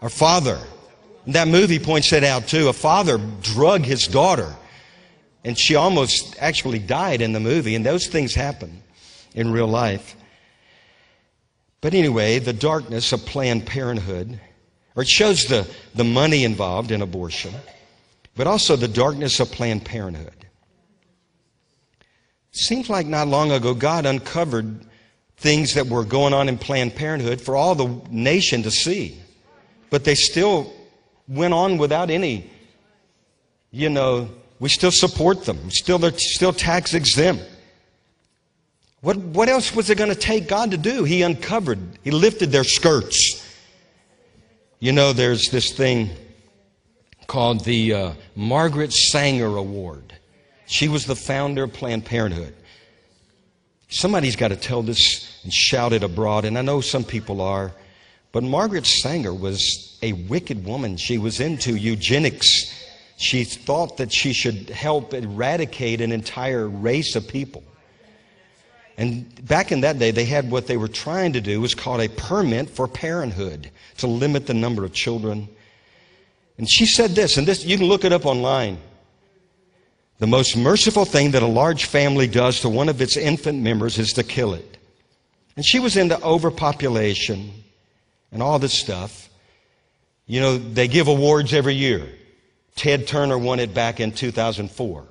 or 0.03 0.11
father. 0.11 0.59
And 1.25 1.35
that 1.35 1.49
movie 1.49 1.79
points 1.79 2.11
that 2.11 2.23
out 2.23 2.47
too. 2.47 2.69
A 2.69 2.73
father 2.73 3.19
drug 3.41 3.83
his 3.83 4.07
daughter 4.07 4.55
and 5.45 5.59
she 5.59 5.75
almost 5.75 6.37
actually 6.41 6.79
died 6.79 7.21
in 7.21 7.33
the 7.33 7.41
movie, 7.41 7.75
and 7.75 7.85
those 7.85 8.07
things 8.07 8.35
happen 8.35 8.83
in 9.35 9.53
real 9.53 9.67
life. 9.67 10.17
But 11.81 11.93
anyway, 11.93 12.39
the 12.39 12.55
darkness 12.55 13.13
of 13.13 13.27
Planned 13.27 13.67
Parenthood, 13.67 14.41
or 14.97 15.03
it 15.03 15.09
shows 15.09 15.45
the, 15.45 15.69
the 15.95 16.05
money 16.05 16.45
involved 16.45 16.91
in 16.91 17.03
abortion, 17.03 17.55
but 18.35 18.47
also 18.47 18.75
the 18.75 18.89
darkness 18.89 19.39
of 19.39 19.53
Planned 19.53 19.85
Parenthood. 19.85 20.47
Seems 22.53 22.89
like 22.89 23.07
not 23.07 23.29
long 23.29 23.53
ago, 23.53 23.75
God 23.75 24.07
uncovered 24.07 24.87
things 25.37 25.75
that 25.75 25.89
were 25.89 26.05
going 26.05 26.33
on 26.33 26.49
in 26.49 26.57
Planned 26.57 26.95
Parenthood 26.95 27.41
for 27.41 27.55
all 27.55 27.75
the 27.75 28.01
nation 28.11 28.63
to 28.63 28.71
see. 28.71 29.21
But 29.91 30.05
they 30.05 30.15
still 30.15 30.73
went 31.29 31.53
on 31.53 31.77
without 31.77 32.11
any, 32.11 32.51
you 33.71 33.91
know, 33.91 34.31
we 34.65 34.71
still 34.71 34.91
support 34.91 35.45
them. 35.45 35.71
Still, 35.71 35.99
they're 35.99 36.17
still 36.17 36.55
tax 36.55 36.95
exempt. 36.95 37.45
What, 39.03 39.19
what 39.19 39.51
else 39.51 39.77
was 39.77 39.91
it 39.91 39.99
going 39.99 40.09
to 40.09 40.17
take 40.17 40.49
God 40.49 40.71
to 40.71 40.79
do? 40.79 41.05
He 41.05 41.21
uncovered, 41.21 41.79
He 42.03 42.11
lifted 42.11 42.51
their 42.51 42.65
skirts. 42.65 43.47
You 44.81 44.93
know, 44.93 45.13
there's 45.13 45.51
this 45.51 45.71
thing 45.71 46.09
called 47.27 47.67
the 47.67 47.93
uh, 47.93 48.13
Margaret 48.37 48.95
Sanger 48.95 49.55
Award. 49.55 50.15
She 50.65 50.89
was 50.89 51.05
the 51.05 51.15
founder 51.15 51.65
of 51.65 51.75
Planned 51.75 52.07
Parenthood. 52.07 52.55
Somebody's 53.91 54.35
got 54.35 54.49
to 54.49 54.57
tell 54.57 54.83
this 54.83 55.43
and 55.45 55.53
shout 55.53 55.93
it 55.93 56.03
abroad, 56.03 56.47
and 56.47 56.57
I 56.57 56.63
know 56.63 56.81
some 56.81 57.05
people 57.05 57.43
are. 57.43 57.71
But 58.33 58.45
Margaret 58.45 58.87
Sanger 58.87 59.35
was 59.35 59.99
a 60.01 60.15
wicked 60.15 60.65
woman. 60.65 60.97
She 60.97 61.19
was 61.19 61.39
into 61.39 61.77
eugenics. 61.77 62.74
She 63.17 63.45
thought 63.45 63.99
that 63.99 64.13
she 64.13 64.33
should 64.33 64.71
help 64.71 65.15
eradicate 65.15 66.01
an 66.01 66.13
entire 66.13 66.69
race 66.69 67.15
of 67.17 67.29
people. 67.29 67.63
And 68.97 69.45
back 69.47 69.73
in 69.73 69.81
that 69.81 69.99
day, 69.99 70.11
they 70.11 70.25
had 70.25 70.51
what 70.51 70.67
they 70.67 70.77
were 70.77 70.89
trying 70.89 71.33
to 71.33 71.41
do 71.41 71.61
was 71.61 71.75
called 71.75 72.01
a 72.01 72.09
permit 72.09 72.71
for 72.71 72.87
parenthood 72.87 73.71
to 73.99 74.07
limit 74.07 74.47
the 74.47 74.55
number 74.55 74.85
of 74.85 74.93
children. 74.93 75.49
And 76.59 76.69
she 76.71 76.87
said 76.87 77.11
this, 77.11 77.37
and 77.37 77.47
this 77.47 77.65
you 77.65 77.77
can 77.77 77.87
look 77.87 78.05
it 78.05 78.13
up 78.13 78.25
online. 78.25 78.79
The 80.19 80.27
most 80.29 80.57
merciful 80.57 81.05
thing 81.05 81.33
that 81.33 81.43
a 81.43 81.47
large 81.47 81.87
family 81.87 82.29
does 82.29 82.61
to 82.61 82.69
one 82.69 82.89
of 82.89 83.03
its 83.03 83.17
infant 83.17 83.61
members 83.63 83.99
is 83.99 84.13
to 84.13 84.23
kill 84.23 84.55
it. 84.55 84.79
And 85.57 85.65
she 85.65 85.81
was 85.81 85.97
into 85.97 86.21
overpopulation 86.23 87.51
and 88.31 88.43
all 88.43 88.61
this 88.61 88.75
stuff. 88.75 89.29
You 90.27 90.41
know, 90.41 90.59
they 90.59 90.89
give 90.89 91.09
awards 91.09 91.53
every 91.53 91.75
year. 91.75 92.09
Ted 92.75 93.07
Turner 93.07 93.39
won 93.39 93.61
it 93.61 93.73
back 93.73 94.01
in 94.01 94.13
2004. 94.13 95.05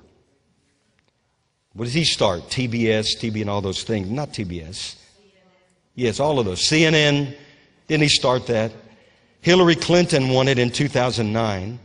What 1.72 1.84
does 1.84 1.94
he 1.94 2.04
start? 2.04 2.42
TBS, 2.42 3.18
TB, 3.18 3.40
and 3.40 3.50
all 3.50 3.60
those 3.60 3.82
things. 3.82 4.08
Not 4.10 4.30
TBS. 4.32 4.96
Yes, 5.94 6.20
all 6.20 6.38
of 6.38 6.46
those. 6.46 6.60
CNN, 6.60 7.36
didn't 7.88 8.02
he 8.02 8.08
start 8.08 8.46
that? 8.46 8.72
Hillary 9.40 9.74
Clinton 9.74 10.28
won 10.28 10.48
it 10.48 10.58
in 10.58 10.70
2009. 10.70 11.78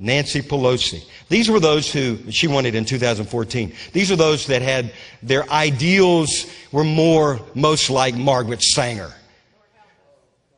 Nancy 0.00 0.40
Pelosi. 0.40 1.04
These 1.28 1.50
were 1.50 1.60
those 1.60 1.92
who, 1.92 2.18
she 2.30 2.48
won 2.48 2.64
it 2.64 2.74
in 2.74 2.86
2014. 2.86 3.72
These 3.92 4.10
are 4.10 4.16
those 4.16 4.46
that 4.46 4.62
had 4.62 4.92
their 5.22 5.48
ideals 5.50 6.46
were 6.72 6.84
more, 6.84 7.40
most 7.54 7.90
like 7.90 8.14
Margaret 8.14 8.62
Sanger. 8.62 9.12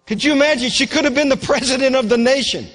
Could 0.06 0.22
you 0.22 0.32
imagine? 0.32 0.70
She 0.70 0.86
could 0.86 1.04
have 1.04 1.14
been 1.14 1.28
the 1.28 1.36
president 1.36 1.96
of 1.96 2.08
the 2.08 2.18
nation. 2.18 2.66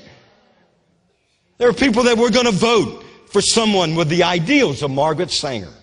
There 1.58 1.70
are 1.70 1.74
people 1.74 2.04
that 2.04 2.18
were 2.18 2.30
going 2.30 2.46
to 2.46 2.52
vote 2.52 3.04
for 3.28 3.42
someone 3.42 3.96
with 3.96 4.10
the 4.10 4.24
ideals 4.24 4.84
of 4.84 4.92
Margaret 4.92 5.32
Sanger. 5.32 5.74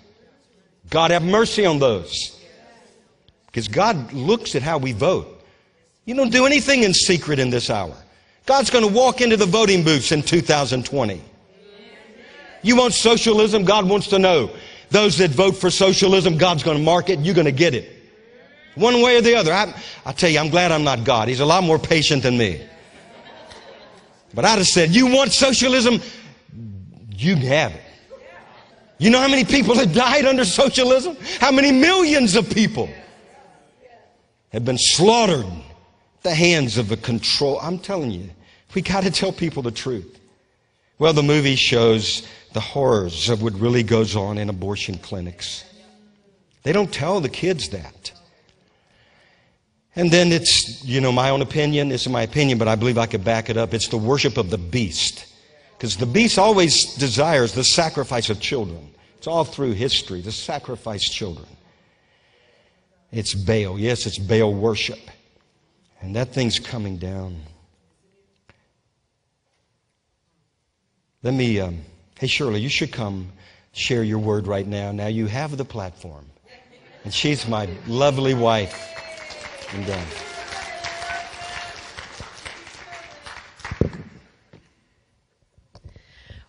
God 0.91 1.11
have 1.11 1.23
mercy 1.23 1.67
on 1.67 1.79
those. 1.79 2.41
Because 3.47 3.69
God 3.69 4.13
looks 4.13 4.55
at 4.55 4.63
how 4.63 4.79
we 4.79 4.93
vote. 4.93 5.31
You 6.05 6.15
don't 6.15 6.31
do 6.31 6.47
anything 6.47 6.83
in 6.83 6.93
secret 6.93 7.39
in 7.39 7.51
this 7.51 7.71
hour. 7.71 7.95
God's 8.47 8.71
going 8.71 8.87
to 8.87 8.93
walk 8.93 9.21
into 9.21 9.37
the 9.37 9.47
voting 9.47 9.85
booths 9.85 10.13
in 10.13 10.23
2020. 10.23 11.23
You 12.63 12.77
want 12.77 12.95
socialism? 12.95 13.65
God 13.65 13.89
wants 13.89 14.09
to 14.09 14.19
know. 14.19 14.51
Those 14.91 15.19
that 15.19 15.31
vote 15.31 15.57
for 15.57 15.71
socialism, 15.71 16.37
God's 16.37 16.63
going 16.63 16.79
to 16.79 16.83
mark 16.83 17.11
it. 17.11 17.21
You're 17.21 17.35
going 17.35 17.47
to 17.47 17.53
get 17.53 17.75
it. 17.75 17.91
One 18.75 19.03
way 19.03 19.17
or 19.17 19.21
the 19.21 19.35
other. 19.35 19.53
I, 19.53 19.75
I 20.05 20.13
tell 20.13 20.31
you, 20.31 20.39
I'm 20.39 20.51
glad 20.51 20.73
I'm 20.73 20.85
not 20.85 21.05
God. 21.05 21.29
He's 21.29 21.41
a 21.41 21.47
lot 21.47 21.65
more 21.65 21.79
patient 21.79 22.23
than 22.23 22.37
me. 22.37 22.65
But 24.35 24.45
I'd 24.45 24.59
have 24.59 24.67
said, 24.67 24.95
You 24.95 25.07
want 25.07 25.33
socialism? 25.33 26.01
You 27.11 27.35
can 27.35 27.47
have 27.47 27.73
it. 27.73 27.81
You 28.99 29.11
know 29.11 29.21
how 29.21 29.29
many 29.29 29.45
people 29.45 29.75
have 29.77 29.93
died 29.93 30.25
under 30.25 30.45
socialism? 30.45 31.17
How 31.41 31.51
many 31.51 31.73
millions 31.73 32.37
of 32.37 32.49
people 32.51 32.89
have 34.53 34.65
been 34.65 34.79
slaughtered 34.79 35.45
at 35.45 36.23
the 36.23 36.35
hands 36.35 36.79
of 36.79 36.89
the 36.89 36.97
control? 36.97 37.59
I'm 37.61 37.79
telling 37.79 38.11
you, 38.11 38.31
we 38.75 38.83
got 38.83 39.05
to 39.05 39.11
tell 39.11 39.33
people 39.33 39.63
the 39.63 39.71
truth. 39.71 40.21
Well, 40.99 41.13
the 41.13 41.23
movie 41.23 41.57
shows 41.57 42.27
the 42.53 42.61
horrors 42.61 43.29
of 43.29 43.43
what 43.43 43.53
really 43.55 43.83
goes 43.83 44.15
on 44.15 44.39
in 44.39 44.49
abortion 44.49 44.97
clinics. 44.99 45.65
They 46.63 46.73
don't 46.73 46.93
tell 46.93 47.21
the 47.21 47.29
kids 47.29 47.69
that. 47.71 48.13
And 49.97 50.11
then 50.11 50.33
it's, 50.33 50.85
you 50.85 51.01
know, 51.01 51.13
my 51.13 51.31
own 51.31 51.41
opinion. 51.41 51.89
This 51.89 52.03
is 52.03 52.09
my 52.09 52.23
opinion, 52.23 52.59
but 52.59 52.67
I 52.67 52.75
believe 52.75 52.99
I 52.99 53.07
could 53.07 53.25
back 53.25 53.49
it 53.49 53.57
up. 53.57 53.73
It's 53.73 53.89
the 53.89 53.97
worship 53.97 54.37
of 54.37 54.51
the 54.51 54.59
beast. 54.59 55.27
Because 55.77 55.97
the 55.97 56.07
beast 56.07 56.39
always 56.39 56.95
desires 56.95 57.53
the 57.53 57.65
sacrifice 57.65 58.31
of 58.31 58.41
children. 58.41 58.93
It's 59.19 59.27
all 59.27 59.45
through 59.45 59.73
history, 59.73 60.21
the 60.21 60.33
sacrifice 60.33 61.09
children. 61.09 61.47
It's 63.13 63.35
Baal. 63.35 63.79
Yes, 63.79 64.07
it's 64.07 64.19
Baal 64.19 64.53
worship. 64.53 64.99
And 66.01 66.17
that 66.17 66.35
thing's 66.35 66.59
coming 66.59 66.99
down. 66.99 67.41
Let 71.23 71.33
me, 71.33 71.61
um, 71.61 71.81
hey, 72.19 72.27
Shirley, 72.27 72.61
you 72.61 72.69
should 72.69 72.93
come 72.93 73.33
share 73.73 74.03
your 74.03 74.19
word 74.19 74.47
right 74.47 74.67
now. 74.67 74.93
Now 74.93 75.07
you 75.07 75.27
have 75.27 75.57
the 75.57 75.65
platform. 75.65 76.27
And 77.05 77.15
she's 77.15 77.47
my 77.49 77.69
lovely 77.87 78.35
wife. 78.35 78.91
And. 79.75 80.07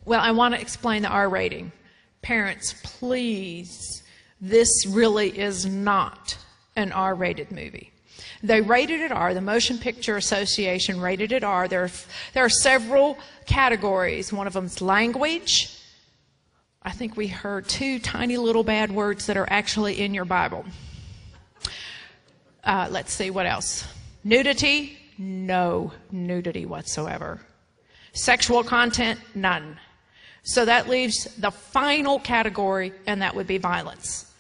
Well, 0.06 0.22
I 0.22 0.32
want 0.32 0.54
to 0.54 0.62
explain 0.62 1.02
the 1.02 1.08
R 1.08 1.28
rating. 1.28 1.72
Parents, 2.22 2.76
please, 2.84 4.04
this 4.40 4.86
really 4.88 5.38
is 5.38 5.66
not 5.66 6.38
an 6.76 6.92
R 6.92 7.16
rated 7.16 7.52
movie. 7.52 7.92
They 8.44 8.62
rated 8.62 9.02
it 9.02 9.12
R. 9.12 9.34
The 9.34 9.42
Motion 9.42 9.80
Picture 9.80 10.18
Association 10.18 11.02
rated 11.02 11.32
it 11.32 11.44
R. 11.44 11.68
There, 11.68 11.90
there 12.34 12.46
are 12.46 12.50
several 12.50 13.18
categories. 13.48 14.32
One 14.32 14.46
of 14.46 14.54
them's 14.54 14.82
language. 14.82 15.76
I 16.84 16.92
think 16.92 17.18
we 17.18 17.28
heard 17.28 17.68
two 17.68 17.98
tiny 17.98 18.38
little 18.38 18.64
bad 18.64 18.92
words 18.92 19.26
that 19.26 19.38
are 19.38 19.48
actually 19.50 20.00
in 20.00 20.14
your 20.14 20.26
Bible. 20.26 20.66
Uh, 22.66 22.88
let's 22.90 23.14
see 23.14 23.30
what 23.30 23.46
else. 23.46 23.88
Nudity, 24.24 24.98
no 25.18 25.94
nudity 26.12 26.66
whatsoever. 26.66 27.40
Sexual 28.14 28.64
content, 28.64 29.20
none. 29.36 29.78
So 30.44 30.66
that 30.66 30.90
leaves 30.90 31.26
the 31.38 31.52
final 31.52 32.20
category, 32.20 32.94
and 33.06 33.22
that 33.22 33.36
would 33.36 33.48
be 33.48 33.58
violence. 33.58 34.32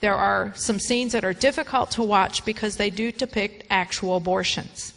There 0.00 0.14
are 0.14 0.52
some 0.56 0.78
scenes 0.78 1.12
that 1.12 1.24
are 1.24 1.32
difficult 1.32 1.92
to 1.92 2.02
watch 2.02 2.44
because 2.44 2.76
they 2.76 2.90
do 2.90 3.12
depict 3.12 3.64
actual 3.70 4.16
abortions. 4.16 4.92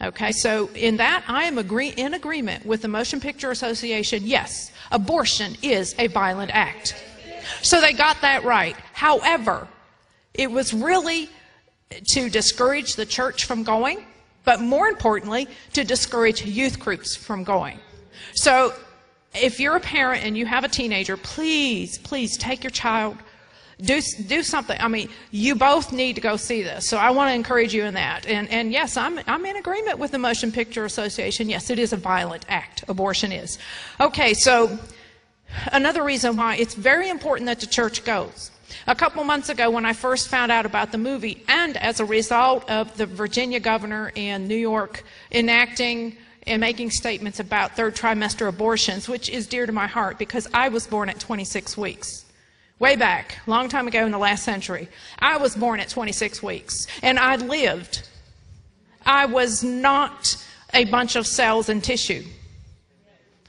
Okay, 0.00 0.32
so 0.32 0.68
in 0.74 0.96
that, 0.96 1.24
I 1.28 1.44
am 1.44 1.58
agree- 1.58 1.94
in 1.96 2.14
agreement 2.14 2.66
with 2.66 2.82
the 2.82 2.88
Motion 2.88 3.20
Picture 3.20 3.52
Association. 3.52 4.26
Yes, 4.26 4.72
abortion 4.90 5.56
is 5.62 5.94
a 5.98 6.08
violent 6.08 6.50
act. 6.52 6.96
So 7.62 7.80
they 7.80 7.92
got 7.92 8.20
that 8.22 8.42
right. 8.42 8.76
However, 8.92 9.68
it 10.34 10.50
was 10.50 10.74
really 10.74 11.30
to 12.06 12.28
discourage 12.28 12.96
the 12.96 13.06
church 13.06 13.44
from 13.44 13.62
going, 13.62 14.04
but 14.44 14.60
more 14.60 14.88
importantly, 14.88 15.48
to 15.72 15.84
discourage 15.84 16.44
youth 16.44 16.78
groups 16.78 17.14
from 17.14 17.44
going. 17.44 17.78
So 18.34 18.74
if 19.34 19.60
you're 19.60 19.76
a 19.76 19.80
parent 19.80 20.24
and 20.24 20.36
you 20.36 20.46
have 20.46 20.64
a 20.64 20.68
teenager, 20.68 21.16
please, 21.16 21.98
please 21.98 22.36
take 22.36 22.62
your 22.62 22.70
child 22.70 23.16
do 23.82 24.00
do 24.00 24.42
something. 24.42 24.76
I 24.80 24.88
mean, 24.88 25.08
you 25.30 25.54
both 25.54 25.92
need 25.92 26.14
to 26.14 26.20
go 26.20 26.36
see 26.36 26.62
this. 26.62 26.86
So 26.86 26.96
I 26.96 27.10
want 27.10 27.30
to 27.30 27.34
encourage 27.34 27.74
you 27.74 27.84
in 27.84 27.94
that. 27.94 28.26
And 28.26 28.48
and 28.48 28.72
yes, 28.72 28.96
I'm 28.96 29.18
I'm 29.26 29.44
in 29.44 29.56
agreement 29.56 29.98
with 29.98 30.12
the 30.12 30.18
Motion 30.18 30.52
Picture 30.52 30.84
Association. 30.84 31.48
Yes, 31.48 31.68
it 31.68 31.78
is 31.78 31.92
a 31.92 31.96
violent 31.96 32.46
act. 32.48 32.84
Abortion 32.88 33.32
is. 33.32 33.58
Okay, 34.00 34.34
so 34.34 34.78
another 35.72 36.02
reason 36.04 36.36
why 36.36 36.56
it's 36.56 36.74
very 36.74 37.08
important 37.08 37.46
that 37.46 37.60
the 37.60 37.66
church 37.66 38.04
goes. 38.04 38.50
A 38.86 38.94
couple 38.94 39.22
months 39.24 39.48
ago, 39.48 39.70
when 39.70 39.84
I 39.84 39.92
first 39.92 40.28
found 40.28 40.52
out 40.52 40.66
about 40.66 40.92
the 40.92 40.98
movie, 40.98 41.44
and 41.48 41.76
as 41.76 42.00
a 42.00 42.04
result 42.04 42.68
of 42.70 42.96
the 42.96 43.06
Virginia 43.06 43.60
governor 43.60 44.12
in 44.14 44.48
New 44.48 44.56
York 44.56 45.04
enacting 45.30 46.16
and 46.46 46.60
making 46.60 46.90
statements 46.90 47.40
about 47.40 47.76
third 47.76 47.94
trimester 47.94 48.48
abortions, 48.48 49.08
which 49.08 49.30
is 49.30 49.46
dear 49.46 49.66
to 49.66 49.72
my 49.72 49.86
heart 49.86 50.18
because 50.18 50.48
I 50.52 50.68
was 50.68 50.86
born 50.86 51.08
at 51.08 51.20
26 51.20 51.76
weeks 51.76 52.24
way 52.82 52.96
back, 52.96 53.38
long 53.46 53.68
time 53.68 53.86
ago 53.86 54.04
in 54.04 54.10
the 54.10 54.18
last 54.18 54.42
century. 54.42 54.88
I 55.20 55.36
was 55.36 55.54
born 55.54 55.78
at 55.78 55.88
26 55.88 56.42
weeks, 56.42 56.88
and 57.00 57.16
I 57.16 57.36
lived. 57.36 58.08
I 59.06 59.26
was 59.26 59.62
not 59.62 60.36
a 60.74 60.84
bunch 60.86 61.14
of 61.14 61.24
cells 61.24 61.68
and 61.68 61.82
tissue. 61.82 62.24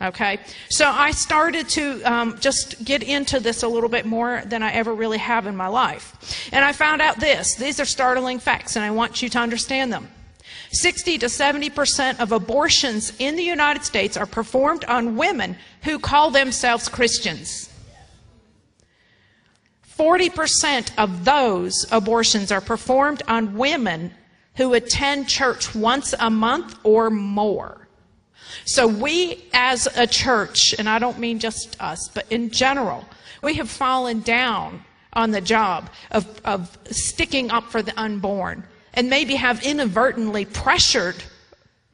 Okay, 0.04 0.40
so 0.68 0.90
I 0.90 1.12
started 1.12 1.70
to 1.70 2.02
um, 2.04 2.38
just 2.40 2.84
get 2.84 3.04
into 3.04 3.40
this 3.40 3.64
a 3.64 3.70
little 3.70 3.88
bit 3.88 4.06
more 4.06 4.42
than 4.46 4.62
I 4.62 4.74
ever 4.74 4.94
really 4.94 5.18
have 5.18 5.48
in 5.48 5.56
my 5.56 5.68
life. 5.68 6.50
And 6.52 6.66
I 6.66 6.74
found 6.74 7.02
out 7.02 7.22
this 7.22 7.56
these 7.56 7.80
are 7.80 7.86
startling 7.86 8.40
facts, 8.40 8.76
and 8.76 8.84
I 8.84 8.92
want 8.92 9.22
you 9.22 9.30
to 9.30 9.40
understand 9.40 9.94
them. 9.94 10.10
60 10.72 11.20
to 11.20 11.30
70 11.30 11.70
percent 11.70 12.20
of 12.20 12.34
abortions 12.34 13.14
in 13.18 13.38
the 13.38 13.44
United 13.44 13.86
States 13.86 14.18
are 14.18 14.26
performed 14.26 14.84
on 14.86 15.16
women 15.16 15.56
who 15.84 16.00
call 16.00 16.32
themselves 16.32 16.90
Christians. 16.90 17.70
40% 19.98 20.92
of 20.98 21.24
those 21.24 21.86
abortions 21.92 22.52
are 22.52 22.60
performed 22.60 23.22
on 23.28 23.58
women 23.58 24.12
who 24.56 24.74
attend 24.74 25.30
church 25.30 25.74
once 25.74 26.14
a 26.20 26.30
month 26.30 26.76
or 26.84 27.10
more. 27.10 27.83
So 28.66 28.88
we 28.88 29.46
as 29.54 29.88
a 29.96 30.08
church, 30.08 30.74
and 30.78 30.88
I 30.88 31.00
don't 31.00 31.20
mean 31.20 31.40
just 31.40 31.82
us, 31.82 32.10
but 32.10 32.26
in 32.32 32.50
general, 32.50 33.06
we 33.42 33.56
have 33.56 33.70
fallen 33.70 34.22
down 34.22 34.84
on 35.14 35.32
the 35.32 35.42
job 35.42 35.90
of, 36.12 36.42
of 36.46 36.78
sticking 36.90 37.52
up 37.52 37.66
for 37.72 37.82
the 37.82 38.00
unborn 38.00 38.64
and 38.94 39.10
maybe 39.10 39.36
have 39.36 39.64
inadvertently 39.64 40.46
pressured 40.46 41.16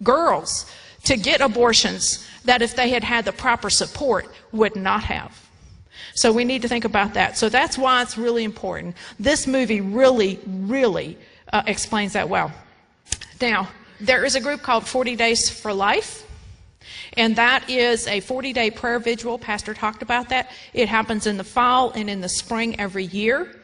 girls 0.04 0.72
to 1.04 1.18
get 1.18 1.42
abortions 1.42 2.26
that 2.46 2.62
if 2.62 2.76
they 2.76 2.90
had 2.90 3.04
had 3.04 3.26
the 3.26 3.32
proper 3.32 3.70
support 3.70 4.28
would 4.52 4.76
not 4.76 5.04
have. 5.04 5.50
So 6.14 6.32
we 6.32 6.44
need 6.44 6.62
to 6.64 6.68
think 6.68 6.86
about 6.86 7.14
that. 7.14 7.38
So 7.38 7.50
that's 7.50 7.78
why 7.78 8.02
it's 8.02 8.18
really 8.18 8.44
important. 8.44 8.96
This 9.20 9.48
movie 9.48 9.82
really, 9.82 10.40
really 10.46 11.18
uh, 11.52 11.64
explains 11.68 12.14
that 12.14 12.28
well. 12.28 12.52
Now, 13.42 13.70
there 14.02 14.26
is 14.26 14.36
a 14.36 14.42
group 14.42 14.62
called 14.62 14.86
40 14.86 15.16
Days 15.16 15.50
for 15.50 15.74
Life. 15.74 16.26
And 17.18 17.36
that 17.36 17.70
is 17.70 18.08
a 18.08 18.20
40 18.20 18.54
day 18.54 18.72
prayer 18.72 19.00
vigil. 19.00 19.38
Pastor 19.38 19.74
talked 19.74 20.02
about 20.02 20.30
that. 20.30 20.52
It 20.74 20.90
happens 20.90 21.28
in 21.28 21.38
the 21.38 21.44
fall 21.44 21.92
and 21.92 22.10
in 22.10 22.22
the 22.22 22.30
spring 22.30 22.80
every 22.80 23.06
year. 23.06 23.56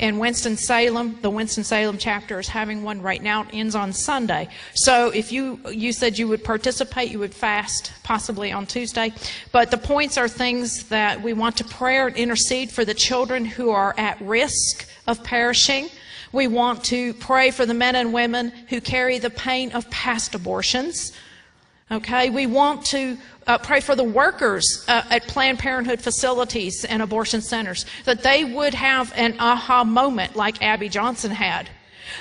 And 0.00 0.20
Winston-Salem, 0.20 1.18
the 1.22 1.30
Winston-Salem 1.30 1.98
chapter 1.98 2.38
is 2.38 2.46
having 2.46 2.84
one 2.84 3.02
right 3.02 3.20
now. 3.20 3.42
It 3.42 3.48
ends 3.52 3.74
on 3.74 3.92
Sunday. 3.92 4.48
So 4.74 5.10
if 5.10 5.32
you, 5.32 5.58
you 5.70 5.92
said 5.92 6.16
you 6.16 6.28
would 6.28 6.44
participate, 6.44 7.10
you 7.10 7.18
would 7.18 7.34
fast 7.34 7.92
possibly 8.04 8.52
on 8.52 8.66
Tuesday. 8.66 9.12
But 9.50 9.72
the 9.72 9.76
points 9.76 10.16
are 10.16 10.28
things 10.28 10.84
that 10.84 11.20
we 11.20 11.32
want 11.32 11.56
to 11.56 11.64
pray 11.64 11.98
and 11.98 12.16
intercede 12.16 12.70
for 12.70 12.84
the 12.84 12.94
children 12.94 13.44
who 13.44 13.70
are 13.70 13.92
at 13.98 14.20
risk 14.20 14.88
of 15.08 15.24
perishing. 15.24 15.88
We 16.30 16.46
want 16.46 16.84
to 16.84 17.14
pray 17.14 17.50
for 17.50 17.66
the 17.66 17.74
men 17.74 17.96
and 17.96 18.12
women 18.12 18.50
who 18.68 18.80
carry 18.80 19.18
the 19.18 19.30
pain 19.30 19.72
of 19.72 19.90
past 19.90 20.34
abortions. 20.34 21.12
Okay, 21.90 22.28
we 22.28 22.44
want 22.44 22.84
to 22.86 23.16
uh, 23.46 23.56
pray 23.56 23.80
for 23.80 23.96
the 23.96 24.04
workers 24.04 24.84
uh, 24.88 25.04
at 25.08 25.26
Planned 25.26 25.58
Parenthood 25.58 26.02
facilities 26.02 26.84
and 26.84 27.00
abortion 27.00 27.40
centers 27.40 27.86
that 28.04 28.22
they 28.22 28.44
would 28.44 28.74
have 28.74 29.10
an 29.16 29.36
aha 29.38 29.84
moment 29.84 30.36
like 30.36 30.62
Abby 30.62 30.90
Johnson 30.90 31.30
had. 31.30 31.70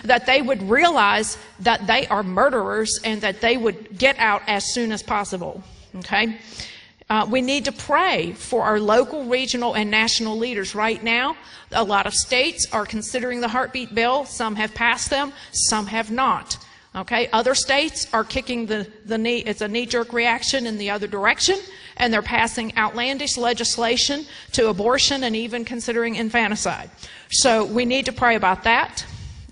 That 0.05 0.25
they 0.25 0.41
would 0.41 0.69
realize 0.69 1.37
that 1.59 1.85
they 1.85 2.07
are 2.07 2.23
murderers 2.23 2.97
and 3.03 3.19
that 3.21 3.41
they 3.41 3.57
would 3.57 3.97
get 3.97 4.17
out 4.19 4.41
as 4.47 4.73
soon 4.73 4.93
as 4.93 5.03
possible. 5.03 5.61
Okay? 5.97 6.37
Uh, 7.09 7.27
we 7.29 7.41
need 7.41 7.65
to 7.65 7.73
pray 7.73 8.31
for 8.33 8.63
our 8.63 8.79
local, 8.79 9.25
regional, 9.25 9.75
and 9.75 9.91
national 9.91 10.37
leaders 10.37 10.75
right 10.75 11.01
now. 11.03 11.35
A 11.73 11.83
lot 11.83 12.05
of 12.05 12.13
states 12.13 12.67
are 12.71 12.85
considering 12.85 13.41
the 13.41 13.47
heartbeat 13.49 13.93
bill. 13.93 14.23
Some 14.23 14.55
have 14.55 14.73
passed 14.73 15.09
them, 15.09 15.33
some 15.51 15.87
have 15.87 16.09
not. 16.09 16.57
Okay, 16.97 17.29
other 17.31 17.53
states 17.53 18.07
are 18.11 18.23
kicking 18.23 18.65
the, 18.65 18.87
the 19.05 19.19
knee, 19.19 19.37
it's 19.37 19.61
a 19.61 19.67
knee 19.67 19.85
jerk 19.85 20.13
reaction 20.13 20.65
in 20.65 20.79
the 20.79 20.89
other 20.89 21.05
direction, 21.05 21.59
and 21.97 22.11
they're 22.11 22.23
passing 22.23 22.75
outlandish 22.75 23.37
legislation 23.37 24.25
to 24.53 24.69
abortion 24.69 25.23
and 25.23 25.35
even 25.35 25.63
considering 25.63 26.15
infanticide. 26.15 26.89
So 27.29 27.65
we 27.65 27.85
need 27.85 28.05
to 28.05 28.13
pray 28.13 28.35
about 28.35 28.63
that. 28.63 29.05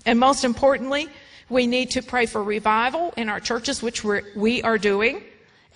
And 0.04 0.18
most 0.18 0.44
importantly, 0.44 1.08
we 1.48 1.68
need 1.68 1.92
to 1.92 2.02
pray 2.02 2.26
for 2.26 2.42
revival 2.42 3.14
in 3.16 3.28
our 3.28 3.38
churches, 3.38 3.80
which 3.80 4.02
we're, 4.02 4.22
we 4.34 4.60
are 4.64 4.78
doing, 4.78 5.22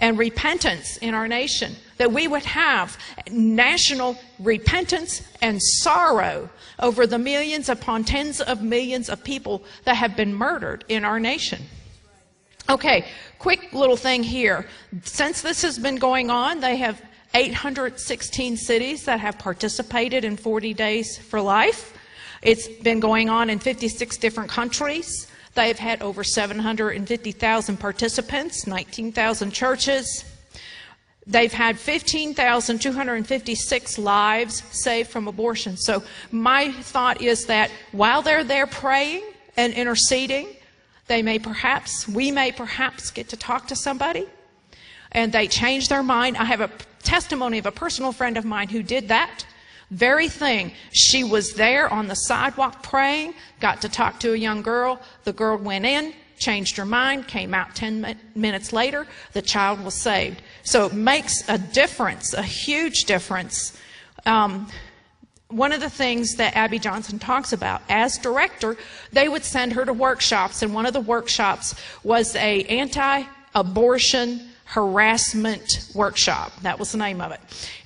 and 0.01 0.19
repentance 0.19 0.97
in 0.97 1.15
our 1.15 1.29
nation. 1.29 1.77
That 1.99 2.11
we 2.11 2.27
would 2.27 2.45
have 2.45 2.99
national 3.31 4.19
repentance 4.41 5.23
and 5.41 5.63
sorrow 5.63 6.51
over 6.81 7.07
the 7.07 7.19
millions 7.19 7.69
upon 7.69 8.05
tens 8.05 8.41
of 8.41 8.63
millions 8.63 9.09
of 9.09 9.23
people 9.23 9.63
that 9.85 9.95
have 9.97 10.17
been 10.17 10.35
murdered 10.35 10.85
in 10.89 11.05
our 11.05 11.21
nation. 11.21 11.63
Okay, 12.69 13.07
quick 13.39 13.73
little 13.73 13.97
thing 13.97 14.23
here. 14.23 14.67
Since 15.03 15.43
this 15.43 15.63
has 15.63 15.79
been 15.79 15.97
going 15.97 16.31
on, 16.31 16.61
they 16.61 16.77
have 16.77 17.03
816 17.35 18.57
cities 18.57 19.05
that 19.05 19.21
have 19.21 19.39
participated 19.39 20.25
in 20.25 20.37
40 20.37 20.75
Days 20.75 21.19
for 21.19 21.41
Life. 21.41 21.97
It's 22.43 22.69
been 22.69 23.01
going 23.01 23.29
on 23.29 23.51
in 23.51 23.59
56 23.59 24.17
different 24.19 24.51
countries. 24.51 25.27
They've 25.55 25.79
had 25.79 26.01
over 26.01 26.23
750,000 26.23 27.77
participants, 27.77 28.67
19,000 28.67 29.51
churches. 29.51 30.25
They've 31.31 31.53
had 31.53 31.79
15,256 31.79 33.99
lives 33.99 34.63
saved 34.73 35.11
from 35.11 35.29
abortion. 35.29 35.77
So 35.77 36.03
my 36.33 36.73
thought 36.73 37.23
is 37.23 37.47
that 37.47 37.71
while 37.93 38.21
they're 38.21 38.43
there 38.43 38.67
praying 38.67 39.23
and 39.57 39.73
interceding, 39.73 40.49
they 41.07 41.23
may 41.23 41.39
perhaps, 41.39 42.09
we 42.09 42.33
may 42.33 42.51
perhaps 42.51 43.13
get 43.13 43.29
to 43.29 43.37
talk 43.37 43.69
to 43.69 43.77
somebody 43.77 44.27
and 45.13 45.33
they 45.33 45.47
change 45.47 45.89
their 45.89 46.03
mind. 46.03 46.37
I 46.37 46.45
have 46.45 46.61
a 46.61 46.71
testimony 47.05 47.59
of 47.59 47.67
a 47.67 47.73
personal 47.73 48.11
friend 48.11 48.37
of 48.37 48.45
mine 48.45 48.69
who 48.69 48.83
did 48.83 49.07
that 49.09 49.47
very 49.91 50.29
thing. 50.29 50.73
She 50.93 51.25
was 51.25 51.55
there 51.55 51.93
on 51.93 52.09
the 52.09 52.15
sidewalk 52.15 52.83
praying, 52.83 53.35
got 53.61 53.83
to 53.83 53.89
talk 53.89 54.21
to 54.21 54.33
a 54.33 54.37
young 54.37 54.63
girl. 54.63 55.01
The 55.25 55.33
girl 55.33 55.59
went 55.59 55.85
in, 55.85 56.15
changed 56.41 56.77
her 56.77 56.85
mind, 56.85 57.29
came 57.29 57.55
out 57.55 57.77
10 57.77 58.19
minutes 58.35 58.73
later. 58.73 59.07
The 59.35 59.43
child 59.43 59.85
was 59.85 59.95
saved. 59.95 60.43
So 60.65 60.87
it 60.87 60.95
makes 60.95 61.49
a 61.49 61.59
difference, 61.59 62.35
a 62.35 62.43
huge 62.43 63.05
difference. 63.05 63.79
Um, 64.27 64.67
one 65.49 65.73
of 65.73 65.81
the 65.81 65.91
things 65.91 66.37
that 66.37 66.57
Abby 66.57 66.79
Johnson 66.79 67.19
talks 67.19 67.53
about 67.53 67.83
as 67.89 68.19
director, 68.19 68.77
they 69.13 69.29
would 69.29 69.45
send 69.45 69.73
her 69.75 69.85
to 69.85 69.93
workshops, 69.93 70.63
and 70.63 70.75
one 70.75 70.87
of 70.87 70.93
the 70.93 71.01
workshops 71.01 71.75
was 72.03 72.35
a 72.37 72.65
anti-abortion 72.65 74.49
harassment 74.65 75.91
workshop. 75.95 76.53
That 76.63 76.79
was 76.79 76.93
the 76.93 76.99
name 76.99 77.21
of 77.21 77.33
it. 77.33 77.41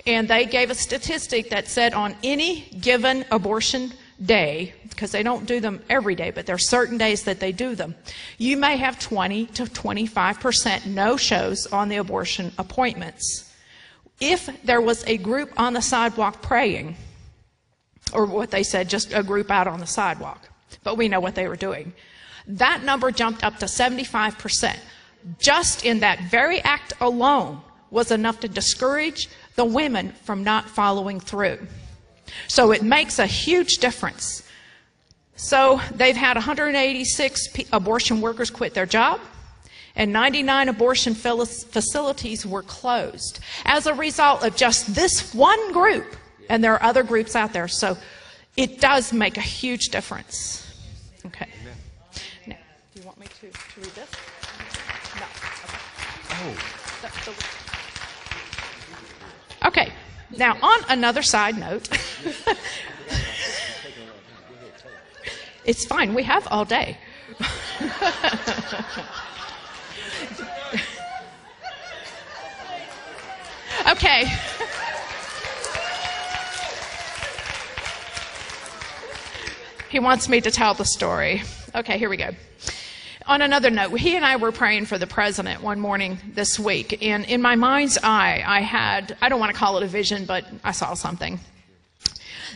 And 0.07 0.28
they 0.28 0.44
gave 0.44 0.70
a 0.70 0.74
statistic 0.74 1.48
that 1.50 1.66
said 1.68 1.94
on 1.94 2.14
any 2.22 2.68
given 2.80 3.24
abortion 3.30 3.94
day, 4.22 4.74
because 4.95 5.11
they 5.11 5.22
don't 5.22 5.47
do 5.47 5.61
them 5.61 5.82
every 5.90 6.14
day, 6.14 6.30
but 6.30 6.47
there 6.47 6.55
are 6.55 6.59
certain 6.59 6.97
days 6.97 7.24
that 7.24 7.40
they 7.40 7.53
do 7.53 7.74
them, 7.74 7.95
you 8.38 8.57
may 8.57 8.76
have 8.76 8.99
20 8.99 9.47
to 9.47 9.64
25% 9.64 10.86
no 10.86 11.16
shows 11.16 11.66
on 11.66 11.88
the 11.88 11.97
abortion 11.97 12.53
appointments. 12.59 13.53
If 14.20 14.49
there 14.62 14.80
was 14.80 15.05
a 15.07 15.18
group 15.18 15.53
on 15.59 15.74
the 15.74 15.82
sidewalk 15.82 16.42
praying, 16.42 16.97
or 18.12 18.26
what 18.26 18.51
they 18.51 18.62
said, 18.62 18.88
just 18.88 19.12
a 19.12 19.22
group 19.22 19.51
out 19.51 19.66
on 19.66 19.80
the 19.80 19.86
sidewalk, 19.86 20.49
but 20.84 20.97
we 20.97 21.09
know 21.09 21.20
what 21.20 21.34
they 21.34 21.49
were 21.49 21.57
doing, 21.57 21.92
that 22.47 22.84
number 22.84 23.11
jumped 23.11 23.42
up 23.42 23.59
to 23.59 23.66
75%. 23.66 24.76
Just 25.38 25.84
in 25.84 26.01
that 26.01 26.20
very 26.30 26.61
act 26.61 26.92
alone 27.01 27.61
was 27.90 28.11
enough 28.11 28.40
to 28.40 28.49
discourage 28.49 29.28
the 29.57 29.64
women 29.64 30.12
from 30.24 30.45
not 30.45 30.68
following 30.68 31.18
through. 31.18 31.59
So 32.49 32.72
it 32.72 32.82
makes 32.82 33.18
a 33.18 33.26
huge 33.26 33.78
difference. 33.78 34.43
So 35.37 35.80
they've 35.93 36.16
had 36.16 36.37
186 36.37 37.49
abortion 37.72 38.20
workers 38.20 38.51
quit 38.51 38.74
their 38.74 38.87
job, 38.87 39.20
and 39.97 40.12
99 40.12 40.68
abortion 40.68 41.14
facilities 41.14 42.47
were 42.47 42.62
closed 42.62 43.41
as 43.64 43.87
a 43.87 43.95
result 43.95 44.45
of 44.45 44.57
just 44.57 44.95
this 44.95 45.35
one 45.35 45.72
group. 45.72 46.16
And 46.49 46.62
there 46.62 46.74
are 46.74 46.82
other 46.82 47.03
groups 47.03 47.35
out 47.37 47.53
there. 47.53 47.68
So 47.68 47.97
it 48.57 48.80
does 48.80 49.12
make 49.12 49.37
a 49.37 49.43
huge 49.43 49.89
difference. 49.89 50.61
Okay. 51.26 51.49
Now, 52.47 52.57
do 52.95 53.01
you 53.01 53.07
want 53.07 53.18
me 53.18 53.26
to, 53.41 53.51
to 53.51 53.80
read 53.80 53.95
this? 53.95 54.11
No. 55.16 55.26
Oh. 56.30 56.51
Okay. 57.05 57.32
Oh. 59.62 59.68
Okay. 59.68 59.93
Now, 60.37 60.59
on 60.61 60.80
another 60.89 61.22
side 61.22 61.57
note, 61.57 61.89
it's 65.64 65.84
fine. 65.84 66.14
We 66.14 66.22
have 66.24 66.46
all 66.50 66.64
day. 66.64 66.98
okay. 73.88 74.26
He 79.90 80.00
wants 80.00 80.28
me 80.28 80.40
to 80.40 80.50
tell 80.50 80.74
the 80.74 80.84
story. 80.84 81.42
Okay, 81.74 81.98
here 81.98 82.08
we 82.08 82.16
go. 82.16 82.30
On 83.26 83.40
another 83.40 83.70
note, 83.70 83.96
he 83.96 84.16
and 84.16 84.24
I 84.24 84.36
were 84.36 84.52
praying 84.52 84.86
for 84.86 84.98
the 84.98 85.06
president 85.06 85.62
one 85.62 85.80
morning 85.80 86.18
this 86.34 86.58
week, 86.58 87.02
and 87.02 87.24
in 87.24 87.40
my 87.40 87.54
mind's 87.54 87.96
eye, 88.02 88.42
I 88.44 88.60
had, 88.60 89.16
I 89.22 89.28
don't 89.30 89.40
want 89.40 89.52
to 89.52 89.58
call 89.58 89.78
it 89.78 89.82
a 89.82 89.86
vision, 89.86 90.26
but 90.26 90.44
I 90.62 90.72
saw 90.72 90.92
something. 90.94 91.40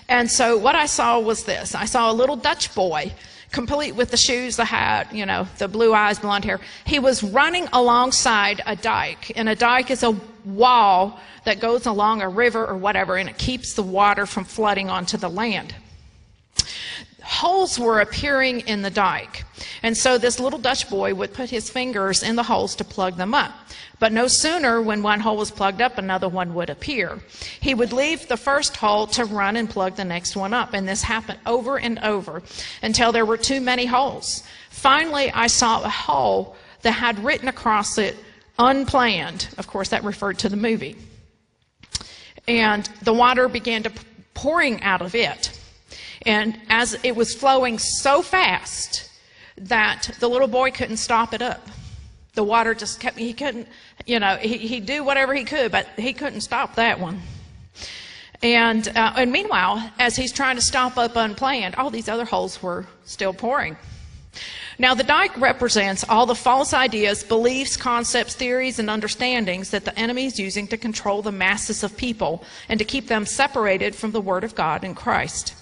And 0.09 0.31
so 0.31 0.57
what 0.57 0.75
I 0.75 0.87
saw 0.87 1.19
was 1.21 1.45
this 1.45 1.75
I 1.75 1.85
saw 1.85 2.11
a 2.11 2.15
little 2.15 2.37
Dutch 2.37 2.75
boy, 2.75 3.13
complete 3.53 3.95
with 3.95 4.11
the 4.11 4.17
shoes, 4.17 4.57
the 4.57 4.65
hat, 4.65 5.15
you 5.15 5.27
know, 5.27 5.47
the 5.59 5.69
blue 5.69 5.93
eyes, 5.93 6.19
blonde 6.19 6.45
hair. 6.45 6.61
He 6.85 6.99
was 6.99 7.23
running 7.23 7.69
alongside 7.73 8.63
a 8.67 8.77
dike, 8.77 9.33
and 9.37 9.49
a 9.49 9.55
dike 9.55 9.91
is 9.91 10.03
a 10.03 10.17
wall 10.45 11.21
that 11.45 11.61
goes 11.61 11.87
along 11.87 12.23
a 12.23 12.29
river 12.29 12.67
or 12.67 12.77
whatever, 12.77 13.17
and 13.17 13.29
it 13.29 13.39
keeps 13.39 13.75
the 13.75 13.83
water 13.83 14.27
from 14.27 14.45
flooding 14.45 14.89
onto 14.89 15.17
the 15.17 15.29
land 15.29 15.75
holes 17.29 17.79
were 17.79 18.01
appearing 18.01 18.61
in 18.61 18.83
the 18.83 18.91
dike. 18.91 19.45
And 19.83 19.97
so 19.97 20.19
this 20.19 20.41
little 20.41 20.59
Dutch 20.59 20.89
boy 20.91 21.15
would 21.15 21.33
put 21.33 21.51
his 21.51 21.71
fingers 21.71 22.23
in 22.23 22.37
the 22.37 22.43
holes 22.43 22.75
to 22.77 22.85
plug 22.85 23.17
them 23.17 23.35
up. 23.35 23.53
But 23.99 24.13
no 24.13 24.29
sooner 24.29 24.81
when 24.81 25.03
one 25.03 25.21
hole 25.21 25.37
was 25.37 25.51
plugged 25.51 25.81
up, 25.81 25.99
another 25.99 26.29
one 26.29 26.55
would 26.55 26.71
appear. 26.71 27.19
He 27.61 27.75
would 27.75 27.93
leave 27.93 28.29
the 28.29 28.37
first 28.37 28.77
hole 28.77 29.07
to 29.09 29.25
run 29.25 29.57
and 29.57 29.69
plug 29.69 29.97
the 29.97 30.05
next 30.05 30.37
one 30.37 30.55
up. 30.55 30.73
And 30.73 30.89
this 30.89 31.03
happened 31.03 31.41
over 31.47 31.79
and 31.79 31.99
over 32.01 32.43
until 32.83 33.11
there 33.11 33.27
were 33.27 33.37
too 33.37 33.61
many 33.61 33.87
holes. 33.87 34.45
Finally, 34.71 35.31
I 35.33 35.49
saw 35.49 35.83
a 35.83 35.89
hole 35.89 36.57
that 36.83 36.93
had 36.93 37.25
written 37.25 37.49
across 37.49 37.99
it, 37.99 38.17
unplanned. 38.59 39.49
Of 39.59 39.67
course, 39.67 39.89
that 39.89 40.05
referred 40.05 40.39
to 40.41 40.49
the 40.49 40.57
movie. 40.57 40.97
And 42.47 42.89
the 43.03 43.13
water 43.13 43.49
began 43.49 43.83
to 43.83 43.93
pouring 44.35 44.83
out 44.83 45.03
of 45.03 45.15
it. 45.17 45.59
And 46.25 46.59
as 46.69 46.97
it 47.03 47.17
was 47.17 47.35
flowing 47.35 47.79
so 47.79 48.23
fast 48.23 49.08
that 49.63 50.11
the 50.21 50.29
little 50.29 50.49
boy 50.49 50.71
couldn't 50.71 50.99
stop 50.99 51.35
it 51.35 51.43
up. 51.43 51.67
The 52.35 52.45
water 52.45 52.75
just 52.75 53.01
kept, 53.01 53.19
he 53.19 53.33
couldn't, 53.33 53.69
you 54.07 54.21
know, 54.21 54.37
he, 54.37 54.59
he'd 54.59 54.87
do 54.87 55.03
whatever 55.03 55.35
he 55.35 55.45
could, 55.45 55.73
but 55.73 55.89
he 55.97 56.13
couldn't 56.13 56.43
stop 56.43 56.77
that 56.77 57.01
one. 57.01 57.21
And, 58.43 58.87
uh, 58.89 59.15
and 59.17 59.33
meanwhile, 59.33 59.91
as 59.99 60.15
he's 60.15 60.33
trying 60.33 60.57
to 60.57 60.63
stop 60.63 60.97
up 60.97 61.17
unplanned, 61.17 61.75
all 61.75 61.91
these 61.91 62.09
other 62.09 62.25
holes 62.25 62.63
were 62.63 62.87
still 63.05 63.33
pouring. 63.33 63.77
Now, 64.81 64.95
the 64.95 65.03
dike 65.03 65.37
represents 65.41 66.05
all 66.09 66.25
the 66.25 66.37
false 66.37 66.73
ideas, 66.73 67.25
beliefs, 67.25 67.77
concepts, 67.77 68.35
theories, 68.35 68.79
and 68.79 68.89
understandings 68.89 69.71
that 69.71 69.85
the 69.85 69.99
enemy 69.99 70.27
is 70.27 70.39
using 70.39 70.69
to 70.69 70.77
control 70.77 71.21
the 71.21 71.33
masses 71.33 71.83
of 71.83 71.97
people 71.97 72.45
and 72.69 72.79
to 72.79 72.85
keep 72.85 73.09
them 73.09 73.27
separated 73.27 73.97
from 73.97 74.13
the 74.13 74.21
Word 74.21 74.45
of 74.45 74.55
God 74.55 74.85
in 74.85 74.95
Christ. 74.95 75.55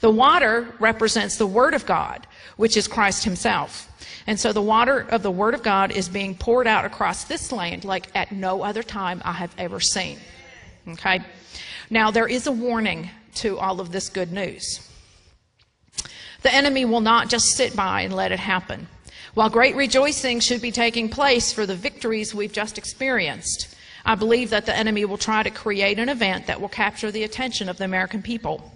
The 0.00 0.10
water 0.10 0.72
represents 0.78 1.38
the 1.38 1.46
Word 1.46 1.74
of 1.74 1.86
God, 1.86 2.24
which 2.60 2.76
is 2.76 2.86
Christ 2.86 3.24
Himself. 3.24 3.90
And 4.26 4.38
so 4.38 4.52
the 4.52 4.60
water 4.60 5.06
of 5.08 5.22
the 5.22 5.30
Word 5.30 5.54
of 5.54 5.62
God 5.62 5.92
is 5.92 6.10
being 6.10 6.34
poured 6.34 6.66
out 6.66 6.84
across 6.84 7.24
this 7.24 7.52
land 7.52 7.86
like 7.86 8.14
at 8.14 8.32
no 8.32 8.62
other 8.62 8.82
time 8.82 9.22
I 9.24 9.32
have 9.32 9.54
ever 9.56 9.80
seen. 9.80 10.18
Okay? 10.86 11.20
Now, 11.88 12.10
there 12.10 12.28
is 12.28 12.46
a 12.46 12.52
warning 12.52 13.08
to 13.36 13.58
all 13.58 13.80
of 13.80 13.92
this 13.92 14.10
good 14.10 14.30
news. 14.30 14.86
The 16.42 16.54
enemy 16.54 16.84
will 16.84 17.00
not 17.00 17.30
just 17.30 17.46
sit 17.46 17.74
by 17.74 18.02
and 18.02 18.14
let 18.14 18.30
it 18.30 18.38
happen. 18.38 18.88
While 19.32 19.48
great 19.48 19.74
rejoicing 19.74 20.40
should 20.40 20.60
be 20.60 20.70
taking 20.70 21.08
place 21.08 21.54
for 21.54 21.64
the 21.64 21.74
victories 21.74 22.34
we've 22.34 22.52
just 22.52 22.76
experienced, 22.76 23.74
I 24.04 24.16
believe 24.16 24.50
that 24.50 24.66
the 24.66 24.76
enemy 24.76 25.06
will 25.06 25.16
try 25.16 25.42
to 25.42 25.50
create 25.50 25.98
an 25.98 26.10
event 26.10 26.46
that 26.48 26.60
will 26.60 26.68
capture 26.68 27.10
the 27.10 27.24
attention 27.24 27.70
of 27.70 27.78
the 27.78 27.84
American 27.84 28.20
people 28.20 28.70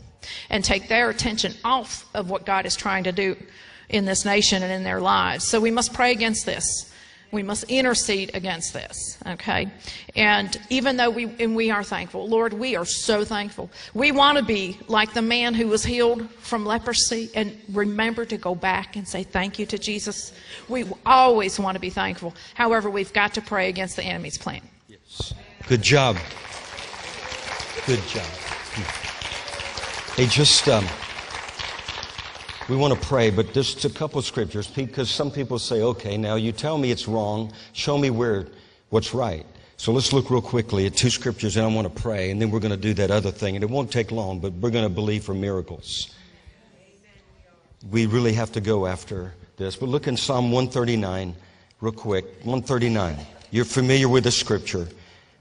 and 0.48 0.64
take 0.64 0.88
their 0.88 1.10
attention 1.10 1.52
off 1.64 2.06
of 2.14 2.30
what 2.30 2.46
God 2.46 2.64
is 2.64 2.76
trying 2.76 3.04
to 3.04 3.12
do 3.12 3.36
in 3.94 4.04
this 4.04 4.24
nation 4.24 4.62
and 4.62 4.72
in 4.72 4.82
their 4.82 5.00
lives. 5.00 5.46
So 5.46 5.60
we 5.60 5.70
must 5.70 5.94
pray 5.94 6.10
against 6.10 6.44
this. 6.44 6.90
We 7.30 7.42
must 7.42 7.64
intercede 7.64 8.30
against 8.34 8.72
this, 8.72 9.18
okay? 9.26 9.68
And 10.14 10.56
even 10.70 10.96
though 10.96 11.10
we 11.10 11.24
and 11.40 11.56
we 11.56 11.68
are 11.70 11.82
thankful, 11.82 12.28
Lord, 12.28 12.52
we 12.52 12.76
are 12.76 12.84
so 12.84 13.24
thankful. 13.24 13.70
We 13.92 14.12
want 14.12 14.38
to 14.38 14.44
be 14.44 14.78
like 14.86 15.14
the 15.14 15.22
man 15.22 15.52
who 15.54 15.66
was 15.66 15.84
healed 15.84 16.30
from 16.30 16.64
leprosy 16.64 17.30
and 17.34 17.56
remember 17.72 18.24
to 18.26 18.36
go 18.36 18.54
back 18.54 18.94
and 18.94 19.06
say 19.06 19.24
thank 19.24 19.58
you 19.58 19.66
to 19.66 19.78
Jesus. 19.78 20.32
We 20.68 20.84
always 21.04 21.58
want 21.58 21.74
to 21.74 21.80
be 21.80 21.90
thankful. 21.90 22.34
However, 22.54 22.88
we've 22.88 23.12
got 23.12 23.34
to 23.34 23.40
pray 23.40 23.68
against 23.68 23.96
the 23.96 24.04
enemy's 24.04 24.38
plan. 24.38 24.62
Yes. 24.88 25.34
Good 25.66 25.82
job. 25.82 26.16
Good 27.86 28.02
job. 28.06 28.26
Hey, 30.16 30.26
just 30.26 30.68
um, 30.68 30.86
we 32.68 32.76
want 32.76 32.94
to 32.94 33.06
pray, 33.06 33.30
but 33.30 33.52
just 33.52 33.84
a 33.84 33.90
couple 33.90 34.20
scriptures 34.22 34.66
because 34.66 35.10
some 35.10 35.30
people 35.30 35.58
say, 35.58 35.82
"Okay, 35.82 36.16
now 36.16 36.36
you 36.36 36.52
tell 36.52 36.78
me 36.78 36.90
it's 36.90 37.06
wrong. 37.06 37.52
Show 37.72 37.98
me 37.98 38.10
where 38.10 38.46
what's 38.90 39.12
right." 39.12 39.46
So 39.76 39.92
let's 39.92 40.12
look 40.12 40.30
real 40.30 40.40
quickly 40.40 40.86
at 40.86 40.96
two 40.96 41.10
scriptures, 41.10 41.56
and 41.56 41.66
I 41.66 41.68
want 41.68 41.94
to 41.94 42.02
pray, 42.02 42.30
and 42.30 42.40
then 42.40 42.50
we're 42.50 42.60
going 42.60 42.70
to 42.70 42.76
do 42.76 42.94
that 42.94 43.10
other 43.10 43.30
thing, 43.30 43.56
and 43.56 43.62
it 43.62 43.68
won't 43.68 43.90
take 43.90 44.10
long, 44.10 44.38
but 44.38 44.52
we're 44.52 44.70
going 44.70 44.84
to 44.84 44.94
believe 44.94 45.24
for 45.24 45.34
miracles. 45.34 46.14
We 47.90 48.06
really 48.06 48.32
have 48.32 48.52
to 48.52 48.60
go 48.60 48.86
after 48.86 49.34
this. 49.56 49.76
But 49.76 49.88
look 49.88 50.06
in 50.06 50.16
Psalm 50.16 50.52
139, 50.52 51.34
real 51.80 51.92
quick. 51.92 52.24
139. 52.44 53.18
You're 53.50 53.64
familiar 53.64 54.08
with 54.08 54.24
the 54.24 54.30
scripture. 54.30 54.88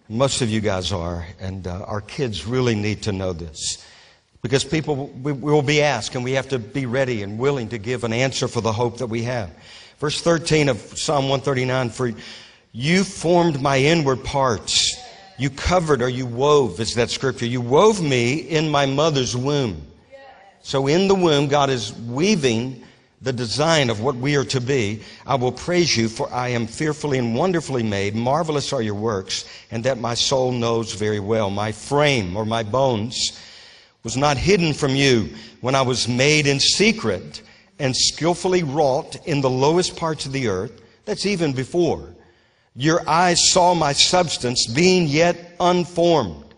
Most 0.09 0.41
of 0.41 0.49
you 0.49 0.59
guys 0.59 0.91
are, 0.91 1.25
and 1.39 1.65
uh, 1.65 1.83
our 1.83 2.01
kids 2.01 2.45
really 2.45 2.75
need 2.75 3.01
to 3.03 3.11
know 3.11 3.33
this. 3.33 3.85
Because 4.43 4.65
people 4.65 5.07
we 5.07 5.31
will 5.31 5.61
be 5.61 5.81
asked, 5.81 6.15
and 6.15 6.23
we 6.23 6.33
have 6.33 6.49
to 6.49 6.59
be 6.59 6.85
ready 6.85 7.23
and 7.23 7.39
willing 7.39 7.69
to 7.69 7.77
give 7.77 8.03
an 8.03 8.11
answer 8.11 8.49
for 8.49 8.59
the 8.59 8.73
hope 8.73 8.97
that 8.97 9.07
we 9.07 9.23
have. 9.23 9.49
Verse 9.99 10.21
13 10.21 10.67
of 10.67 10.77
Psalm 10.79 11.29
139 11.29 11.89
For 11.89 12.11
you 12.73 13.05
formed 13.05 13.61
my 13.61 13.77
inward 13.77 14.23
parts. 14.23 14.97
You 15.39 15.49
covered 15.49 16.01
or 16.01 16.09
you 16.09 16.25
wove, 16.25 16.81
is 16.81 16.93
that 16.95 17.09
scripture. 17.09 17.45
You 17.45 17.61
wove 17.61 18.01
me 18.03 18.33
in 18.35 18.69
my 18.69 18.85
mother's 18.85 19.35
womb. 19.35 19.81
So 20.61 20.87
in 20.87 21.07
the 21.07 21.15
womb, 21.15 21.47
God 21.47 21.69
is 21.69 21.93
weaving 21.93 22.83
the 23.21 23.33
design 23.33 23.89
of 23.89 24.01
what 24.01 24.15
we 24.15 24.35
are 24.35 24.45
to 24.45 24.59
be. 24.59 25.03
I 25.25 25.35
will 25.35 25.53
praise 25.53 25.95
you, 25.95 26.09
for 26.09 26.31
I 26.33 26.49
am 26.49 26.67
fearfully 26.67 27.17
and 27.17 27.33
wonderfully 27.33 27.83
made. 27.83 28.13
Marvelous 28.13 28.73
are 28.73 28.81
your 28.81 28.95
works, 28.95 29.45
and 29.71 29.85
that 29.85 29.97
my 29.97 30.13
soul 30.13 30.51
knows 30.51 30.93
very 30.93 31.21
well. 31.21 31.49
My 31.49 31.71
frame 31.71 32.35
or 32.35 32.45
my 32.45 32.63
bones 32.63 33.39
was 34.03 34.17
not 34.17 34.37
hidden 34.37 34.73
from 34.73 34.95
you 34.95 35.29
when 35.61 35.75
I 35.75 35.81
was 35.81 36.07
made 36.07 36.45
in 36.45 36.59
secret 36.59 37.41
and 37.79 37.95
skillfully 37.95 38.63
wrought 38.63 39.15
in 39.25 39.41
the 39.41 39.49
lowest 39.49 39.95
parts 39.95 40.25
of 40.25 40.33
the 40.33 40.47
earth. 40.47 40.81
That's 41.05 41.25
even 41.25 41.53
before. 41.53 42.13
Your 42.75 43.07
eyes 43.07 43.51
saw 43.51 43.73
my 43.73 43.93
substance 43.93 44.67
being 44.67 45.07
yet 45.07 45.55
unformed. 45.59 46.53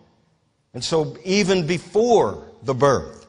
And 0.74 0.84
so, 0.84 1.18
even 1.24 1.66
before 1.66 2.44
the 2.64 2.74
birth, 2.74 3.26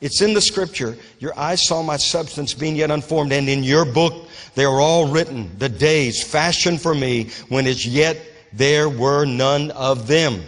it's 0.00 0.20
in 0.20 0.34
the 0.34 0.40
scripture, 0.40 0.96
your 1.18 1.38
eyes 1.38 1.66
saw 1.66 1.82
my 1.82 1.96
substance 1.96 2.54
being 2.54 2.76
yet 2.76 2.90
unformed, 2.90 3.32
and 3.32 3.48
in 3.48 3.64
your 3.64 3.84
book 3.84 4.28
they 4.54 4.64
are 4.64 4.80
all 4.80 5.08
written, 5.08 5.50
the 5.58 5.68
days 5.68 6.22
fashioned 6.22 6.80
for 6.80 6.94
me 6.94 7.30
when 7.48 7.66
as 7.66 7.86
yet 7.86 8.18
there 8.52 8.88
were 8.88 9.24
none 9.24 9.70
of 9.72 10.06
them. 10.06 10.42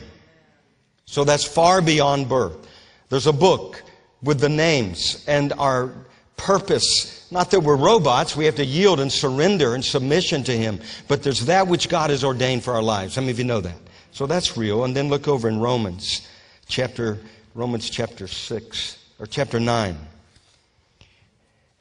So 1.07 1.24
that's 1.24 1.45
far 1.45 1.80
beyond 1.80 2.28
birth. 2.28 2.68
There's 3.09 3.27
a 3.27 3.33
book 3.33 3.83
with 4.23 4.41
the 4.41 4.49
names 4.49 5.25
and 5.27 5.53
our 5.55 5.93
purpose. 6.37 7.31
Not 7.31 7.51
that 7.51 7.61
we're 7.61 7.77
robots, 7.77 8.37
we 8.37 8.45
have 8.47 8.57
to 8.57 8.65
yield 8.65 9.01
and 9.01 9.13
surrender 9.13 9.75
and 9.75 9.85
submission 9.85 10.45
to 10.45 10.53
Him, 10.53 10.81
but 11.07 11.23
there's 11.23 11.47
that 11.47 11.67
which 11.67 11.89
God 11.89 12.11
has 12.11 12.25
ordained 12.25 12.65
for 12.65 12.75
our 12.75 12.83
lives. 12.83 13.15
How 13.17 13.23
many 13.23 13.33
of 13.33 13.39
you 13.39 13.45
know 13.45 13.61
that? 13.61 13.77
So 14.13 14.27
that's 14.27 14.57
real. 14.57 14.85
And 14.85 14.97
then 14.97 15.09
look 15.09 15.29
over 15.29 15.49
in 15.49 15.61
Romans 15.61 16.27
chapter, 16.67 17.19
Romans 17.55 17.91
chapter 17.91 18.27
6, 18.27 18.99
or 19.19 19.27
chapter 19.27 19.61
9. 19.61 19.97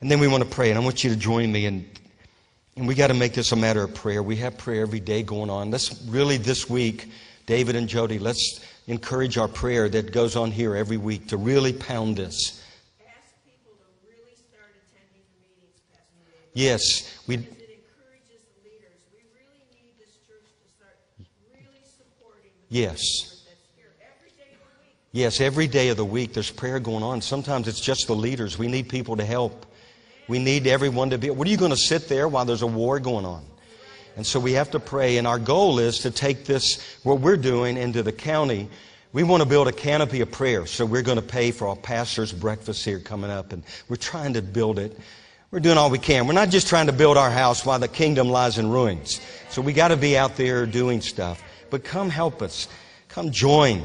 And 0.01 0.11
then 0.11 0.19
we 0.19 0.27
want 0.27 0.43
to 0.43 0.49
pray, 0.49 0.69
and 0.69 0.77
I 0.77 0.83
want 0.83 1.03
you 1.03 1.09
to 1.09 1.15
join 1.15 1.51
me. 1.51 1.65
And, 1.65 1.85
and 2.75 2.87
we 2.87 2.95
got 2.95 3.07
to 3.07 3.13
make 3.13 3.33
this 3.33 3.51
a 3.51 3.55
matter 3.55 3.83
of 3.83 3.93
prayer. 3.95 4.21
We 4.21 4.35
have 4.37 4.57
prayer 4.57 4.81
every 4.81 4.99
day 4.99 5.23
going 5.23 5.49
on. 5.49 5.71
Let's 5.71 6.01
really 6.03 6.37
this 6.37 6.69
week, 6.69 7.09
David 7.45 7.75
and 7.75 7.87
Jody, 7.87 8.19
let's 8.19 8.59
encourage 8.87 9.37
our 9.37 9.47
prayer 9.47 9.87
that 9.89 10.11
goes 10.11 10.35
on 10.35 10.51
here 10.51 10.75
every 10.75 10.97
week 10.97 11.27
to 11.27 11.37
really 11.37 11.73
pound 11.73 12.17
this. 12.17 12.63
Yes, 16.53 17.21
we. 17.27 17.47
Yes. 22.69 23.45
Yes, 25.11 25.39
every 25.39 25.67
day 25.67 25.89
of 25.89 25.97
the 25.97 26.05
week 26.05 26.33
there's 26.33 26.51
prayer 26.51 26.79
going 26.79 27.03
on. 27.03 27.21
Sometimes 27.21 27.67
it's 27.67 27.79
just 27.79 28.07
the 28.07 28.15
leaders. 28.15 28.57
We 28.57 28.67
need 28.67 28.89
people 28.89 29.15
to 29.17 29.25
help. 29.25 29.65
We 30.27 30.39
need 30.39 30.67
everyone 30.67 31.11
to 31.11 31.17
be. 31.17 31.29
What 31.29 31.47
are 31.47 31.51
you 31.51 31.57
going 31.57 31.71
to 31.71 31.77
sit 31.77 32.09
there 32.09 32.27
while 32.27 32.43
there's 32.43 32.63
a 32.63 32.67
war 32.67 32.99
going 32.99 33.25
on? 33.25 33.45
And 34.17 34.25
so 34.25 34.39
we 34.39 34.53
have 34.53 34.71
to 34.71 34.79
pray. 34.79 35.17
And 35.17 35.27
our 35.27 35.39
goal 35.39 35.79
is 35.79 35.99
to 35.99 36.11
take 36.11 36.45
this, 36.45 36.81
what 37.03 37.21
we're 37.21 37.37
doing, 37.37 37.77
into 37.77 38.03
the 38.03 38.11
county. 38.11 38.67
We 39.13 39.23
want 39.23 39.43
to 39.43 39.47
build 39.47 39.67
a 39.67 39.71
canopy 39.71 40.21
of 40.21 40.31
prayer. 40.31 40.65
So 40.65 40.85
we're 40.85 41.03
going 41.03 41.19
to 41.19 41.25
pay 41.25 41.51
for 41.51 41.67
our 41.67 41.75
pastor's 41.75 42.33
breakfast 42.33 42.83
here 42.83 42.99
coming 42.99 43.29
up. 43.29 43.53
And 43.53 43.63
we're 43.87 43.95
trying 43.95 44.33
to 44.33 44.41
build 44.41 44.79
it. 44.79 44.99
We're 45.51 45.59
doing 45.59 45.77
all 45.77 45.89
we 45.89 45.99
can. 45.99 46.27
We're 46.27 46.33
not 46.33 46.49
just 46.49 46.67
trying 46.67 46.87
to 46.87 46.93
build 46.93 47.15
our 47.15 47.29
house 47.31 47.65
while 47.65 47.79
the 47.79 47.87
kingdom 47.87 48.27
lies 48.27 48.57
in 48.57 48.69
ruins. 48.69 49.21
So 49.49 49.61
we 49.61 49.71
got 49.71 49.89
to 49.89 49.97
be 49.97 50.17
out 50.17 50.35
there 50.35 50.65
doing 50.65 50.99
stuff. 50.99 51.41
But 51.69 51.83
come 51.83 52.09
help 52.09 52.41
us. 52.41 52.67
Come 53.09 53.31
join. 53.31 53.83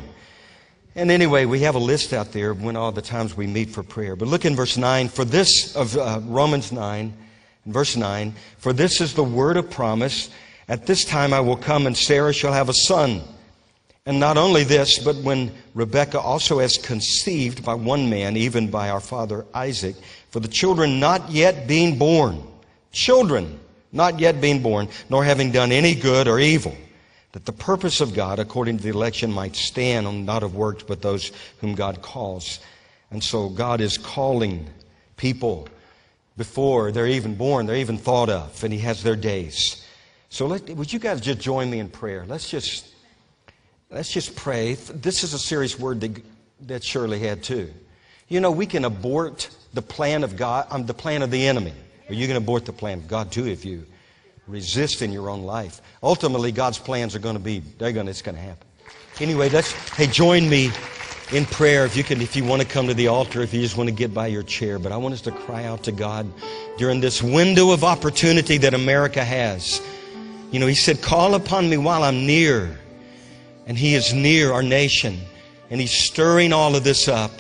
And 0.95 1.11
anyway, 1.11 1.45
we 1.45 1.61
have 1.61 1.75
a 1.75 1.79
list 1.79 2.13
out 2.13 2.33
there 2.33 2.53
when 2.53 2.75
all 2.75 2.91
the 2.91 3.03
times 3.03 3.37
we 3.37 3.47
meet 3.47 3.71
for 3.71 3.83
prayer. 3.83 4.17
But 4.17 4.29
look 4.29 4.45
in 4.45 4.57
verse 4.57 4.77
9. 4.77 5.09
For 5.09 5.25
this 5.25 5.77
of 5.77 5.97
uh, 5.97 6.21
Romans 6.25 6.73
9, 6.73 7.15
verse 7.67 7.97
9, 7.97 8.35
for 8.59 8.73
this 8.73 9.01
is 9.01 9.15
the 9.15 9.25
word 9.25 9.57
of 9.57 9.71
promise. 9.71 10.31
At 10.69 10.87
this 10.87 11.05
time 11.05 11.33
I 11.33 11.41
will 11.41 11.57
come 11.57 11.87
and 11.87 11.97
Sarah 11.97 12.33
shall 12.33 12.53
have 12.53 12.69
a 12.69 12.75
son. 12.75 13.23
And 14.05 14.19
not 14.19 14.37
only 14.37 14.65
this, 14.65 14.99
but 14.99 15.17
when 15.17 15.53
Rebekah 15.75 16.19
also 16.19 16.59
has 16.59 16.77
conceived 16.77 17.65
by 17.65 17.75
one 17.75 18.11
man, 18.11 18.37
even 18.37 18.69
by 18.69 18.91
our 18.91 19.01
father 19.01 19.47
Isaac, 19.55 19.95
for 20.31 20.41
the 20.41 20.49
children 20.49 20.99
not 20.99 21.31
yet 21.31 21.69
being 21.69 21.99
born, 21.99 22.43
children 22.91 23.61
not 23.93 24.19
yet 24.19 24.41
being 24.41 24.63
born, 24.63 24.89
nor 25.09 25.23
having 25.23 25.53
done 25.53 25.71
any 25.71 25.95
good 25.95 26.27
or 26.27 26.41
evil, 26.41 26.77
that 27.33 27.45
the 27.45 27.53
purpose 27.53 28.01
of 28.01 28.15
God, 28.15 28.39
according 28.39 28.79
to 28.79 28.83
the 28.83 28.89
election, 28.89 29.31
might 29.31 29.55
stand 29.55 30.07
on 30.07 30.25
not 30.25 30.43
of 30.43 30.55
works, 30.55 30.83
but 30.83 31.03
those 31.03 31.31
whom 31.61 31.75
God 31.75 32.03
calls. 32.03 32.59
And 33.11 33.23
so 33.23 33.49
God 33.49 33.81
is 33.81 33.99
calling 33.99 34.67
people 35.17 35.69
before 36.43 36.93
they're 36.93 37.07
even 37.19 37.35
born, 37.35 37.67
they're 37.67 37.77
even 37.87 37.99
thought 37.99 38.29
of, 38.29 38.65
and 38.65 38.73
He 38.73 38.81
has 38.81 39.03
their 39.03 39.17
days. 39.17 39.87
So 40.29 40.47
let, 40.47 40.69
would 40.71 40.93
you 40.93 40.99
guys 40.99 41.21
just 41.21 41.41
join 41.41 41.71
me 41.71 41.79
in 41.79 41.89
prayer? 41.89 42.25
Let's 42.27 42.49
just 42.49 42.93
Let's 43.93 44.11
just 44.11 44.35
pray. 44.35 44.73
This 44.75 45.23
is 45.23 45.35
a 45.35 45.39
serious 45.39 45.79
word 45.79 46.01
that, 46.01 46.23
that 46.63 46.83
Shirley 46.83 47.19
had 47.19 47.43
too. 47.43 47.71
You 48.27 48.41
know, 48.41 48.51
we 48.51 48.65
can 48.65 48.87
abort 48.87 49.51
the 49.75 49.83
plan 49.83 50.25
of 50.25 50.35
God, 50.35 50.67
um, 50.71 50.87
the 50.87 50.95
plan 50.95 51.21
of 51.21 51.31
the 51.31 51.47
enemy. 51.47 51.75
Or 52.09 52.15
you 52.15 52.27
can 52.27 52.37
abort 52.37 52.65
the 52.65 52.73
plan 52.73 52.99
of 52.99 53.09
God 53.09 53.31
too 53.31 53.47
if 53.47 53.67
you 53.67 53.85
resist 54.47 55.03
in 55.03 55.13
your 55.13 55.29
own 55.29 55.43
life. 55.43 55.83
Ultimately, 56.03 56.53
God's 56.53 56.79
plans 56.79 57.15
are 57.15 57.19
going 57.19 57.37
to 57.37 57.43
be, 57.43 57.59
they're 57.59 57.93
going 57.93 58.07
to, 58.07 58.11
it's 58.11 58.23
going 58.23 58.35
to 58.35 58.41
happen. 58.41 58.67
Anyway, 59.21 59.51
let's, 59.51 59.73
hey, 59.91 60.07
join 60.07 60.49
me 60.49 60.71
in 61.31 61.47
prayer 61.47 61.85
if 61.85 61.97
you 61.97 62.05
can, 62.05 62.21
if 62.21 62.37
you 62.37 62.45
want 62.45 62.61
to 62.61 62.69
come 62.69 62.89
to 62.89 62.95
the 62.95 63.09
altar, 63.09 63.41
if 63.41 63.55
you 63.55 63.61
just 63.61 63.77
want 63.77 63.89
to 63.89 63.95
get 63.95 64.13
by 64.13 64.27
your 64.27 64.43
chair. 64.43 64.79
But 64.79 64.93
I 64.93 64.97
want 64.97 65.15
us 65.15 65.21
to 65.23 65.33
cry 65.33 65.65
out 65.65 65.85
to 65.85 65.93
God 65.93 66.31
during 66.79 67.01
this 67.01 67.23
window 67.23 67.71
of 67.71 67.85
opportunity 67.85 68.59
that 68.59 68.75
America 68.75 69.25
has. 69.25 69.81
You 70.51 70.61
know, 70.61 70.67
He 70.67 70.75
said, 70.75 71.01
call 71.01 71.35
upon 71.35 71.71
me 71.71 71.77
while 71.77 72.03
I'm 72.03 72.27
near. 72.27 72.79
And 73.67 73.79
He 73.79 73.95
is 73.95 74.13
near 74.13 74.53
our 74.53 74.63
nation. 74.63 75.21
And 75.71 75.81
He's 75.81 75.93
stirring 75.93 76.53
all 76.53 76.77
of 76.77 76.85
this 76.85 77.09
up. 77.09 77.31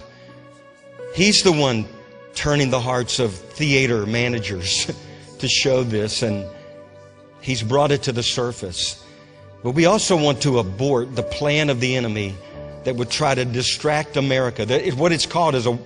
He's 1.15 1.43
the 1.43 1.53
one 1.53 1.87
turning 2.35 2.71
the 2.71 2.81
hearts 2.81 3.19
of 3.19 3.35
theater 3.35 4.07
managers 4.07 4.91
to 5.39 5.49
show 5.49 5.83
this. 5.83 6.23
And 6.23 6.47
He's 7.43 7.63
brought 7.63 7.91
it 7.91 8.05
to 8.05 8.13
the 8.13 8.23
surface. 8.23 9.05
But 9.63 9.73
we 9.73 9.85
also 9.85 10.17
want 10.17 10.43
to 10.43 10.59
abort 10.59 11.15
the 11.15 11.23
plan 11.23 11.71
of 11.71 11.79
the 11.81 11.95
enemy 11.97 12.35
that 12.85 12.97
would 12.97 13.11
try 13.11 13.35
to 13.35 13.45
distract 13.45 14.17
America. 14.17 14.67
What 14.97 15.13
it's 15.13 15.27
called 15.27 15.55
is 15.55 15.67
a, 15.67 15.79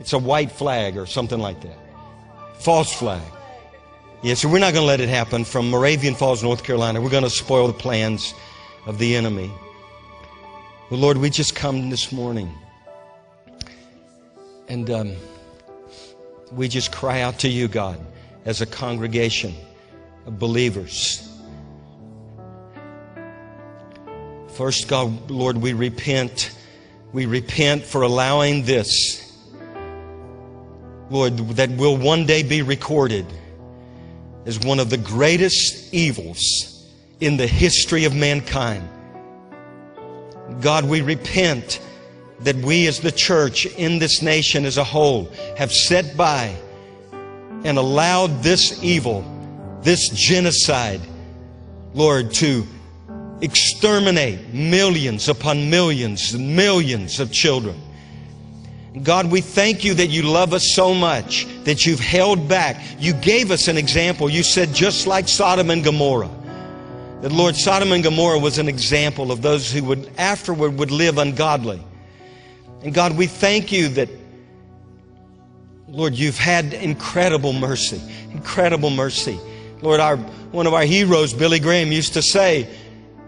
it's 0.00 0.12
a 0.12 0.18
white 0.18 0.52
flag 0.52 0.96
or 0.96 1.06
something 1.06 1.38
like 1.38 1.60
that. 1.62 1.78
False 2.58 2.92
flag. 2.92 3.22
Yeah, 4.22 4.34
so 4.34 4.48
we're 4.48 4.58
not 4.58 4.72
going 4.72 4.82
to 4.84 4.86
let 4.86 5.00
it 5.00 5.08
happen 5.08 5.44
from 5.44 5.68
Moravian 5.70 6.14
Falls, 6.14 6.42
North 6.42 6.64
Carolina. 6.64 7.00
We're 7.00 7.10
going 7.10 7.24
to 7.24 7.30
spoil 7.30 7.66
the 7.66 7.74
plans 7.74 8.32
of 8.86 8.98
the 8.98 9.16
enemy. 9.16 9.50
Well, 10.90 11.00
Lord, 11.00 11.18
we 11.18 11.30
just 11.30 11.54
come 11.54 11.90
this 11.90 12.10
morning 12.12 12.50
and 14.68 14.88
um, 14.90 15.16
we 16.52 16.68
just 16.68 16.92
cry 16.92 17.20
out 17.20 17.38
to 17.40 17.48
you, 17.48 17.68
God, 17.68 17.98
as 18.44 18.60
a 18.60 18.66
congregation 18.66 19.54
of 20.26 20.38
believers. 20.38 21.33
First, 24.54 24.86
God, 24.86 25.32
Lord, 25.32 25.56
we 25.56 25.72
repent. 25.72 26.56
We 27.12 27.26
repent 27.26 27.82
for 27.82 28.02
allowing 28.02 28.62
this, 28.62 29.36
Lord, 31.10 31.36
that 31.56 31.70
will 31.70 31.96
one 31.96 32.24
day 32.24 32.44
be 32.44 32.62
recorded 32.62 33.26
as 34.46 34.60
one 34.60 34.78
of 34.78 34.90
the 34.90 34.96
greatest 34.96 35.92
evils 35.92 36.88
in 37.18 37.36
the 37.36 37.48
history 37.48 38.04
of 38.04 38.14
mankind. 38.14 38.88
God, 40.60 40.84
we 40.84 41.00
repent 41.00 41.80
that 42.40 42.54
we 42.56 42.86
as 42.86 43.00
the 43.00 43.12
church 43.12 43.66
in 43.66 43.98
this 43.98 44.22
nation 44.22 44.64
as 44.66 44.76
a 44.76 44.84
whole 44.84 45.32
have 45.56 45.72
set 45.72 46.16
by 46.16 46.54
and 47.64 47.76
allowed 47.76 48.42
this 48.44 48.82
evil, 48.84 49.24
this 49.82 50.10
genocide, 50.10 51.00
Lord, 51.92 52.32
to 52.34 52.64
exterminate 53.40 54.52
millions 54.52 55.28
upon 55.28 55.70
millions 55.70 56.34
and 56.34 56.56
millions 56.56 57.20
of 57.20 57.32
children. 57.32 57.80
God, 59.02 59.30
we 59.30 59.40
thank 59.40 59.84
you 59.84 59.94
that 59.94 60.06
you 60.06 60.22
love 60.22 60.52
us 60.52 60.72
so 60.72 60.94
much 60.94 61.46
that 61.64 61.84
you've 61.84 62.00
held 62.00 62.48
back. 62.48 62.80
You 62.98 63.12
gave 63.12 63.50
us 63.50 63.66
an 63.66 63.76
example. 63.76 64.30
You 64.30 64.42
said, 64.42 64.72
just 64.72 65.06
like 65.06 65.28
Sodom 65.28 65.70
and 65.70 65.82
Gomorrah 65.82 66.30
that 67.24 67.32
Lord 67.32 67.56
Sodom 67.56 67.90
and 67.92 68.04
Gomorrah 68.04 68.38
was 68.38 68.58
an 68.58 68.68
example 68.68 69.32
of 69.32 69.40
those 69.40 69.72
who 69.72 69.82
would 69.84 70.10
afterward 70.18 70.78
would 70.78 70.90
live 70.90 71.16
ungodly. 71.16 71.82
And 72.82 72.92
God, 72.92 73.16
we 73.16 73.26
thank 73.26 73.72
you 73.72 73.88
that 73.88 74.10
Lord, 75.88 76.12
you've 76.12 76.36
had 76.36 76.74
incredible 76.74 77.54
mercy, 77.54 78.02
incredible 78.32 78.90
mercy. 78.90 79.40
Lord, 79.80 80.00
our 80.00 80.18
one 80.52 80.66
of 80.66 80.74
our 80.74 80.82
heroes, 80.82 81.32
Billy 81.32 81.58
Graham, 81.58 81.92
used 81.92 82.12
to 82.12 82.20
say, 82.20 82.68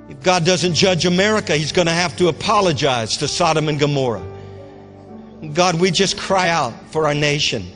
if 0.09 0.22
God 0.22 0.44
doesn't 0.44 0.74
judge 0.74 1.07
America, 1.07 1.57
he's 1.57 1.72
going 1.72 1.86
to 1.86 1.92
have 1.92 2.16
to 2.16 2.28
apologize 2.28 3.16
to 3.18 3.28
Sodom 3.28 3.68
and 3.68 3.78
Gomorrah. 3.78 4.24
God, 5.52 5.80
we 5.80 5.90
just 5.90 6.16
cry 6.18 6.48
out 6.48 6.72
for 6.90 7.07
our 7.07 7.14
nation 7.14 7.66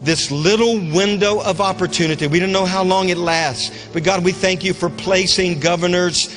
this 0.00 0.30
little 0.30 0.74
window 0.94 1.40
of 1.40 1.60
opportunity. 1.60 2.26
We 2.26 2.38
don't 2.38 2.52
know 2.52 2.66
how 2.66 2.84
long 2.84 3.08
it 3.08 3.16
lasts, 3.16 3.88
but 3.92 4.04
God, 4.04 4.22
we 4.24 4.32
thank 4.32 4.62
you 4.62 4.74
for 4.74 4.90
placing 4.90 5.60
governors 5.60 6.34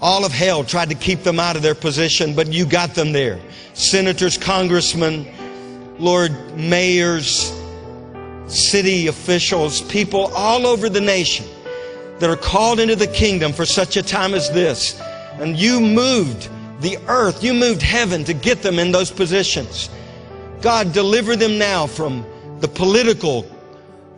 All 0.00 0.24
of 0.24 0.32
hell 0.32 0.64
tried 0.64 0.88
to 0.88 0.94
keep 0.94 1.22
them 1.22 1.38
out 1.38 1.56
of 1.56 1.62
their 1.62 1.74
position, 1.74 2.34
but 2.34 2.50
you 2.50 2.64
got 2.64 2.94
them 2.94 3.12
there. 3.12 3.38
Senators, 3.74 4.38
congressmen, 4.38 5.26
Lord, 5.98 6.32
mayors, 6.56 7.52
city 8.46 9.08
officials, 9.08 9.82
people 9.82 10.32
all 10.34 10.66
over 10.66 10.88
the 10.88 11.00
nation 11.02 11.46
that 12.20 12.30
are 12.30 12.36
called 12.36 12.78
into 12.78 12.94
the 12.94 13.06
kingdom 13.06 13.52
for 13.52 13.64
such 13.64 13.96
a 13.96 14.02
time 14.02 14.34
as 14.34 14.50
this. 14.50 15.00
And 15.40 15.56
you 15.56 15.80
moved 15.80 16.48
the 16.80 16.98
earth, 17.08 17.42
you 17.42 17.52
moved 17.54 17.82
heaven 17.82 18.24
to 18.24 18.34
get 18.34 18.62
them 18.62 18.78
in 18.78 18.92
those 18.92 19.10
positions. 19.10 19.90
God, 20.60 20.92
deliver 20.92 21.34
them 21.34 21.58
now 21.58 21.86
from 21.86 22.24
the 22.60 22.68
political, 22.68 23.46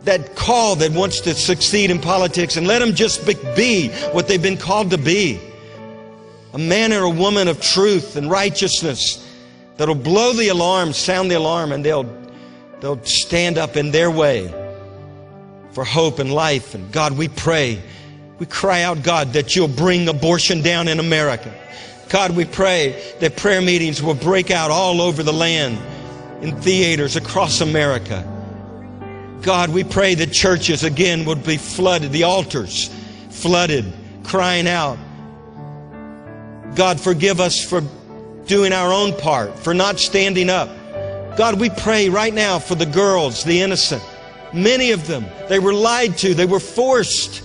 that 0.03 0.35
call 0.35 0.75
that 0.75 0.91
wants 0.91 1.21
to 1.21 1.33
succeed 1.33 1.89
in 1.89 1.99
politics, 1.99 2.57
and 2.57 2.67
let 2.67 2.79
them 2.79 2.93
just 2.93 3.25
be- 3.55 3.87
what 4.11 4.27
they've 4.27 4.41
been 4.41 4.57
called 4.57 4.91
to 4.91 4.97
be 4.97 5.39
a 6.53 6.57
man 6.57 6.93
or 6.93 7.03
a 7.03 7.09
woman 7.09 7.47
of 7.47 7.59
truth 7.59 8.15
and 8.15 8.29
righteousness 8.29 9.27
that'll 9.77 9.95
blow 9.95 10.33
the 10.33 10.49
alarm, 10.49 10.93
sound 10.93 11.31
the 11.31 11.35
alarm, 11.35 11.71
and 11.71 11.83
they'll, 11.83 12.03
they'll 12.79 13.03
stand 13.05 13.57
up 13.57 13.75
in 13.75 13.91
their 13.91 14.11
way 14.11 14.53
for 15.73 15.83
hope 15.83 16.19
and 16.19 16.33
life. 16.33 16.75
And 16.75 16.91
God, 16.91 17.17
we 17.17 17.27
pray, 17.27 17.81
we 18.39 18.45
cry 18.45 18.83
out, 18.83 19.03
God, 19.03 19.33
that 19.33 19.55
you'll 19.55 19.67
bring 19.67 20.07
abortion 20.07 20.61
down 20.61 20.87
in 20.87 20.99
America. 20.99 21.53
God, 22.09 22.35
we 22.35 22.45
pray 22.45 23.15
that 23.19 23.37
prayer 23.37 23.61
meetings 23.61 24.01
will 24.01 24.13
break 24.13 24.51
out 24.51 24.71
all 24.71 25.01
over 25.01 25.23
the 25.23 25.33
land, 25.33 25.77
in 26.43 26.55
theaters 26.61 27.15
across 27.15 27.61
America. 27.61 28.29
God, 29.41 29.69
we 29.69 29.83
pray 29.83 30.15
that 30.15 30.31
churches 30.31 30.83
again 30.83 31.25
would 31.25 31.43
be 31.43 31.57
flooded, 31.57 32.11
the 32.11 32.23
altars 32.23 32.89
flooded, 33.29 33.91
crying 34.23 34.67
out, 34.67 34.97
God, 36.75 36.99
forgive 36.99 37.39
us 37.39 37.63
for 37.63 37.81
doing 38.45 38.73
our 38.73 38.91
own 38.91 39.17
part, 39.19 39.57
for 39.59 39.73
not 39.73 39.99
standing 39.99 40.49
up. 40.49 40.69
God, 41.37 41.59
we 41.59 41.69
pray 41.69 42.09
right 42.09 42.33
now 42.33 42.59
for 42.59 42.75
the 42.75 42.85
girls, 42.85 43.43
the 43.43 43.61
innocent. 43.61 44.03
Many 44.53 44.91
of 44.91 45.07
them, 45.07 45.25
they 45.49 45.59
were 45.59 45.73
lied 45.73 46.17
to, 46.19 46.33
they 46.35 46.45
were 46.45 46.59
forced 46.59 47.43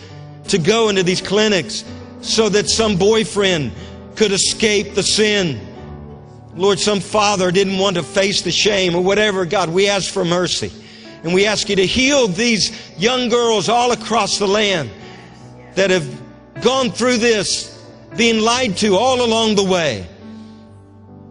to 0.49 0.59
go 0.59 0.89
into 0.89 1.03
these 1.03 1.23
clinics 1.23 1.85
so 2.21 2.49
that 2.49 2.69
some 2.69 2.97
boyfriend 2.97 3.73
could 4.15 4.33
escape 4.33 4.95
the 4.95 5.03
sin. 5.03 5.61
Lord, 6.55 6.79
some 6.79 7.01
father 7.01 7.51
didn't 7.51 7.79
want 7.79 7.97
to 7.97 8.03
face 8.03 8.43
the 8.43 8.51
shame 8.51 8.95
or 8.95 9.03
whatever. 9.03 9.47
God, 9.47 9.71
we 9.71 9.89
ask 9.89 10.13
for 10.13 10.25
mercy. 10.25 10.73
And 11.23 11.33
we 11.33 11.47
ask 11.47 11.69
you 11.69 11.77
to 11.77 11.87
heal 11.87 12.29
these 12.29 12.73
young 12.99 13.29
girls 13.29 13.69
all 13.69 13.93
across 13.93 14.39
the 14.39 14.47
land 14.47 14.91
that 15.75 15.91
have 15.91 16.07
gone 16.61 16.91
through 16.91 17.19
this, 17.19 17.75
being 18.17 18.41
lied 18.41 18.77
to 18.79 18.97
all 18.97 19.25
along 19.25 19.55
the 19.55 19.65
way. 19.65 20.07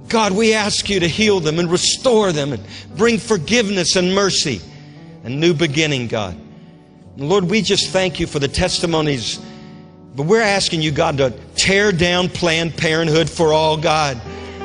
God, 0.07 0.31
we 0.31 0.53
ask 0.53 0.89
you 0.89 1.01
to 1.01 1.07
heal 1.07 1.39
them 1.39 1.59
and 1.59 1.69
restore 1.69 2.31
them 2.31 2.53
and 2.53 2.63
bring 2.95 3.17
forgiveness 3.17 3.95
and 3.95 4.15
mercy 4.15 4.61
and 5.27 5.41
new 5.41 5.53
beginning, 5.53 6.07
God. 6.07 6.39
And 7.17 7.27
Lord, 7.27 7.43
we 7.43 7.61
just 7.61 7.89
thank 7.89 8.17
you 8.17 8.25
for 8.25 8.39
the 8.39 8.47
testimonies, 8.47 9.41
but 10.15 10.25
we're 10.25 10.41
asking 10.41 10.81
you, 10.81 10.91
God, 10.91 11.17
to 11.17 11.33
tear 11.55 11.91
down 11.91 12.29
Planned 12.29 12.77
Parenthood 12.77 13.29
for 13.29 13.51
all, 13.51 13.75
God. 13.75 14.21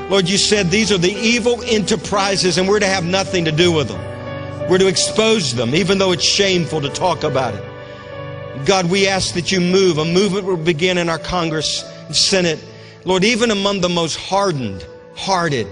Lord, 0.09 0.29
you 0.29 0.39
said 0.39 0.71
these 0.71 0.93
are 0.93 0.99
the 0.99 1.15
evil 1.15 1.61
enterprises 1.65 2.59
and 2.59 2.69
we're 2.69 2.79
to 2.79 2.87
have 2.87 3.05
nothing 3.05 3.45
to 3.45 3.51
do 3.51 3.73
with 3.73 3.89
them. 3.89 4.71
We're 4.71 4.79
to 4.79 4.87
expose 4.87 5.53
them, 5.53 5.75
even 5.75 5.99
though 5.99 6.13
it's 6.13 6.23
shameful 6.23 6.81
to 6.83 6.91
talk 6.91 7.25
about 7.25 7.55
it. 7.55 8.65
God, 8.65 8.89
we 8.89 9.09
ask 9.09 9.35
that 9.35 9.51
you 9.51 9.61
move. 9.61 9.99
A 9.99 10.05
movement 10.05 10.47
will 10.47 10.57
begin 10.57 10.97
in 10.97 11.09
our 11.09 11.19
Congress 11.19 11.83
and 12.07 12.15
Senate. 12.15 12.65
Lord, 13.05 13.25
even 13.25 13.51
among 13.51 13.81
the 13.81 13.89
most 13.89 14.15
hardened, 14.15 14.87
hearted, 15.17 15.67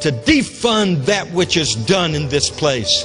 to 0.00 0.10
defund 0.10 1.04
that 1.04 1.30
which 1.30 1.56
is 1.56 1.76
done 1.76 2.16
in 2.16 2.28
this 2.28 2.50
place. 2.50 3.04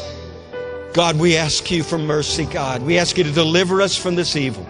God, 0.93 1.17
we 1.17 1.37
ask 1.37 1.71
you 1.71 1.83
for 1.83 1.97
mercy, 1.97 2.45
God. 2.45 2.81
We 2.83 2.97
ask 2.97 3.17
you 3.17 3.23
to 3.23 3.31
deliver 3.31 3.81
us 3.81 3.95
from 3.95 4.15
this 4.15 4.35
evil. 4.35 4.65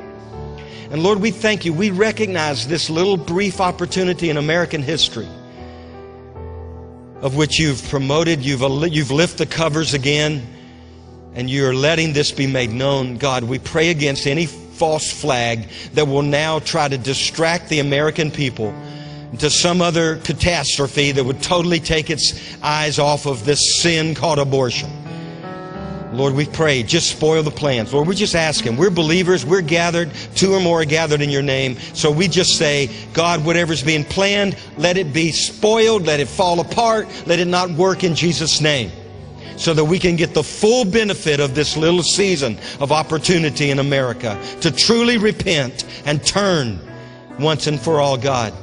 And 0.92 1.02
Lord, 1.02 1.20
we 1.20 1.32
thank 1.32 1.66
you. 1.66 1.74
We 1.74 1.90
recognize 1.90 2.68
this 2.68 2.90
little 2.90 3.18
brief 3.18 3.60
opportunity 3.60 4.30
in 4.30 4.38
American 4.38 4.84
history 4.84 5.28
of 7.22 7.36
which 7.36 7.60
you've 7.60 7.88
promoted, 7.90 8.44
you've, 8.44 8.62
you've 8.92 9.12
lifted 9.12 9.38
the 9.38 9.46
covers 9.46 9.94
again, 9.94 10.46
and 11.34 11.50
you're 11.50 11.74
letting 11.74 12.14
this 12.14 12.32
be 12.32 12.48
made 12.48 12.72
known. 12.72 13.18
God, 13.18 13.44
we 13.44 13.60
pray 13.60 13.90
against 13.90 14.28
any 14.28 14.48
false 14.48 15.12
flag 15.12 15.70
that 15.94 16.08
will 16.08 16.24
now 16.24 16.60
try 16.60 16.88
to 16.88 16.98
distract 16.98 17.70
the 17.70 17.80
American 17.80 18.32
people 18.32 18.74
to 19.38 19.50
some 19.50 19.82
other 19.82 20.18
catastrophe 20.18 21.12
that 21.12 21.24
would 21.24 21.42
totally 21.42 21.80
take 21.80 22.10
its 22.10 22.34
eyes 22.62 23.00
off 23.00 23.28
of 23.28 23.46
this 23.46 23.82
sin 23.82 24.16
called 24.16 24.40
abortion. 24.40 24.90
Lord, 26.12 26.34
we 26.34 26.46
pray, 26.46 26.84
just 26.84 27.10
spoil 27.10 27.42
the 27.42 27.52
plans. 27.52 27.94
Lord, 27.94 28.06
we're 28.06 28.14
just 28.14 28.36
asking. 28.36 28.76
We're 28.76 28.90
believers. 28.90 29.46
We're 29.46 29.62
gathered. 29.62 30.12
Two 30.36 30.54
or 30.54 30.60
more 30.60 30.82
are 30.82 30.86
gathered 30.86 31.22
in 31.22 31.30
your 31.30 31.42
name. 31.42 31.78
So 31.94 32.12
we 32.12 32.28
just 32.28 32.58
say, 32.58 32.90
God, 33.14 33.46
whatever's 33.46 33.82
being 33.82 34.04
planned, 34.04 34.58
let 34.78 34.98
it 34.98 35.14
be 35.14 35.32
spoiled. 35.32 36.06
Let 36.06 36.20
it 36.20 36.28
fall 36.28 36.60
apart. 36.60 37.08
Let 37.28 37.40
it 37.40 37.48
not 37.48 37.72
work 37.72 38.04
in 38.04 38.14
Jesus' 38.14 38.60
name. 38.60 38.92
So 39.56 39.74
that 39.74 39.86
we 39.86 40.00
can 40.00 40.18
get 40.18 40.34
the 40.34 40.44
full 40.44 40.84
benefit 40.84 41.40
of 41.40 41.56
this 41.56 41.78
little 41.78 42.04
season 42.04 42.58
of 42.82 42.92
opportunity 42.92 43.70
in 43.70 43.80
America 43.80 44.42
to 44.62 44.72
truly 44.72 45.18
repent 45.18 45.86
and 46.06 46.22
turn 46.26 46.80
once 47.40 47.68
and 47.68 47.80
for 47.80 48.02
all, 48.02 48.18
God. 48.18 48.54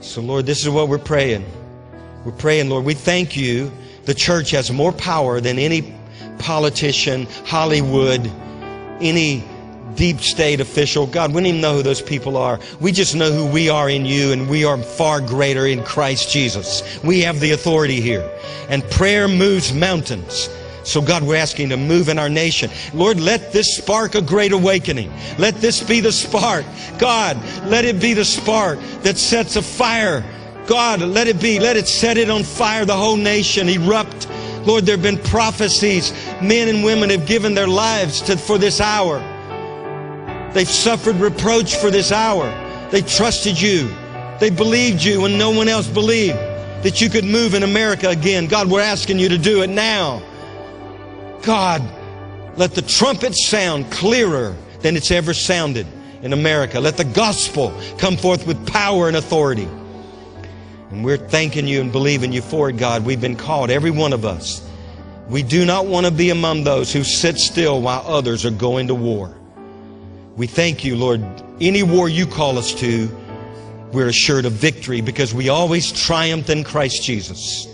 So, 0.00 0.20
Lord, 0.20 0.44
this 0.44 0.62
is 0.62 0.68
what 0.68 0.88
we're 0.88 0.98
praying. 0.98 1.46
We're 2.24 2.32
praying, 2.32 2.68
Lord, 2.68 2.84
we 2.84 2.94
thank 2.94 3.36
you. 3.36 3.72
The 4.04 4.14
church 4.14 4.50
has 4.52 4.70
more 4.70 4.92
power 4.92 5.40
than 5.40 5.58
any 5.58 5.94
politician, 6.38 7.26
Hollywood, 7.44 8.30
any 9.00 9.44
deep 9.94 10.20
state 10.20 10.60
official. 10.60 11.06
God, 11.06 11.30
we 11.30 11.40
don't 11.40 11.46
even 11.46 11.60
know 11.60 11.74
who 11.74 11.82
those 11.82 12.00
people 12.00 12.36
are. 12.36 12.58
We 12.80 12.92
just 12.92 13.14
know 13.14 13.30
who 13.30 13.46
we 13.46 13.68
are 13.68 13.90
in 13.90 14.06
you, 14.06 14.32
and 14.32 14.48
we 14.48 14.64
are 14.64 14.78
far 14.78 15.20
greater 15.20 15.66
in 15.66 15.82
Christ 15.84 16.30
Jesus. 16.30 16.82
We 17.04 17.20
have 17.20 17.40
the 17.40 17.52
authority 17.52 18.00
here. 18.00 18.28
And 18.68 18.82
prayer 18.90 19.28
moves 19.28 19.72
mountains. 19.72 20.48
So, 20.84 21.02
God, 21.02 21.22
we're 21.22 21.36
asking 21.36 21.68
to 21.68 21.76
move 21.76 22.08
in 22.08 22.18
our 22.18 22.30
nation. 22.30 22.70
Lord, 22.94 23.20
let 23.20 23.52
this 23.52 23.76
spark 23.76 24.14
a 24.14 24.22
great 24.22 24.52
awakening. 24.52 25.12
Let 25.38 25.56
this 25.56 25.82
be 25.82 26.00
the 26.00 26.12
spark. 26.12 26.64
God, 26.98 27.36
let 27.66 27.84
it 27.84 28.00
be 28.00 28.14
the 28.14 28.24
spark 28.24 28.78
that 29.02 29.18
sets 29.18 29.56
a 29.56 29.62
fire. 29.62 30.24
God, 30.70 31.00
let 31.00 31.26
it 31.26 31.40
be. 31.40 31.58
Let 31.58 31.76
it 31.76 31.88
set 31.88 32.16
it 32.16 32.30
on 32.30 32.44
fire, 32.44 32.84
the 32.84 32.96
whole 32.96 33.16
nation, 33.16 33.68
erupt. 33.68 34.28
Lord, 34.64 34.86
there 34.86 34.96
have 34.96 35.02
been 35.02 35.18
prophecies. 35.18 36.12
Men 36.40 36.68
and 36.68 36.84
women 36.84 37.10
have 37.10 37.26
given 37.26 37.54
their 37.54 37.66
lives 37.66 38.22
to, 38.22 38.36
for 38.36 38.56
this 38.56 38.80
hour. 38.80 39.18
They've 40.54 40.68
suffered 40.68 41.16
reproach 41.16 41.74
for 41.74 41.90
this 41.90 42.12
hour. 42.12 42.46
They 42.92 43.02
trusted 43.02 43.60
you. 43.60 43.88
They 44.38 44.48
believed 44.48 45.02
you 45.02 45.22
when 45.22 45.36
no 45.36 45.50
one 45.50 45.66
else 45.66 45.88
believed 45.88 46.36
that 46.84 47.00
you 47.00 47.10
could 47.10 47.24
move 47.24 47.54
in 47.54 47.64
America 47.64 48.08
again. 48.08 48.46
God, 48.46 48.70
we're 48.70 48.80
asking 48.80 49.18
you 49.18 49.28
to 49.28 49.38
do 49.38 49.62
it 49.64 49.70
now. 49.70 50.22
God, 51.42 51.82
let 52.56 52.76
the 52.76 52.82
trumpet 52.82 53.34
sound 53.34 53.90
clearer 53.90 54.54
than 54.82 54.96
it's 54.96 55.10
ever 55.10 55.34
sounded 55.34 55.88
in 56.22 56.32
America. 56.32 56.78
Let 56.78 56.96
the 56.96 57.06
gospel 57.06 57.76
come 57.98 58.16
forth 58.16 58.46
with 58.46 58.64
power 58.68 59.08
and 59.08 59.16
authority. 59.16 59.68
And 60.90 61.04
we're 61.04 61.16
thanking 61.16 61.68
you 61.68 61.80
and 61.80 61.92
believing 61.92 62.32
you 62.32 62.42
for 62.42 62.68
it, 62.68 62.76
God. 62.76 63.04
We've 63.04 63.20
been 63.20 63.36
called, 63.36 63.70
every 63.70 63.90
one 63.90 64.12
of 64.12 64.24
us. 64.24 64.66
We 65.28 65.44
do 65.44 65.64
not 65.64 65.86
want 65.86 66.06
to 66.06 66.12
be 66.12 66.30
among 66.30 66.64
those 66.64 66.92
who 66.92 67.04
sit 67.04 67.38
still 67.38 67.80
while 67.80 68.02
others 68.04 68.44
are 68.44 68.50
going 68.50 68.88
to 68.88 68.94
war. 68.94 69.32
We 70.36 70.48
thank 70.48 70.84
you, 70.84 70.96
Lord. 70.96 71.22
Any 71.60 71.84
war 71.84 72.08
you 72.08 72.26
call 72.26 72.58
us 72.58 72.74
to, 72.80 73.08
we're 73.92 74.08
assured 74.08 74.44
of 74.44 74.52
victory 74.52 75.00
because 75.00 75.32
we 75.32 75.48
always 75.48 75.92
triumph 75.92 76.50
in 76.50 76.64
Christ 76.64 77.04
Jesus. 77.04 77.68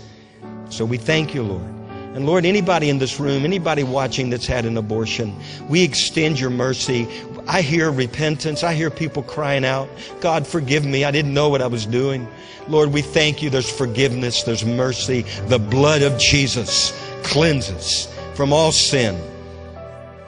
So 0.69 0.85
we 0.85 0.97
thank 0.97 1.33
you, 1.33 1.41
Lord. 1.41 1.65
And 2.13 2.25
Lord, 2.25 2.45
anybody 2.45 2.89
in 2.89 2.99
this 2.99 3.19
room, 3.19 3.43
anybody 3.45 3.83
watching 3.83 4.29
that's 4.29 4.45
had 4.45 4.65
an 4.65 4.77
abortion, 4.77 5.35
we 5.69 5.83
extend 5.83 6.39
your 6.39 6.49
mercy. 6.49 7.07
I 7.47 7.61
hear 7.61 7.89
repentance. 7.91 8.61
I 8.63 8.73
hear 8.73 8.89
people 8.89 9.23
crying 9.23 9.63
out, 9.63 9.89
God, 10.19 10.45
forgive 10.45 10.85
me. 10.85 11.05
I 11.05 11.11
didn't 11.11 11.33
know 11.33 11.47
what 11.47 11.61
I 11.61 11.67
was 11.67 11.85
doing. 11.85 12.27
Lord, 12.67 12.91
we 12.91 13.01
thank 13.01 13.41
you. 13.41 13.49
There's 13.49 13.69
forgiveness. 13.69 14.43
There's 14.43 14.65
mercy. 14.65 15.21
The 15.47 15.59
blood 15.59 16.01
of 16.01 16.19
Jesus 16.19 16.91
cleanses 17.23 18.13
from 18.35 18.51
all 18.51 18.73
sin. 18.73 19.15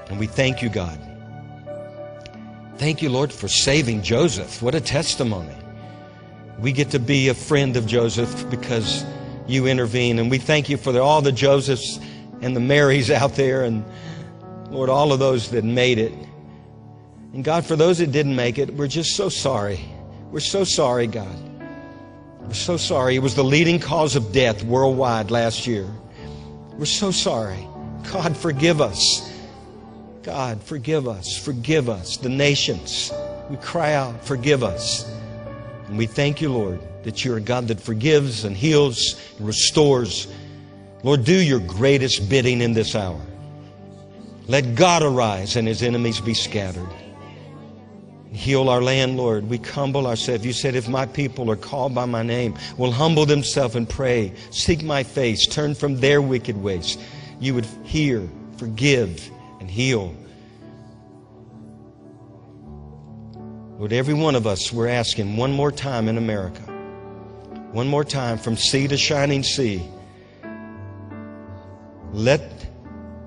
And 0.08 0.18
we 0.18 0.28
thank 0.28 0.62
you, 0.62 0.70
God. 0.70 0.98
Thank 2.78 3.02
you, 3.02 3.10
Lord, 3.10 3.34
for 3.34 3.50
saving 3.50 4.04
Joseph. 4.04 4.62
What 4.62 4.74
a 4.74 4.80
testimony. 4.80 5.56
We 6.58 6.72
get 6.72 6.90
to 6.92 7.00
be 7.00 7.28
a 7.28 7.34
friend 7.34 7.76
of 7.76 7.86
Joseph 7.86 8.50
because 8.50 9.04
you 9.46 9.68
intervene. 9.68 10.20
And 10.20 10.32
we 10.32 10.38
thank 10.38 10.70
you 10.70 10.78
for 10.78 10.94
the, 10.94 11.02
all 11.02 11.22
the 11.22 11.34
Josephs 11.34 12.00
and 12.42 12.56
the 12.56 12.62
Marys 12.62 13.12
out 13.12 13.36
there 13.36 13.64
and, 13.64 13.84
Lord, 14.70 14.90
all 14.90 15.12
of 15.12 15.20
those 15.20 15.52
that 15.52 15.66
made 15.66 15.98
it. 16.00 16.14
And 17.34 17.44
God, 17.44 17.66
for 17.66 17.76
those 17.76 18.00
that 18.00 18.12
didn't 18.12 18.36
make 18.36 18.58
it, 18.58 18.74
we're 18.74 18.88
just 18.88 19.16
so 19.16 19.30
sorry. 19.30 19.80
We're 20.32 20.40
so 20.40 20.64
sorry, 20.64 21.08
God. 21.08 21.36
We're 22.42 22.54
so 22.54 22.78
sorry. 22.78 23.16
It 23.16 23.20
was 23.20 23.36
the 23.36 23.44
leading 23.44 23.80
cause 23.80 24.16
of 24.16 24.32
death 24.32 24.64
worldwide 24.64 25.30
last 25.30 25.68
year. 25.68 25.88
We're 26.74 26.86
so 26.86 27.12
sorry. 27.12 27.68
God, 28.12 28.36
forgive 28.36 28.82
us. 28.82 29.32
God, 30.24 30.62
forgive 30.64 31.08
us. 31.08 31.38
Forgive 31.38 31.90
us. 31.90 32.18
The 32.18 32.30
nations. 32.30 33.12
We 33.50 33.58
cry 33.58 33.94
out, 33.94 34.24
forgive 34.26 34.64
us. 34.64 35.12
And 35.88 35.98
we 35.98 36.06
thank 36.08 36.42
you, 36.42 36.52
Lord, 36.52 36.80
that 37.04 37.24
you're 37.26 37.38
a 37.38 37.42
God 37.42 37.68
that 37.68 37.80
forgives 37.80 38.46
and 38.46 38.56
heals 38.56 39.20
and 39.38 39.48
restores. 39.48 40.28
Lord, 41.04 41.24
do 41.24 41.34
your 41.34 41.60
greatest 41.60 42.30
bidding 42.30 42.62
in 42.62 42.74
this 42.74 42.96
hour. 42.96 43.20
Let 44.48 44.76
God 44.76 45.04
arise 45.04 45.56
and 45.56 45.68
his 45.68 45.84
enemies 45.84 46.20
be 46.20 46.34
scattered. 46.34 46.90
Heal 48.32 48.70
our 48.70 48.82
land, 48.82 49.18
Lord. 49.18 49.50
We 49.50 49.58
humble 49.58 50.06
ourselves. 50.06 50.46
You 50.46 50.54
said, 50.54 50.76
if 50.76 50.88
my 50.88 51.08
people 51.08 51.50
are 51.50 51.56
called 51.56 51.96
by 51.96 52.06
my 52.06 52.22
name, 52.22 52.56
will 52.78 52.92
humble 52.92 53.26
themselves 53.26 53.76
and 53.76 53.90
pray, 53.90 54.34
seek 54.52 54.84
my 54.84 55.04
face, 55.04 55.48
turn 55.48 55.74
from 55.74 56.00
their 56.00 56.22
wicked 56.22 56.56
ways, 56.56 56.98
you 57.40 57.56
would 57.56 57.66
hear, 57.84 58.30
forgive, 58.58 59.30
and 59.60 59.70
heal. 59.70 60.16
Lord, 63.80 63.94
every 63.94 64.14
one 64.14 64.36
of 64.36 64.46
us, 64.46 64.72
we're 64.72 64.90
asking 64.90 65.38
one 65.38 65.54
more 65.54 65.72
time 65.72 66.08
in 66.08 66.18
America, 66.18 66.62
one 67.72 67.88
more 67.88 68.04
time 68.04 68.38
from 68.38 68.58
sea 68.58 68.88
to 68.90 68.98
shining 68.98 69.42
sea. 69.42 69.82
Let 72.12 72.42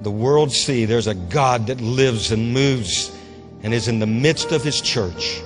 the 0.03 0.11
world 0.11 0.53
see 0.53 0.85
there's 0.85 1.07
a 1.07 1.15
God 1.15 1.69
that 1.69 1.81
lives 1.81 2.33
and 2.33 2.53
moves 2.53 3.17
and 3.63 3.73
is 3.73 3.89
in 3.89 3.99
the 3.99 4.07
midst 4.07 4.53
of 4.53 4.63
his 4.63 4.81
church. 4.81 5.41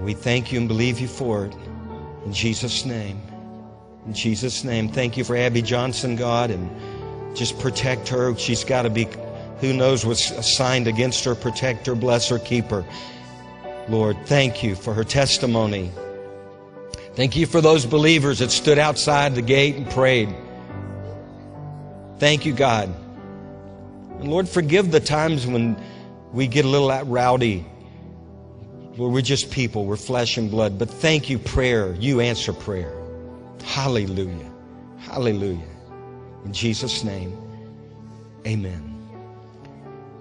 We 0.00 0.14
thank 0.14 0.52
you 0.52 0.58
and 0.58 0.68
believe 0.68 1.00
you 1.00 1.08
for 1.08 1.46
it. 1.46 1.54
In 2.24 2.32
Jesus' 2.32 2.84
name. 2.84 3.20
In 4.06 4.12
Jesus' 4.12 4.62
name. 4.62 4.88
Thank 4.88 5.16
you 5.16 5.24
for 5.24 5.36
Abby 5.36 5.62
Johnson, 5.62 6.16
God, 6.16 6.50
and 6.50 6.68
just 7.36 7.58
protect 7.58 8.08
her. 8.08 8.36
She's 8.36 8.64
got 8.64 8.82
to 8.82 8.90
be, 8.90 9.08
who 9.60 9.72
knows 9.72 10.04
what's 10.04 10.30
assigned 10.30 10.86
against 10.86 11.24
her. 11.24 11.34
Protect 11.34 11.86
her, 11.86 11.94
bless 11.94 12.28
her, 12.28 12.38
keep 12.38 12.66
her. 12.66 12.84
Lord, 13.88 14.16
thank 14.26 14.62
you 14.62 14.74
for 14.74 14.92
her 14.92 15.04
testimony. 15.04 15.90
Thank 17.14 17.36
you 17.36 17.46
for 17.46 17.60
those 17.60 17.86
believers 17.86 18.40
that 18.40 18.50
stood 18.50 18.78
outside 18.78 19.34
the 19.34 19.42
gate 19.42 19.76
and 19.76 19.88
prayed. 19.90 20.34
Thank 22.18 22.44
you, 22.44 22.52
God. 22.52 22.94
And 24.20 24.28
Lord, 24.28 24.48
forgive 24.48 24.90
the 24.90 25.00
times 25.00 25.46
when 25.46 25.76
we 26.32 26.46
get 26.46 26.64
a 26.64 26.68
little 26.68 26.90
rowdy. 27.04 27.64
We're 28.96 29.20
just 29.20 29.50
people, 29.50 29.84
we're 29.84 29.96
flesh 29.96 30.38
and 30.38 30.50
blood. 30.50 30.78
But 30.78 30.88
thank 30.88 31.28
you, 31.28 31.38
prayer. 31.38 31.94
You 31.94 32.20
answer 32.20 32.52
prayer. 32.52 32.92
Hallelujah. 33.62 34.50
Hallelujah. 34.98 35.68
In 36.44 36.52
Jesus' 36.52 37.04
name, 37.04 37.36
amen. 38.46 38.92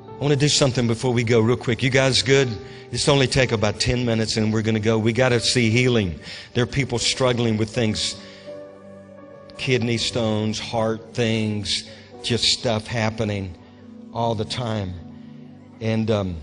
I 0.07 0.17
want 0.17 0.33
to 0.33 0.39
do 0.39 0.49
something 0.49 0.87
before 0.87 1.13
we 1.13 1.23
go, 1.23 1.39
real 1.39 1.57
quick. 1.57 1.83
You 1.83 1.89
guys 1.89 2.21
good? 2.21 2.49
This 2.91 3.09
only 3.09 3.27
take 3.27 3.51
about 3.51 3.79
10 3.79 4.05
minutes 4.05 4.37
and 4.37 4.53
we're 4.53 4.61
going 4.61 4.75
to 4.75 4.81
go. 4.81 4.97
We 4.97 5.13
got 5.13 5.29
to 5.29 5.39
see 5.39 5.69
healing. 5.69 6.19
There 6.53 6.63
are 6.63 6.67
people 6.67 6.99
struggling 6.99 7.57
with 7.57 7.69
things 7.69 8.15
kidney 9.57 9.97
stones, 9.97 10.59
heart 10.59 11.13
things, 11.13 11.89
just 12.23 12.43
stuff 12.45 12.87
happening 12.87 13.55
all 14.13 14.35
the 14.35 14.45
time. 14.45 14.93
And 15.81 16.09
um, 16.09 16.37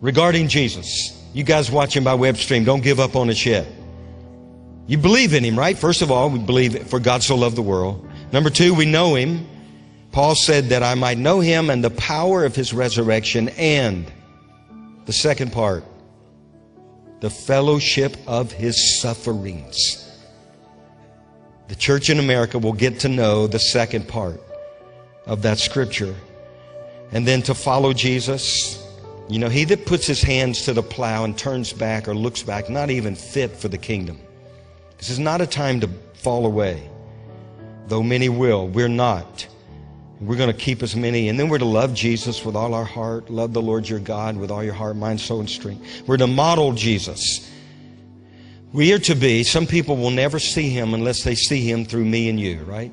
regarding 0.00 0.48
Jesus, 0.48 1.18
you 1.32 1.44
guys 1.44 1.70
watching 1.70 2.04
by 2.04 2.14
web 2.14 2.36
stream, 2.36 2.64
don't 2.64 2.82
give 2.82 3.00
up 3.00 3.16
on 3.16 3.30
us 3.30 3.44
yet. 3.46 3.66
You 4.86 4.98
believe 4.98 5.32
in 5.32 5.44
him, 5.44 5.58
right? 5.58 5.78
First 5.78 6.02
of 6.02 6.10
all, 6.10 6.28
we 6.28 6.38
believe 6.38 6.88
for 6.88 7.00
God 7.00 7.22
so 7.22 7.36
loved 7.36 7.56
the 7.56 7.62
world. 7.62 8.08
Number 8.32 8.50
two, 8.50 8.74
we 8.74 8.84
know 8.84 9.14
him. 9.14 9.46
Paul 10.10 10.34
said 10.34 10.66
that 10.70 10.82
I 10.82 10.94
might 10.94 11.18
know 11.18 11.40
him 11.40 11.70
and 11.70 11.82
the 11.82 11.90
power 11.90 12.44
of 12.44 12.54
his 12.54 12.74
resurrection 12.74 13.48
and 13.50 14.10
the 15.06 15.12
second 15.12 15.52
part, 15.52 15.84
the 17.20 17.30
fellowship 17.30 18.16
of 18.26 18.52
his 18.52 19.00
sufferings. 19.00 19.98
The 21.68 21.74
church 21.74 22.10
in 22.10 22.18
America 22.18 22.58
will 22.58 22.74
get 22.74 23.00
to 23.00 23.08
know 23.08 23.46
the 23.46 23.58
second 23.58 24.06
part 24.06 24.42
of 25.26 25.42
that 25.42 25.58
scripture. 25.58 26.14
And 27.12 27.26
then 27.26 27.42
to 27.42 27.54
follow 27.54 27.92
Jesus. 27.92 28.78
You 29.28 29.38
know, 29.38 29.48
he 29.48 29.64
that 29.64 29.86
puts 29.86 30.06
his 30.06 30.22
hands 30.22 30.64
to 30.64 30.72
the 30.72 30.82
plow 30.82 31.24
and 31.24 31.36
turns 31.36 31.72
back 31.72 32.08
or 32.08 32.14
looks 32.14 32.42
back, 32.42 32.68
not 32.68 32.90
even 32.90 33.14
fit 33.14 33.56
for 33.56 33.68
the 33.68 33.78
kingdom. 33.78 34.18
This 34.98 35.10
is 35.10 35.18
not 35.18 35.40
a 35.40 35.46
time 35.46 35.80
to 35.80 35.88
fall 36.14 36.46
away, 36.46 36.88
though 37.88 38.02
many 38.02 38.28
will. 38.28 38.68
We're 38.68 38.88
not. 38.88 39.46
We're 40.20 40.36
going 40.36 40.52
to 40.52 40.56
keep 40.56 40.84
as 40.84 40.94
many, 40.94 41.28
and 41.28 41.38
then 41.38 41.48
we're 41.48 41.58
to 41.58 41.64
love 41.64 41.94
Jesus 41.94 42.44
with 42.44 42.54
all 42.54 42.74
our 42.74 42.84
heart, 42.84 43.28
love 43.28 43.52
the 43.52 43.60
Lord 43.60 43.88
your 43.88 43.98
God 43.98 44.36
with 44.36 44.52
all 44.52 44.62
your 44.62 44.74
heart, 44.74 44.94
mind, 44.94 45.20
soul, 45.20 45.40
and 45.40 45.50
strength. 45.50 46.06
We're 46.06 46.16
to 46.18 46.28
model 46.28 46.72
Jesus. 46.72 47.50
We 48.72 48.92
are 48.92 49.00
to 49.00 49.16
be, 49.16 49.42
some 49.42 49.66
people 49.66 49.96
will 49.96 50.12
never 50.12 50.38
see 50.38 50.70
him 50.70 50.94
unless 50.94 51.24
they 51.24 51.34
see 51.34 51.68
him 51.68 51.84
through 51.84 52.04
me 52.04 52.28
and 52.28 52.38
you, 52.38 52.62
right? 52.62 52.92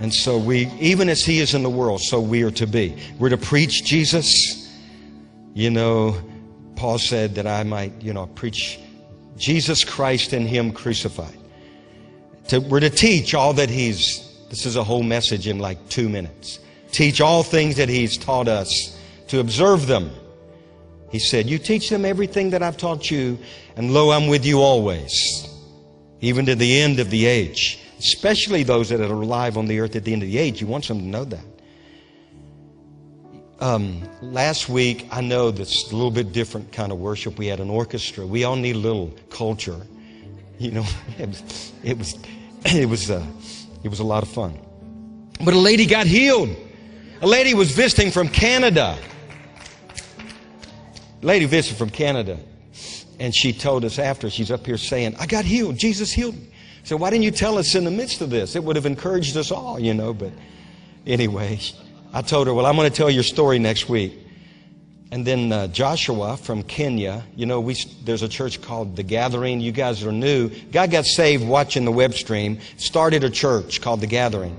And 0.00 0.14
so 0.14 0.38
we, 0.38 0.66
even 0.78 1.08
as 1.08 1.24
he 1.24 1.40
is 1.40 1.54
in 1.54 1.62
the 1.62 1.70
world, 1.70 2.00
so 2.00 2.20
we 2.20 2.42
are 2.42 2.50
to 2.52 2.66
be. 2.66 2.96
We're 3.18 3.30
to 3.30 3.36
preach 3.36 3.84
Jesus. 3.84 4.68
You 5.54 5.70
know, 5.70 6.16
Paul 6.76 6.98
said 6.98 7.34
that 7.34 7.46
I 7.46 7.64
might, 7.64 8.00
you 8.00 8.12
know, 8.12 8.26
preach 8.26 8.78
Jesus 9.36 9.84
Christ 9.84 10.32
and 10.32 10.48
him 10.48 10.72
crucified. 10.72 11.36
To, 12.48 12.60
we're 12.60 12.80
to 12.80 12.90
teach 12.90 13.34
all 13.34 13.52
that 13.54 13.68
he's, 13.68 14.38
this 14.48 14.64
is 14.64 14.76
a 14.76 14.84
whole 14.84 15.02
message 15.02 15.48
in 15.48 15.58
like 15.58 15.88
two 15.88 16.08
minutes. 16.08 16.60
Teach 16.92 17.20
all 17.20 17.42
things 17.42 17.76
that 17.76 17.88
he's 17.88 18.16
taught 18.16 18.48
us, 18.48 18.96
to 19.28 19.40
observe 19.40 19.86
them. 19.86 20.10
He 21.10 21.18
said, 21.18 21.46
You 21.46 21.58
teach 21.58 21.90
them 21.90 22.04
everything 22.04 22.50
that 22.50 22.62
I've 22.62 22.76
taught 22.76 23.10
you, 23.10 23.38
and 23.76 23.92
lo, 23.92 24.10
I'm 24.10 24.28
with 24.28 24.46
you 24.46 24.60
always, 24.60 25.46
even 26.20 26.46
to 26.46 26.54
the 26.54 26.80
end 26.80 27.00
of 27.00 27.10
the 27.10 27.26
age. 27.26 27.80
Especially 27.98 28.62
those 28.62 28.88
that 28.90 29.00
are 29.00 29.12
alive 29.12 29.56
on 29.56 29.66
the 29.66 29.80
earth 29.80 29.96
at 29.96 30.04
the 30.04 30.12
end 30.12 30.22
of 30.22 30.28
the 30.28 30.38
age. 30.38 30.60
You 30.60 30.66
want 30.66 30.86
them 30.86 30.98
to 30.98 31.04
know 31.04 31.24
that. 31.24 31.44
Um, 33.60 34.02
last 34.22 34.68
week, 34.68 35.08
I 35.10 35.20
know 35.20 35.50
that's 35.50 35.90
a 35.90 35.96
little 35.96 36.12
bit 36.12 36.32
different 36.32 36.70
kind 36.70 36.92
of 36.92 36.98
worship. 36.98 37.38
We 37.38 37.48
had 37.48 37.58
an 37.58 37.70
orchestra. 37.70 38.24
We 38.24 38.44
all 38.44 38.54
need 38.54 38.76
a 38.76 38.78
little 38.78 39.12
culture. 39.30 39.80
You 40.58 40.70
know, 40.70 40.86
it 41.18 41.28
was, 41.28 41.72
it 41.82 41.98
was, 41.98 42.18
it 42.66 42.88
was, 42.88 43.10
uh, 43.10 43.24
it 43.82 43.88
was 43.88 43.98
a 43.98 44.04
lot 44.04 44.22
of 44.22 44.28
fun. 44.28 44.58
But 45.44 45.54
a 45.54 45.58
lady 45.58 45.86
got 45.86 46.06
healed. 46.06 46.54
A 47.20 47.26
lady 47.26 47.54
was 47.54 47.72
visiting 47.72 48.12
from 48.12 48.28
Canada. 48.28 48.96
A 51.20 51.26
lady 51.26 51.46
visited 51.46 51.76
from 51.78 51.90
Canada. 51.90 52.38
And 53.18 53.34
she 53.34 53.52
told 53.52 53.84
us 53.84 53.98
after, 53.98 54.30
she's 54.30 54.52
up 54.52 54.64
here 54.64 54.78
saying, 54.78 55.16
I 55.18 55.26
got 55.26 55.44
healed. 55.44 55.76
Jesus 55.76 56.12
healed 56.12 56.36
me. 56.36 56.48
So 56.88 56.96
why 56.96 57.10
didn't 57.10 57.24
you 57.24 57.30
tell 57.30 57.58
us 57.58 57.74
in 57.74 57.84
the 57.84 57.90
midst 57.90 58.22
of 58.22 58.30
this? 58.30 58.56
It 58.56 58.64
would 58.64 58.74
have 58.74 58.86
encouraged 58.86 59.36
us 59.36 59.50
all, 59.50 59.78
you 59.78 59.92
know. 59.92 60.14
But 60.14 60.32
anyway, 61.06 61.60
I 62.14 62.22
told 62.22 62.46
her, 62.46 62.54
well, 62.54 62.64
I'm 62.64 62.76
going 62.76 62.90
to 62.90 62.96
tell 62.96 63.10
your 63.10 63.24
story 63.24 63.58
next 63.58 63.90
week. 63.90 64.18
And 65.12 65.22
then 65.22 65.52
uh, 65.52 65.66
Joshua 65.66 66.38
from 66.38 66.62
Kenya, 66.62 67.24
you 67.36 67.44
know, 67.44 67.60
we, 67.60 67.76
there's 68.06 68.22
a 68.22 68.28
church 68.28 68.62
called 68.62 68.96
The 68.96 69.02
Gathering. 69.02 69.60
You 69.60 69.70
guys 69.70 70.02
are 70.02 70.12
new. 70.12 70.48
Guy 70.48 70.86
got 70.86 71.04
saved 71.04 71.46
watching 71.46 71.84
the 71.84 71.92
web 71.92 72.14
stream, 72.14 72.58
started 72.78 73.22
a 73.22 73.28
church 73.28 73.82
called 73.82 74.00
The 74.00 74.06
Gathering. 74.06 74.56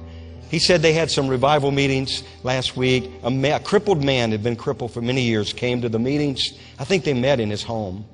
He 0.51 0.59
said 0.59 0.83
they 0.83 0.93
had 0.93 1.09
some 1.09 1.29
revival 1.29 1.71
meetings 1.71 2.21
last 2.43 2.77
week. 2.77 3.09
A, 3.23 3.55
a 3.55 3.59
crippled 3.59 4.03
man 4.03 4.29
had 4.29 4.43
been 4.43 4.55
crippled 4.55 4.91
for 4.91 5.01
many 5.01 5.23
years, 5.23 5.51
came 5.51 5.81
to 5.81 5.89
the 5.89 5.97
meetings. 5.97 6.53
I 6.77 6.83
think 6.83 7.05
they 7.05 7.15
met 7.15 7.39
in 7.39 7.49
his 7.49 7.63
home. 7.63 8.05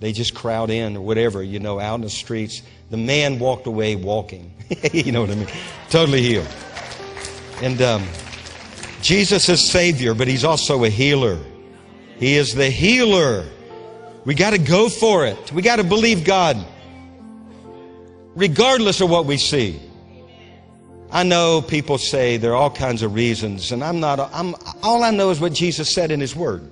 They 0.00 0.12
just 0.12 0.34
crowd 0.34 0.70
in 0.70 0.96
or 0.96 1.00
whatever, 1.00 1.42
you 1.42 1.58
know, 1.58 1.80
out 1.80 1.96
in 1.96 2.00
the 2.02 2.10
streets. 2.10 2.62
The 2.90 2.96
man 2.96 3.38
walked 3.38 3.66
away 3.66 3.96
walking. 3.96 4.52
you 4.92 5.12
know 5.12 5.22
what 5.22 5.30
I 5.30 5.34
mean? 5.36 5.48
Totally 5.88 6.20
healed. 6.20 6.48
And 7.62 7.80
um, 7.80 8.04
Jesus 9.00 9.48
is 9.48 9.66
Savior, 9.70 10.14
but 10.14 10.28
He's 10.28 10.44
also 10.44 10.84
a 10.84 10.90
healer. 10.90 11.38
He 12.18 12.34
is 12.34 12.54
the 12.54 12.68
healer. 12.68 13.46
We 14.24 14.34
got 14.34 14.50
to 14.50 14.58
go 14.58 14.88
for 14.88 15.26
it. 15.26 15.52
We 15.52 15.62
got 15.62 15.76
to 15.76 15.84
believe 15.84 16.24
God, 16.24 16.56
regardless 18.34 19.00
of 19.00 19.08
what 19.08 19.24
we 19.24 19.36
see. 19.36 19.80
I 21.10 21.22
know 21.22 21.62
people 21.62 21.98
say 21.98 22.36
there 22.36 22.52
are 22.52 22.56
all 22.56 22.70
kinds 22.70 23.02
of 23.02 23.14
reasons, 23.14 23.70
and 23.72 23.82
I'm 23.82 24.00
not. 24.00 24.18
I'm 24.18 24.54
all 24.82 25.04
I 25.04 25.10
know 25.10 25.30
is 25.30 25.40
what 25.40 25.52
Jesus 25.52 25.94
said 25.94 26.10
in 26.10 26.20
His 26.20 26.34
Word. 26.34 26.70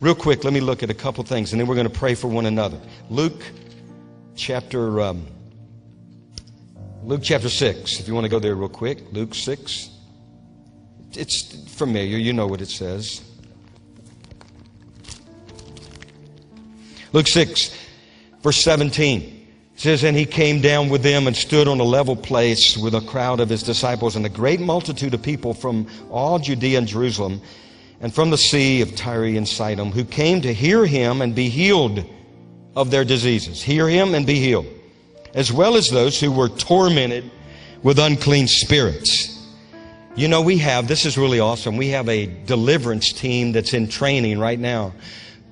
Real 0.00 0.14
quick, 0.14 0.44
let 0.44 0.52
me 0.52 0.60
look 0.60 0.82
at 0.82 0.90
a 0.90 0.94
couple 0.94 1.24
things 1.24 1.52
and 1.52 1.60
then 1.60 1.66
we're 1.66 1.74
going 1.74 1.88
to 1.88 1.98
pray 1.98 2.14
for 2.14 2.28
one 2.28 2.46
another. 2.46 2.80
Luke 3.10 3.42
chapter 4.36 5.00
um, 5.00 5.26
Luke 7.02 7.22
chapter 7.22 7.48
6, 7.48 8.00
if 8.00 8.06
you 8.06 8.14
want 8.14 8.24
to 8.24 8.28
go 8.28 8.38
there 8.38 8.54
real 8.54 8.68
quick. 8.68 9.12
Luke 9.12 9.34
6. 9.34 9.90
It's 11.14 11.42
familiar, 11.72 12.18
you 12.18 12.32
know 12.32 12.46
what 12.46 12.60
it 12.60 12.68
says. 12.68 13.22
Luke 17.12 17.26
6, 17.26 17.74
verse 18.42 18.62
17. 18.62 19.48
It 19.74 19.80
says, 19.80 20.04
And 20.04 20.16
he 20.16 20.26
came 20.26 20.60
down 20.60 20.90
with 20.90 21.02
them 21.02 21.26
and 21.26 21.34
stood 21.34 21.66
on 21.66 21.80
a 21.80 21.84
level 21.84 22.14
place 22.14 22.76
with 22.76 22.94
a 22.94 23.00
crowd 23.00 23.40
of 23.40 23.48
his 23.48 23.62
disciples 23.62 24.14
and 24.14 24.26
a 24.26 24.28
great 24.28 24.60
multitude 24.60 25.14
of 25.14 25.22
people 25.22 25.54
from 25.54 25.86
all 26.10 26.38
Judea 26.38 26.78
and 26.78 26.86
Jerusalem 26.86 27.40
and 28.00 28.14
from 28.14 28.30
the 28.30 28.38
sea 28.38 28.80
of 28.80 28.94
Tyre 28.94 29.24
and 29.24 29.48
Sidon, 29.48 29.90
who 29.90 30.04
came 30.04 30.40
to 30.42 30.52
hear 30.52 30.86
him 30.86 31.20
and 31.20 31.34
be 31.34 31.48
healed 31.48 32.04
of 32.76 32.90
their 32.90 33.04
diseases. 33.04 33.62
Hear 33.62 33.88
him 33.88 34.14
and 34.14 34.26
be 34.26 34.38
healed, 34.38 34.66
as 35.34 35.52
well 35.52 35.76
as 35.76 35.90
those 35.90 36.20
who 36.20 36.30
were 36.30 36.48
tormented 36.48 37.30
with 37.82 37.98
unclean 37.98 38.46
spirits. 38.46 39.34
You 40.14 40.28
know, 40.28 40.42
we 40.42 40.58
have, 40.58 40.88
this 40.88 41.04
is 41.04 41.16
really 41.18 41.40
awesome. 41.40 41.76
We 41.76 41.88
have 41.88 42.08
a 42.08 42.26
deliverance 42.26 43.12
team 43.12 43.52
that's 43.52 43.74
in 43.74 43.88
training 43.88 44.38
right 44.38 44.58
now, 44.58 44.92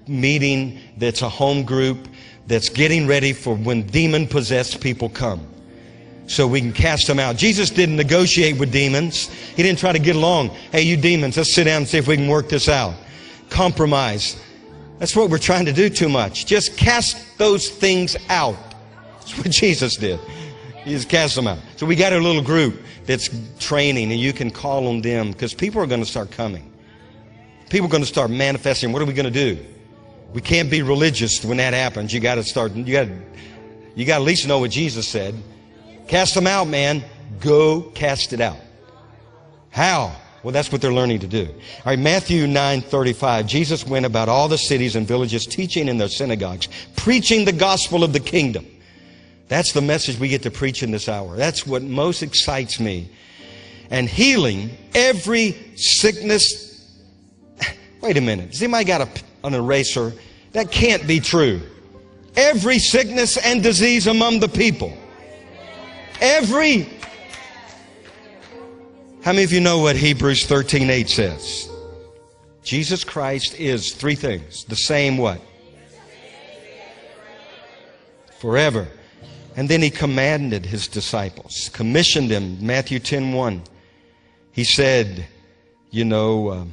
meeting 0.07 0.81
that's 0.97 1.23
a 1.23 1.29
home 1.29 1.65
group 1.65 2.09
that's 2.47 2.69
getting 2.69 3.07
ready 3.07 3.33
for 3.33 3.57
when 3.57 3.83
demon 3.83 4.27
possessed 4.27 4.81
people 4.81 5.09
come. 5.09 5.47
So 6.27 6.47
we 6.47 6.61
can 6.61 6.73
cast 6.73 7.07
them 7.07 7.19
out. 7.21 7.37
Jesus 7.37 7.71
didn't 7.71 7.97
negotiate 7.97 8.59
with 8.59 8.73
demons. 8.73 9.29
He 9.29 9.63
didn't 9.63 9.79
try 9.79 9.93
to 9.93 9.99
get 9.99 10.17
along. 10.17 10.49
Hey, 10.73 10.83
you 10.83 10.97
demons, 10.97 11.37
let's 11.37 11.55
sit 11.55 11.65
down 11.65 11.79
and 11.79 11.89
see 11.89 11.99
if 11.99 12.09
we 12.09 12.17
can 12.17 12.29
work 12.29 12.49
this 12.49 12.69
out. 12.69 12.95
Compromise. 13.49 14.37
That's 14.99 15.15
what 15.15 15.31
we're 15.31 15.39
trying 15.39 15.67
to 15.67 15.73
do 15.73 15.89
too 15.89 16.09
much. 16.09 16.47
Just 16.47 16.77
cast 16.77 17.39
those 17.39 17.69
things 17.69 18.17
out. 18.29 18.57
That's 19.21 19.39
what 19.39 19.51
Jesus 19.51 19.97
did. 19.97 20.19
He 20.85 20.93
just 20.93 21.09
cast 21.09 21.37
them 21.37 21.47
out. 21.47 21.59
So 21.77 21.87
we 21.87 21.95
got 21.97 22.13
a 22.13 22.19
little 22.19 22.43
group 22.43 22.83
that's 23.05 23.29
training, 23.59 24.11
and 24.11 24.21
you 24.21 24.33
can 24.33 24.51
call 24.51 24.89
on 24.89 25.03
them 25.03 25.33
because 25.33 25.55
people 25.55 25.81
are 25.81 25.87
going 25.87 26.01
to 26.01 26.07
start 26.07 26.31
coming. 26.31 26.73
People 27.71 27.89
are 27.89 27.91
going 27.91 28.03
to 28.03 28.09
start 28.09 28.31
manifesting. 28.31 28.93
What 28.93 29.03
are 29.03 29.05
we 29.05 29.13
going 29.13 29.33
to 29.33 29.55
do? 29.55 29.65
We 30.33 30.41
can't 30.41 30.71
be 30.71 30.83
religious 30.83 31.45
when 31.45 31.57
that 31.59 31.73
happens. 31.73 32.13
You 32.13 32.21
got 32.21 32.37
to 32.37 32.43
start. 32.43 32.73
You 32.73 32.93
got. 32.93 33.09
You 33.95 34.05
got 34.05 34.19
to 34.19 34.23
at 34.23 34.27
least 34.27 34.47
know 34.47 34.59
what 34.59 34.71
Jesus 34.71 35.09
said. 35.09 35.35
Cast 36.09 36.35
them 36.35 36.47
out, 36.47 36.69
man. 36.69 37.05
Go 37.41 37.83
cast 37.95 38.33
it 38.33 38.41
out. 38.41 38.59
How? 39.71 40.15
Well, 40.43 40.53
that's 40.53 40.71
what 40.71 40.81
they're 40.81 40.93
learning 40.93 41.19
to 41.21 41.27
do. 41.27 41.47
All 41.49 41.87
right, 41.87 41.99
Matthew 41.99 42.47
9 42.47 42.81
35. 42.81 43.47
Jesus 43.47 43.85
went 43.85 44.07
about 44.07 44.29
all 44.29 44.47
the 44.47 44.59
cities 44.59 44.95
and 44.95 45.07
villages, 45.07 45.45
teaching 45.45 45.89
in 45.89 45.99
their 45.99 46.09
synagogues, 46.09 46.69
preaching 46.95 47.45
the 47.45 47.53
gospel 47.53 48.05
of 48.05 48.13
the 48.13 48.21
kingdom. 48.21 48.65
That's 49.49 49.73
the 49.73 49.81
message 49.81 50.19
we 50.19 50.29
get 50.29 50.43
to 50.45 50.51
preach 50.51 50.83
in 50.83 50.93
this 50.93 51.09
hour. 51.09 51.37
That's 51.37 51.67
what 51.67 51.83
most 51.83 52.23
excites 52.23 52.79
me. 52.79 53.11
And 53.91 54.09
healing 54.09 54.71
every 54.95 55.57
sickness. 55.77 56.93
Wait 58.01 58.17
a 58.17 58.21
minute. 58.21 58.51
Has 58.51 58.63
anybody 58.63 58.85
got 58.85 59.01
a, 59.01 59.09
an 59.45 59.55
eraser? 59.55 60.13
That 60.53 60.71
can't 60.71 61.07
be 61.07 61.21
true. 61.21 61.61
Every 62.37 62.79
sickness 62.79 63.37
and 63.37 63.63
disease 63.63 64.07
among 64.07 64.41
the 64.41 64.49
people. 64.49 64.97
Every. 66.21 66.89
How 69.23 69.33
many 69.33 69.45
of 69.45 69.53
you 69.53 69.61
know 69.61 69.79
what 69.79 69.97
Hebrews 69.97 70.47
13 70.47 70.89
8 70.89 71.09
says? 71.09 71.69
Jesus 72.63 73.05
Christ 73.05 73.55
is 73.59 73.93
three 73.93 74.15
things. 74.15 74.65
The 74.65 74.77
same 74.77 75.19
what? 75.19 75.41
Forever. 78.39 78.87
And 79.57 79.69
then 79.69 79.81
he 79.83 79.91
commanded 79.91 80.67
his 80.67 80.87
disciples, 80.87 81.71
commissioned 81.73 82.31
them, 82.31 82.65
Matthew 82.65 82.99
10 82.99 83.33
1. 83.33 83.63
He 84.53 84.65
said, 84.65 85.27
you 85.91 86.05
know, 86.05 86.51
um, 86.51 86.73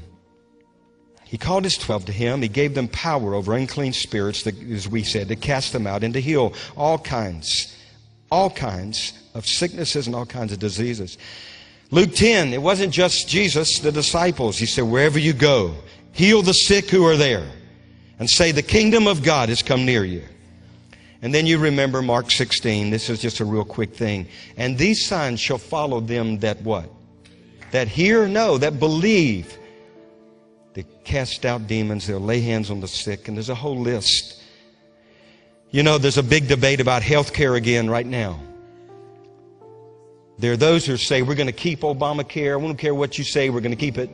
he 1.24 1.38
called 1.38 1.64
his 1.64 1.78
twelve 1.78 2.06
to 2.06 2.12
him. 2.12 2.42
He 2.42 2.48
gave 2.48 2.76
them 2.76 2.88
power 2.88 3.34
over 3.34 3.56
unclean 3.56 3.94
spirits, 3.94 4.44
to, 4.44 4.54
as 4.72 4.88
we 4.88 5.04
said, 5.04 5.30
to 5.30 5.36
cast 5.36 5.74
them 5.74 5.88
out 5.88 6.04
and 6.04 6.14
to 6.14 6.22
heal 6.22 6.54
all 6.78 7.00
kinds, 7.00 7.76
all 8.32 8.52
kinds 8.52 9.14
of 9.34 9.48
sicknesses 9.48 10.08
and 10.08 10.16
all 10.16 10.26
kinds 10.26 10.52
of 10.52 10.60
diseases. 10.60 11.18
Luke 11.92 12.14
10, 12.16 12.54
it 12.54 12.62
wasn't 12.62 12.94
just 12.94 13.28
Jesus, 13.28 13.80
the 13.80 13.92
disciples. 13.92 14.58
He 14.58 14.66
said, 14.66 14.84
wherever 14.84 15.20
you 15.20 15.34
go, 15.34 15.76
heal 16.12 16.42
the 16.42 16.54
sick 16.54 16.90
who 16.90 17.06
are 17.06 17.18
there 17.18 17.48
and 18.20 18.30
say, 18.30 18.52
the 18.52 18.64
kingdom 18.64 19.08
of 19.08 19.24
God 19.24 19.50
has 19.50 19.62
come 19.62 19.86
near 19.86 20.04
you. 20.04 20.24
And 21.22 21.34
then 21.34 21.46
you 21.46 21.58
remember 21.58 22.02
Mark 22.02 22.32
16. 22.32 22.90
This 22.90 23.10
is 23.10 23.22
just 23.22 23.40
a 23.40 23.46
real 23.46 23.64
quick 23.64 23.96
thing. 23.96 24.28
And 24.58 24.78
these 24.78 25.06
signs 25.06 25.40
shall 25.40 25.58
follow 25.58 26.02
them 26.02 26.40
that 26.40 26.62
what? 26.62 26.90
That 27.72 27.88
hear? 27.88 28.28
No, 28.28 28.58
that 28.58 28.78
believe. 28.78 29.58
They 30.74 30.84
cast 31.06 31.46
out 31.46 31.66
demons. 31.66 32.08
They'll 32.08 32.20
lay 32.20 32.42
hands 32.42 32.70
on 32.70 32.82
the 32.82 32.90
sick. 32.90 33.28
And 33.28 33.38
there's 33.38 33.50
a 33.50 33.56
whole 33.56 33.80
list. 33.80 34.42
You 35.72 35.82
know, 35.82 35.98
there's 35.98 36.18
a 36.18 36.24
big 36.24 36.48
debate 36.48 36.82
about 36.82 37.04
health 37.04 37.34
care 37.34 37.56
again 37.56 37.90
right 37.90 38.06
now. 38.06 38.40
There 40.38 40.54
are 40.54 40.58
those 40.58 40.86
who 40.86 40.98
say, 40.98 41.22
we're 41.22 41.36
going 41.36 41.48
to 41.48 41.54
keep 41.54 41.82
Obamacare. 41.82 42.60
We 42.60 42.66
don't 42.68 42.78
care 42.78 42.96
what 42.96 43.18
you 43.18 43.24
say. 43.24 43.50
We're 43.50 43.62
going 43.62 43.72
to 43.72 43.78
keep 43.78 43.98
it. 43.98 44.10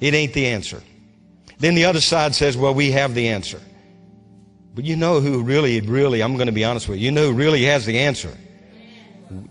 It 0.00 0.14
ain't 0.14 0.32
the 0.32 0.46
answer. 0.46 0.82
Then 1.58 1.74
the 1.74 1.84
other 1.84 2.00
side 2.00 2.34
says, 2.34 2.56
well, 2.56 2.74
we 2.74 2.90
have 2.92 3.14
the 3.14 3.28
answer. 3.28 3.60
But 4.74 4.84
you 4.84 4.96
know 4.96 5.20
who 5.20 5.42
really, 5.42 5.80
really, 5.80 6.22
I'm 6.22 6.34
going 6.34 6.46
to 6.46 6.52
be 6.52 6.64
honest 6.64 6.88
with 6.88 6.98
you, 6.98 7.06
you 7.06 7.10
know 7.12 7.30
who 7.30 7.32
really 7.32 7.64
has 7.64 7.86
the 7.86 7.98
answer. 7.98 8.36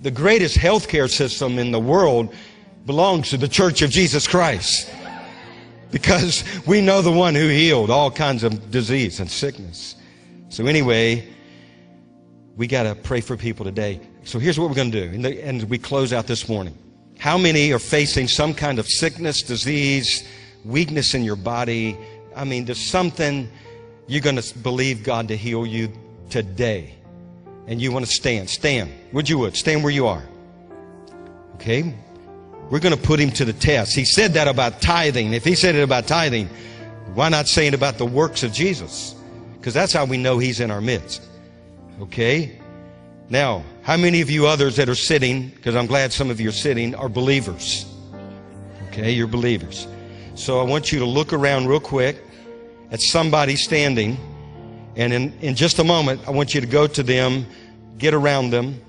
The 0.02 0.12
greatest 0.12 0.58
healthcare 0.58 1.10
system 1.10 1.58
in 1.58 1.72
the 1.72 1.80
world 1.80 2.34
belongs 2.86 3.30
to 3.30 3.38
the 3.38 3.48
Church 3.48 3.82
of 3.82 3.90
Jesus 3.90 4.28
Christ. 4.28 4.90
Because 5.92 6.44
we 6.66 6.82
know 6.82 7.02
the 7.02 7.12
one 7.12 7.36
who 7.36 7.48
healed 7.48 7.90
all 7.90 8.10
kinds 8.10 8.44
of 8.44 8.72
disease 8.72 9.20
and 9.20 9.30
sickness. 9.30 9.96
So 10.50 10.66
anyway, 10.66 11.28
we 12.56 12.68
got 12.68 12.84
to 12.84 12.96
pray 12.96 13.22
for 13.22 13.38
people 13.38 13.66
today. 13.66 14.02
So 14.24 14.40
here's 14.40 14.60
what 14.60 14.70
we're 14.70 14.76
going 14.76 14.92
to 14.92 15.08
do. 15.08 15.28
And 15.42 15.64
we 15.70 15.78
close 15.78 16.14
out 16.14 16.28
this 16.28 16.48
morning. 16.48 16.78
How 17.20 17.38
many 17.38 17.72
are 17.72 17.80
facing 17.80 18.28
some 18.28 18.54
kind 18.54 18.80
of 18.80 18.88
sickness, 18.88 19.42
disease, 19.42 20.28
weakness 20.66 21.14
in 21.14 21.24
your 21.24 21.36
body? 21.36 21.98
I 22.36 22.44
mean, 22.44 22.66
there's 22.66 22.86
something 22.86 23.50
you're 24.08 24.22
going 24.22 24.36
to 24.36 24.58
believe 24.60 25.04
God 25.04 25.28
to 25.28 25.38
heal 25.38 25.66
you 25.66 25.92
today. 26.30 26.96
And 27.68 27.82
you 27.82 27.92
want 27.92 28.06
to 28.06 28.12
stand. 28.12 28.50
Stand. 28.50 28.92
Would 29.14 29.30
you 29.30 29.38
would? 29.40 29.56
Stand 29.56 29.84
where 29.84 29.94
you 29.94 30.08
are. 30.08 30.24
Okay? 31.56 31.96
We're 32.70 32.80
going 32.80 32.96
to 32.96 33.02
put 33.02 33.20
him 33.20 33.32
to 33.32 33.46
the 33.46 33.54
test. 33.54 33.96
He 33.96 34.04
said 34.04 34.34
that 34.34 34.48
about 34.48 34.82
tithing. 34.82 35.34
If 35.34 35.46
he 35.46 35.56
said 35.56 35.76
it 35.76 35.84
about 35.84 36.08
tithing, 36.08 36.50
why 37.14 37.30
not 37.30 37.48
say 37.48 37.68
it 37.68 37.74
about 37.74 37.98
the 37.98 38.06
works 38.06 38.44
of 38.44 38.52
Jesus? 38.52 39.16
Because 39.54 39.74
that's 39.74 39.94
how 39.94 40.06
we 40.06 40.18
know 40.18 40.40
he's 40.40 40.60
in 40.60 40.72
our 40.72 40.82
midst. 40.82 41.24
Okay? 42.02 42.60
Now, 43.34 43.64
how 43.82 43.98
many 43.98 44.22
of 44.22 44.30
you 44.30 44.46
others 44.46 44.76
that 44.76 44.88
are 44.90 44.94
sitting, 44.94 45.48
because 45.48 45.76
I'm 45.76 45.88
glad 45.88 46.14
some 46.14 46.30
of 46.30 46.40
you 46.40 46.50
are 46.50 46.52
sitting, 46.52 46.94
are 46.94 47.10
believers? 47.10 47.92
Okay, 48.90 49.10
you're 49.10 49.26
believers. 49.26 49.88
So 50.36 50.60
I 50.60 50.64
want 50.64 50.92
you 50.92 51.00
to 51.00 51.06
look 51.06 51.34
around 51.34 51.66
real 51.66 51.80
quick 51.80 52.22
at 52.92 53.02
somebody 53.02 53.56
standing. 53.56 54.20
And 54.96 55.12
in, 55.12 55.34
in 55.40 55.56
just 55.56 55.80
a 55.80 55.84
moment, 55.84 56.22
I 56.28 56.30
want 56.30 56.54
you 56.54 56.62
to 56.62 56.68
go 56.68 56.86
to 56.86 57.02
them, 57.02 57.48
get 57.98 58.14
around 58.14 58.52
them. 58.52 58.80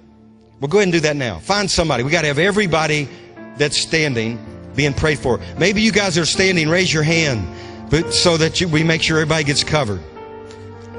We'll 0.60 0.68
go 0.68 0.76
ahead 0.76 0.88
and 0.88 0.92
do 0.92 1.00
that 1.00 1.16
now. 1.16 1.38
Find 1.38 1.70
somebody. 1.70 2.02
We 2.02 2.10
got 2.10 2.20
to 2.20 2.28
have 2.28 2.38
everybody 2.38 3.08
that's 3.56 3.78
standing 3.78 4.38
being 4.74 4.92
prayed 4.92 5.20
for. 5.20 5.40
Maybe 5.56 5.80
you 5.80 5.90
guys 5.90 6.18
are 6.18 6.26
standing, 6.26 6.68
raise 6.68 6.92
your 6.92 7.02
hand, 7.02 7.48
but 7.90 8.12
so 8.12 8.36
that 8.36 8.60
you, 8.60 8.68
we 8.68 8.84
make 8.84 9.00
sure 9.00 9.16
everybody 9.16 9.44
gets 9.44 9.64
covered. 9.64 10.02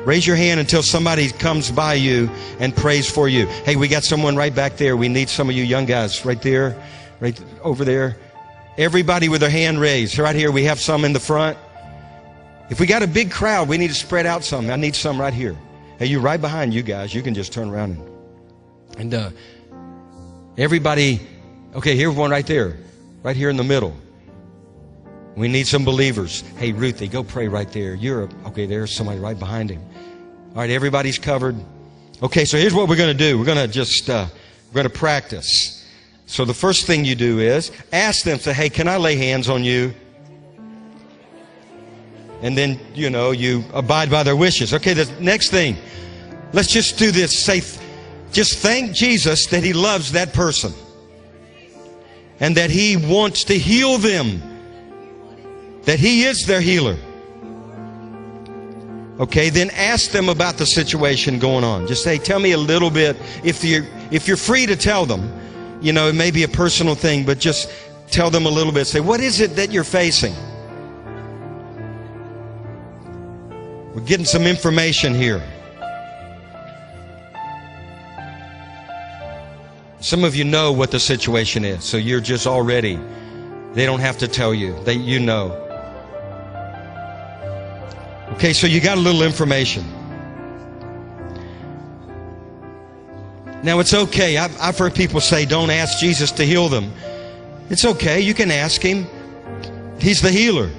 Raise 0.05 0.27
your 0.27 0.35
hand 0.35 0.59
until 0.59 0.83
somebody 0.83 1.29
comes 1.31 1.71
by 1.71 1.95
you 1.95 2.29
and 2.59 2.75
prays 2.75 3.09
for 3.09 3.27
you. 3.27 3.47
Hey, 3.47 3.75
we 3.75 3.87
got 3.87 4.03
someone 4.03 4.35
right 4.35 4.53
back 4.53 4.77
there. 4.77 4.95
We 4.95 5.07
need 5.07 5.29
some 5.29 5.49
of 5.49 5.55
you 5.55 5.63
young 5.63 5.85
guys 5.85 6.23
right 6.23 6.39
there, 6.39 6.79
right 7.19 7.39
over 7.63 7.83
there. 7.83 8.15
Everybody 8.77 9.29
with 9.29 9.41
their 9.41 9.49
hand 9.49 9.81
raised. 9.81 10.19
Right 10.19 10.35
here, 10.35 10.51
we 10.51 10.65
have 10.65 10.79
some 10.79 11.05
in 11.05 11.13
the 11.13 11.19
front. 11.19 11.57
If 12.69 12.79
we 12.79 12.85
got 12.85 13.01
a 13.01 13.07
big 13.07 13.31
crowd, 13.31 13.67
we 13.67 13.79
need 13.79 13.87
to 13.87 13.95
spread 13.95 14.27
out 14.27 14.43
some. 14.43 14.69
I 14.69 14.75
need 14.75 14.95
some 14.95 15.19
right 15.19 15.33
here. 15.33 15.57
Hey, 15.97 16.05
you 16.05 16.19
right 16.19 16.39
behind 16.39 16.71
you 16.71 16.83
guys. 16.83 17.11
You 17.11 17.23
can 17.23 17.33
just 17.33 17.51
turn 17.51 17.69
around 17.69 17.97
and, 17.97 18.99
and 18.99 19.13
uh, 19.13 19.29
everybody. 20.55 21.19
Okay, 21.73 21.95
here's 21.95 22.13
one 22.13 22.29
right 22.29 22.45
there, 22.45 22.77
right 23.23 23.35
here 23.35 23.49
in 23.49 23.57
the 23.57 23.63
middle. 23.63 23.95
We 25.35 25.47
need 25.47 25.67
some 25.67 25.83
believers. 25.83 26.41
Hey, 26.57 26.71
Ruthie, 26.71 27.07
go 27.07 27.23
pray 27.23 27.47
right 27.47 27.69
there. 27.71 27.93
You're 27.93 28.29
okay. 28.47 28.65
There's 28.65 28.95
somebody 28.95 29.19
right 29.19 29.37
behind 29.37 29.69
him. 29.69 29.81
All 30.51 30.61
right, 30.61 30.69
everybody's 30.69 31.19
covered. 31.19 31.55
Okay, 32.23 32.45
so 32.45 32.57
here's 32.57 32.73
what 32.73 32.87
we're 32.87 32.95
going 32.95 33.15
to 33.15 33.23
do. 33.29 33.37
We're 33.37 33.45
going 33.45 33.57
to 33.57 33.67
just 33.67 34.09
uh, 34.09 34.27
we're 34.67 34.83
going 34.83 34.91
to 34.91 34.97
practice. 34.97 35.85
So 36.25 36.45
the 36.45 36.53
first 36.53 36.87
thing 36.87 37.05
you 37.05 37.15
do 37.15 37.39
is 37.39 37.71
ask 37.91 38.23
them. 38.23 38.39
Say, 38.39 38.53
Hey, 38.53 38.69
can 38.69 38.87
I 38.87 38.97
lay 38.97 39.15
hands 39.15 39.49
on 39.49 39.63
you? 39.63 39.93
and 42.41 42.57
then, 42.57 42.79
you 42.93 43.09
know, 43.09 43.31
you 43.31 43.63
abide 43.73 44.11
by 44.11 44.21
their 44.21 44.35
wishes. 44.35 44.71
Okay, 44.71 44.93
the 44.93 45.11
next 45.19 45.49
thing. 45.49 45.75
Let's 46.53 46.67
just 46.67 46.97
do 46.99 47.09
this. 47.09 47.43
Say, 47.43 47.61
just 48.31 48.59
thank 48.59 48.91
Jesus 48.91 49.47
that 49.47 49.63
He 49.63 49.73
loves 49.73 50.11
that 50.11 50.31
person 50.31 50.71
and 52.39 52.55
that 52.55 52.69
He 52.69 52.97
wants 52.97 53.45
to 53.45 53.57
heal 53.57 53.97
them, 53.97 54.41
that 55.85 55.99
He 55.99 56.23
is 56.23 56.45
their 56.45 56.61
healer. 56.61 56.97
Okay, 59.17 59.49
then 59.49 59.69
ask 59.71 60.11
them 60.11 60.27
about 60.27 60.57
the 60.57 60.65
situation 60.65 61.39
going 61.39 61.63
on. 61.63 61.87
Just 61.87 62.03
say, 62.03 62.17
tell 62.17 62.39
me 62.39 62.51
a 62.51 62.57
little 62.57 62.89
bit. 62.89 63.15
If 63.45 63.63
you're, 63.63 63.85
if 64.11 64.27
you're 64.27 64.35
free 64.35 64.65
to 64.65 64.75
tell 64.75 65.05
them, 65.05 65.31
you 65.81 65.93
know, 65.93 66.09
it 66.09 66.15
may 66.15 66.31
be 66.31 66.43
a 66.43 66.49
personal 66.49 66.95
thing, 66.95 67.25
but 67.25 67.39
just 67.39 67.71
tell 68.07 68.29
them 68.29 68.45
a 68.45 68.49
little 68.49 68.73
bit. 68.73 68.85
Say, 68.85 68.99
what 68.99 69.21
is 69.21 69.39
it 69.39 69.55
that 69.55 69.71
you're 69.71 69.85
facing? 69.85 70.33
We're 73.93 74.01
getting 74.01 74.25
some 74.25 74.43
information 74.43 75.15
here. 75.15 75.41
Some 80.01 80.25
of 80.25 80.35
you 80.35 80.43
know 80.43 80.73
what 80.73 80.91
the 80.91 80.99
situation 80.99 81.63
is, 81.63 81.85
so 81.85 81.95
you're 81.95 82.19
just 82.19 82.45
already, 82.45 82.99
they 83.73 83.85
don't 83.85 84.01
have 84.01 84.17
to 84.17 84.27
tell 84.27 84.53
you. 84.53 84.77
They, 84.83 84.95
you 84.95 85.19
know. 85.19 85.64
Okay, 88.33 88.53
so 88.53 88.67
you 88.67 88.81
got 88.81 88.97
a 88.97 89.01
little 89.01 89.21
information. 89.21 89.85
Now 93.63 93.79
it's 93.79 93.93
okay. 93.93 94.37
I've, 94.37 94.55
I've 94.61 94.77
heard 94.77 94.93
people 94.93 95.19
say, 95.21 95.45
don't 95.45 95.71
ask 95.71 95.99
Jesus 95.99 96.31
to 96.33 96.43
heal 96.43 96.69
them. 96.69 96.91
It's 97.69 97.85
okay. 97.85 98.21
You 98.21 98.33
can 98.33 98.51
ask 98.51 98.81
Him. 98.81 99.07
He's 99.99 100.21
the 100.21 100.29
healer. 100.31 100.69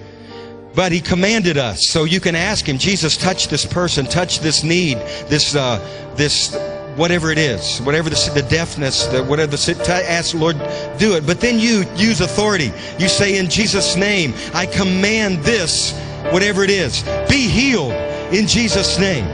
But 0.74 0.92
He 0.92 1.00
commanded 1.00 1.56
us, 1.56 1.88
so 1.88 2.04
you 2.04 2.20
can 2.20 2.36
ask 2.36 2.68
Him, 2.68 2.78
Jesus, 2.78 3.16
touch 3.16 3.48
this 3.48 3.64
person, 3.64 4.06
touch 4.06 4.40
this 4.40 4.62
need, 4.62 4.98
this, 5.28 5.56
uh, 5.56 5.78
this, 6.16 6.54
whatever 6.96 7.32
it 7.32 7.38
is, 7.38 7.80
whatever 7.80 8.10
the, 8.10 8.30
the 8.34 8.42
deafness, 8.42 9.06
the, 9.06 9.24
whatever 9.24 9.56
the, 9.56 10.04
ask 10.08 10.34
Lord, 10.34 10.56
do 10.98 11.16
it. 11.16 11.26
But 11.26 11.40
then 11.40 11.58
you 11.58 11.84
use 11.96 12.20
authority. 12.20 12.72
You 12.98 13.08
say, 13.08 13.38
in 13.38 13.48
Jesus' 13.48 13.96
name, 13.96 14.34
I 14.54 14.66
command 14.66 15.38
this, 15.38 15.92
whatever 16.32 16.64
it 16.64 16.70
is. 16.70 17.02
Be 17.28 17.48
healed 17.48 17.92
in 18.32 18.46
Jesus' 18.46 18.98
name. 18.98 19.26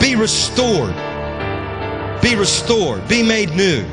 Be 0.00 0.16
restored. 0.16 0.94
Be 2.22 2.34
restored. 2.36 3.06
Be 3.08 3.22
made 3.22 3.50
new. 3.54 3.84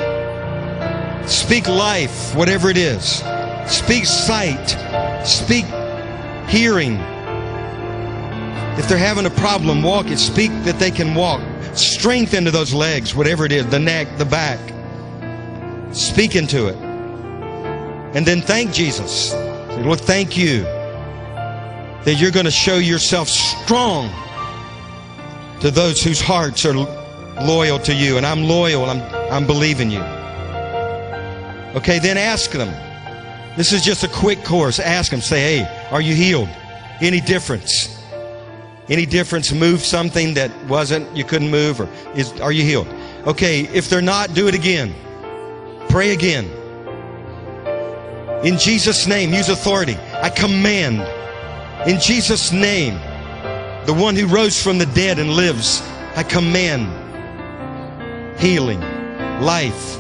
Speak 1.28 1.68
life, 1.68 2.34
whatever 2.36 2.70
it 2.70 2.78
is. 2.78 3.24
Speak 3.68 4.06
sight. 4.06 4.70
Speak 5.26 5.66
hearing. 6.48 6.96
If 8.78 8.88
they're 8.88 8.98
having 8.98 9.26
a 9.26 9.32
problem 9.32 9.82
walking, 9.82 10.18
speak 10.18 10.52
that 10.64 10.80
they 10.80 10.92
can 10.92 11.16
walk. 11.16 11.42
Strength 11.76 12.34
into 12.34 12.52
those 12.52 12.74
legs, 12.74 13.14
whatever 13.14 13.46
it 13.46 13.52
is, 13.52 13.66
the 13.68 13.80
neck, 13.80 14.08
the 14.18 14.26
back. 14.26 14.60
Speak 15.94 16.36
into 16.36 16.68
it. 16.68 16.78
And 18.16 18.26
then 18.26 18.42
thank 18.42 18.74
Jesus. 18.74 19.32
Say, 19.32 19.84
Lord, 19.84 20.00
thank 20.00 20.38
you 20.38 20.66
that 22.04 22.16
you're 22.16 22.32
going 22.32 22.46
to 22.46 22.52
show 22.52 22.78
yourself 22.78 23.28
strong 23.28 24.10
to 25.60 25.72
those 25.72 26.02
whose 26.04 26.22
hearts 26.22 26.66
are 26.66 26.74
loyal 26.74 27.80
to 27.80 27.94
you. 27.94 28.18
And 28.18 28.26
I'm 28.26 28.44
loyal. 28.44 28.86
I'm, 28.86 29.02
I'm 29.32 29.46
believing 29.46 29.92
you. 29.92 30.02
Okay, 31.76 32.00
then 32.00 32.18
ask 32.18 32.52
them. 32.52 32.70
This 33.58 33.74
is 33.74 33.84
just 33.84 34.04
a 34.04 34.08
quick 34.08 34.44
course. 34.44 34.80
Ask 34.80 35.12
them. 35.12 35.22
Say, 35.22 35.40
hey, 35.60 35.88
are 35.92 36.02
you 36.02 36.14
healed? 36.14 36.50
Any 37.02 37.22
difference? 37.22 37.94
Any 38.90 39.06
difference? 39.06 39.52
Move 39.52 39.82
something 39.82 40.34
that 40.36 40.52
wasn't, 40.66 41.16
you 41.16 41.24
couldn't 41.24 41.52
move, 41.52 41.82
or 41.82 41.90
is, 42.16 42.32
are 42.40 42.52
you 42.52 42.64
healed? 42.64 42.88
Okay, 43.26 43.62
if 43.74 43.90
they're 43.90 44.02
not, 44.02 44.34
do 44.34 44.48
it 44.48 44.56
again. 44.56 44.96
Pray 45.90 46.12
again. 46.12 46.46
In 48.44 48.58
Jesus' 48.58 49.08
name, 49.08 49.34
use 49.34 49.50
authority. 49.50 49.98
I 50.14 50.30
command, 50.30 51.02
in 51.88 52.00
Jesus' 52.00 52.52
name, 52.52 52.96
the 53.86 53.94
one 53.94 54.16
who 54.16 54.28
rose 54.28 54.62
from 54.62 54.78
the 54.78 54.86
dead 54.88 55.20
and 55.20 55.36
lives, 55.36 55.82
I 56.16 56.24
command 56.24 56.88
healing, 58.40 58.82
life. 59.42 59.98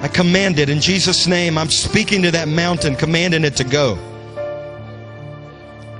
I 0.00 0.08
command 0.08 0.58
it 0.58 0.68
in 0.68 0.80
Jesus' 0.80 1.26
name. 1.26 1.56
I'm 1.56 1.70
speaking 1.70 2.22
to 2.22 2.32
that 2.32 2.48
mountain, 2.48 2.96
commanding 2.96 3.44
it 3.44 3.56
to 3.56 3.64
go. 3.64 3.94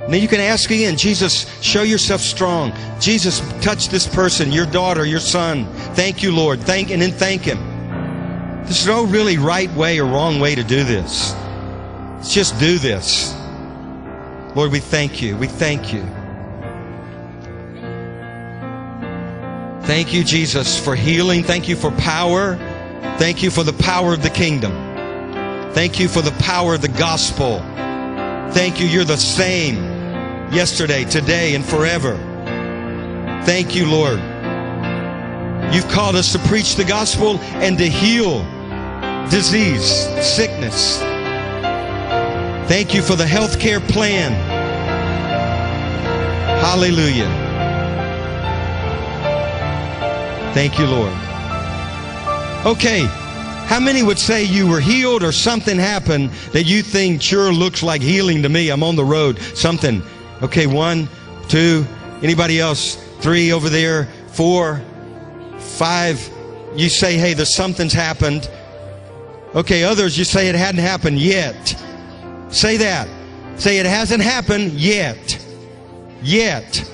Now 0.09 0.17
you 0.17 0.27
can 0.27 0.41
ask 0.41 0.69
again, 0.69 0.97
Jesus, 0.97 1.49
show 1.61 1.83
yourself 1.83 2.19
strong. 2.19 2.73
Jesus, 2.99 3.39
touch 3.61 3.87
this 3.87 4.05
person, 4.05 4.51
your 4.51 4.65
daughter, 4.65 5.05
your 5.05 5.21
son. 5.21 5.65
Thank 5.95 6.21
you, 6.21 6.35
Lord. 6.35 6.59
Thank 6.59 6.91
and 6.91 7.01
then 7.01 7.13
thank 7.13 7.43
Him. 7.43 7.57
There's 8.63 8.85
no 8.85 9.05
really 9.05 9.37
right 9.37 9.71
way 9.73 9.99
or 9.99 10.05
wrong 10.05 10.41
way 10.41 10.55
to 10.55 10.63
do 10.63 10.83
this. 10.83 11.33
Let's 12.15 12.33
just 12.33 12.59
do 12.59 12.77
this. 12.77 13.33
Lord, 14.55 14.71
we 14.71 14.79
thank 14.79 15.21
you. 15.21 15.35
We 15.35 15.47
thank 15.47 15.91
you. 15.93 16.03
Thank 19.85 20.13
you, 20.13 20.23
Jesus, 20.23 20.79
for 20.79 20.95
healing. 20.95 21.43
Thank 21.43 21.67
you 21.67 21.75
for 21.75 21.91
power. 21.91 22.55
Thank 23.17 23.43
you 23.43 23.49
for 23.49 23.63
the 23.63 23.73
power 23.73 24.13
of 24.13 24.23
the 24.23 24.29
kingdom. 24.29 24.71
Thank 25.73 25.99
you 25.99 26.07
for 26.07 26.21
the 26.21 26.31
power 26.33 26.75
of 26.75 26.81
the 26.81 26.87
gospel. 26.87 27.59
Thank 28.53 28.79
you, 28.79 28.85
you're 28.85 29.03
the 29.03 29.17
same 29.17 29.75
yesterday, 30.53 31.03
today, 31.03 31.55
and 31.55 31.65
forever. 31.65 32.15
Thank 33.45 33.75
you, 33.75 33.87
Lord. 33.87 34.19
You've 35.73 35.87
called 35.89 36.15
us 36.15 36.31
to 36.33 36.39
preach 36.47 36.75
the 36.75 36.85
gospel 36.85 37.39
and 37.39 37.77
to 37.79 37.87
heal 37.89 38.45
disease, 39.29 40.07
sickness. 40.21 41.01
Thank 42.67 42.93
you 42.93 43.01
for 43.01 43.15
the 43.15 43.27
health 43.27 43.59
care 43.59 43.79
plan. 43.79 44.31
Hallelujah. 46.61 47.29
Thank 50.53 50.79
you, 50.79 50.85
Lord. 50.85 51.13
Okay, 52.65 53.05
how 53.65 53.79
many 53.79 54.03
would 54.03 54.19
say 54.19 54.43
you 54.43 54.67
were 54.67 54.79
healed 54.79 55.23
or 55.23 55.31
something 55.31 55.77
happened 55.77 56.29
that 56.53 56.63
you 56.63 56.81
think 56.81 57.21
sure 57.21 57.51
looks 57.51 57.83
like 57.83 58.01
healing 58.01 58.43
to 58.43 58.49
me? 58.49 58.69
I'm 58.69 58.83
on 58.83 58.95
the 58.95 59.03
road. 59.03 59.39
Something. 59.55 60.01
Okay, 60.41 60.67
one, 60.67 61.09
two, 61.49 61.85
anybody 62.21 62.59
else? 62.59 62.95
Three 63.19 63.51
over 63.51 63.69
there, 63.69 64.07
four, 64.27 64.81
five. 65.57 66.29
You 66.75 66.87
say, 66.87 67.17
hey, 67.17 67.33
there's 67.33 67.53
something's 67.53 67.93
happened. 67.93 68.49
Okay, 69.55 69.83
others, 69.83 70.17
you 70.17 70.23
say 70.23 70.47
it 70.47 70.55
hadn't 70.55 70.81
happened 70.81 71.19
yet. 71.19 71.75
Say 72.53 72.77
that. 72.77 73.09
Say 73.59 73.79
it 73.79 73.85
hasn't 73.87 74.21
happened 74.21 74.73
yet. 74.73 75.43
Yet. 76.21 76.89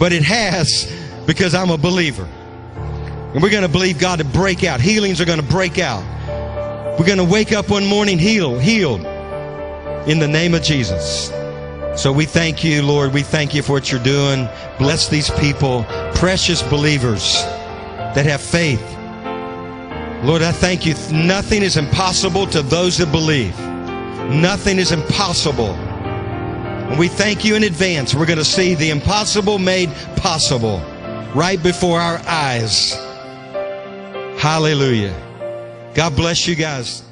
But 0.00 0.12
it 0.12 0.24
has 0.24 0.92
because 1.26 1.54
I'm 1.54 1.70
a 1.70 1.78
believer. 1.78 2.24
And 3.32 3.40
we're 3.40 3.50
going 3.50 3.62
to 3.62 3.68
believe 3.68 4.00
God 4.00 4.18
to 4.18 4.24
break 4.24 4.64
out. 4.64 4.80
Healings 4.80 5.20
are 5.20 5.24
going 5.24 5.40
to 5.40 5.46
break 5.46 5.78
out. 5.78 6.02
We're 6.98 7.06
going 7.06 7.18
to 7.18 7.24
wake 7.24 7.52
up 7.52 7.70
one 7.70 7.86
morning 7.86 8.18
healed, 8.18 8.60
healed 8.60 9.00
in 10.08 10.18
the 10.18 10.26
name 10.26 10.54
of 10.54 10.62
Jesus. 10.62 11.28
So 11.94 12.12
we 12.12 12.24
thank 12.24 12.64
you, 12.64 12.82
Lord. 12.82 13.12
We 13.12 13.22
thank 13.22 13.54
you 13.54 13.62
for 13.62 13.72
what 13.72 13.92
you're 13.92 14.02
doing. 14.02 14.48
Bless 14.78 15.08
these 15.08 15.30
people, 15.38 15.84
precious 16.16 16.62
believers 16.62 17.34
that 18.14 18.26
have 18.26 18.40
faith. 18.40 18.82
Lord, 20.24 20.42
I 20.42 20.50
thank 20.50 20.84
you. 20.84 20.94
Nothing 21.12 21.62
is 21.62 21.76
impossible 21.76 22.48
to 22.48 22.62
those 22.62 22.98
that 22.98 23.12
believe. 23.12 23.56
Nothing 24.30 24.78
is 24.78 24.92
impossible. 24.92 25.74
And 25.74 26.98
we 26.98 27.08
thank 27.08 27.44
you 27.44 27.56
in 27.56 27.64
advance. 27.64 28.14
We're 28.14 28.26
going 28.26 28.38
to 28.38 28.44
see 28.44 28.74
the 28.74 28.90
impossible 28.90 29.58
made 29.58 29.90
possible 30.16 30.78
right 31.34 31.60
before 31.62 32.00
our 32.00 32.20
eyes. 32.26 32.94
Hallelujah. 34.40 35.14
God 35.94 36.14
bless 36.14 36.46
you 36.46 36.54
guys. 36.54 37.02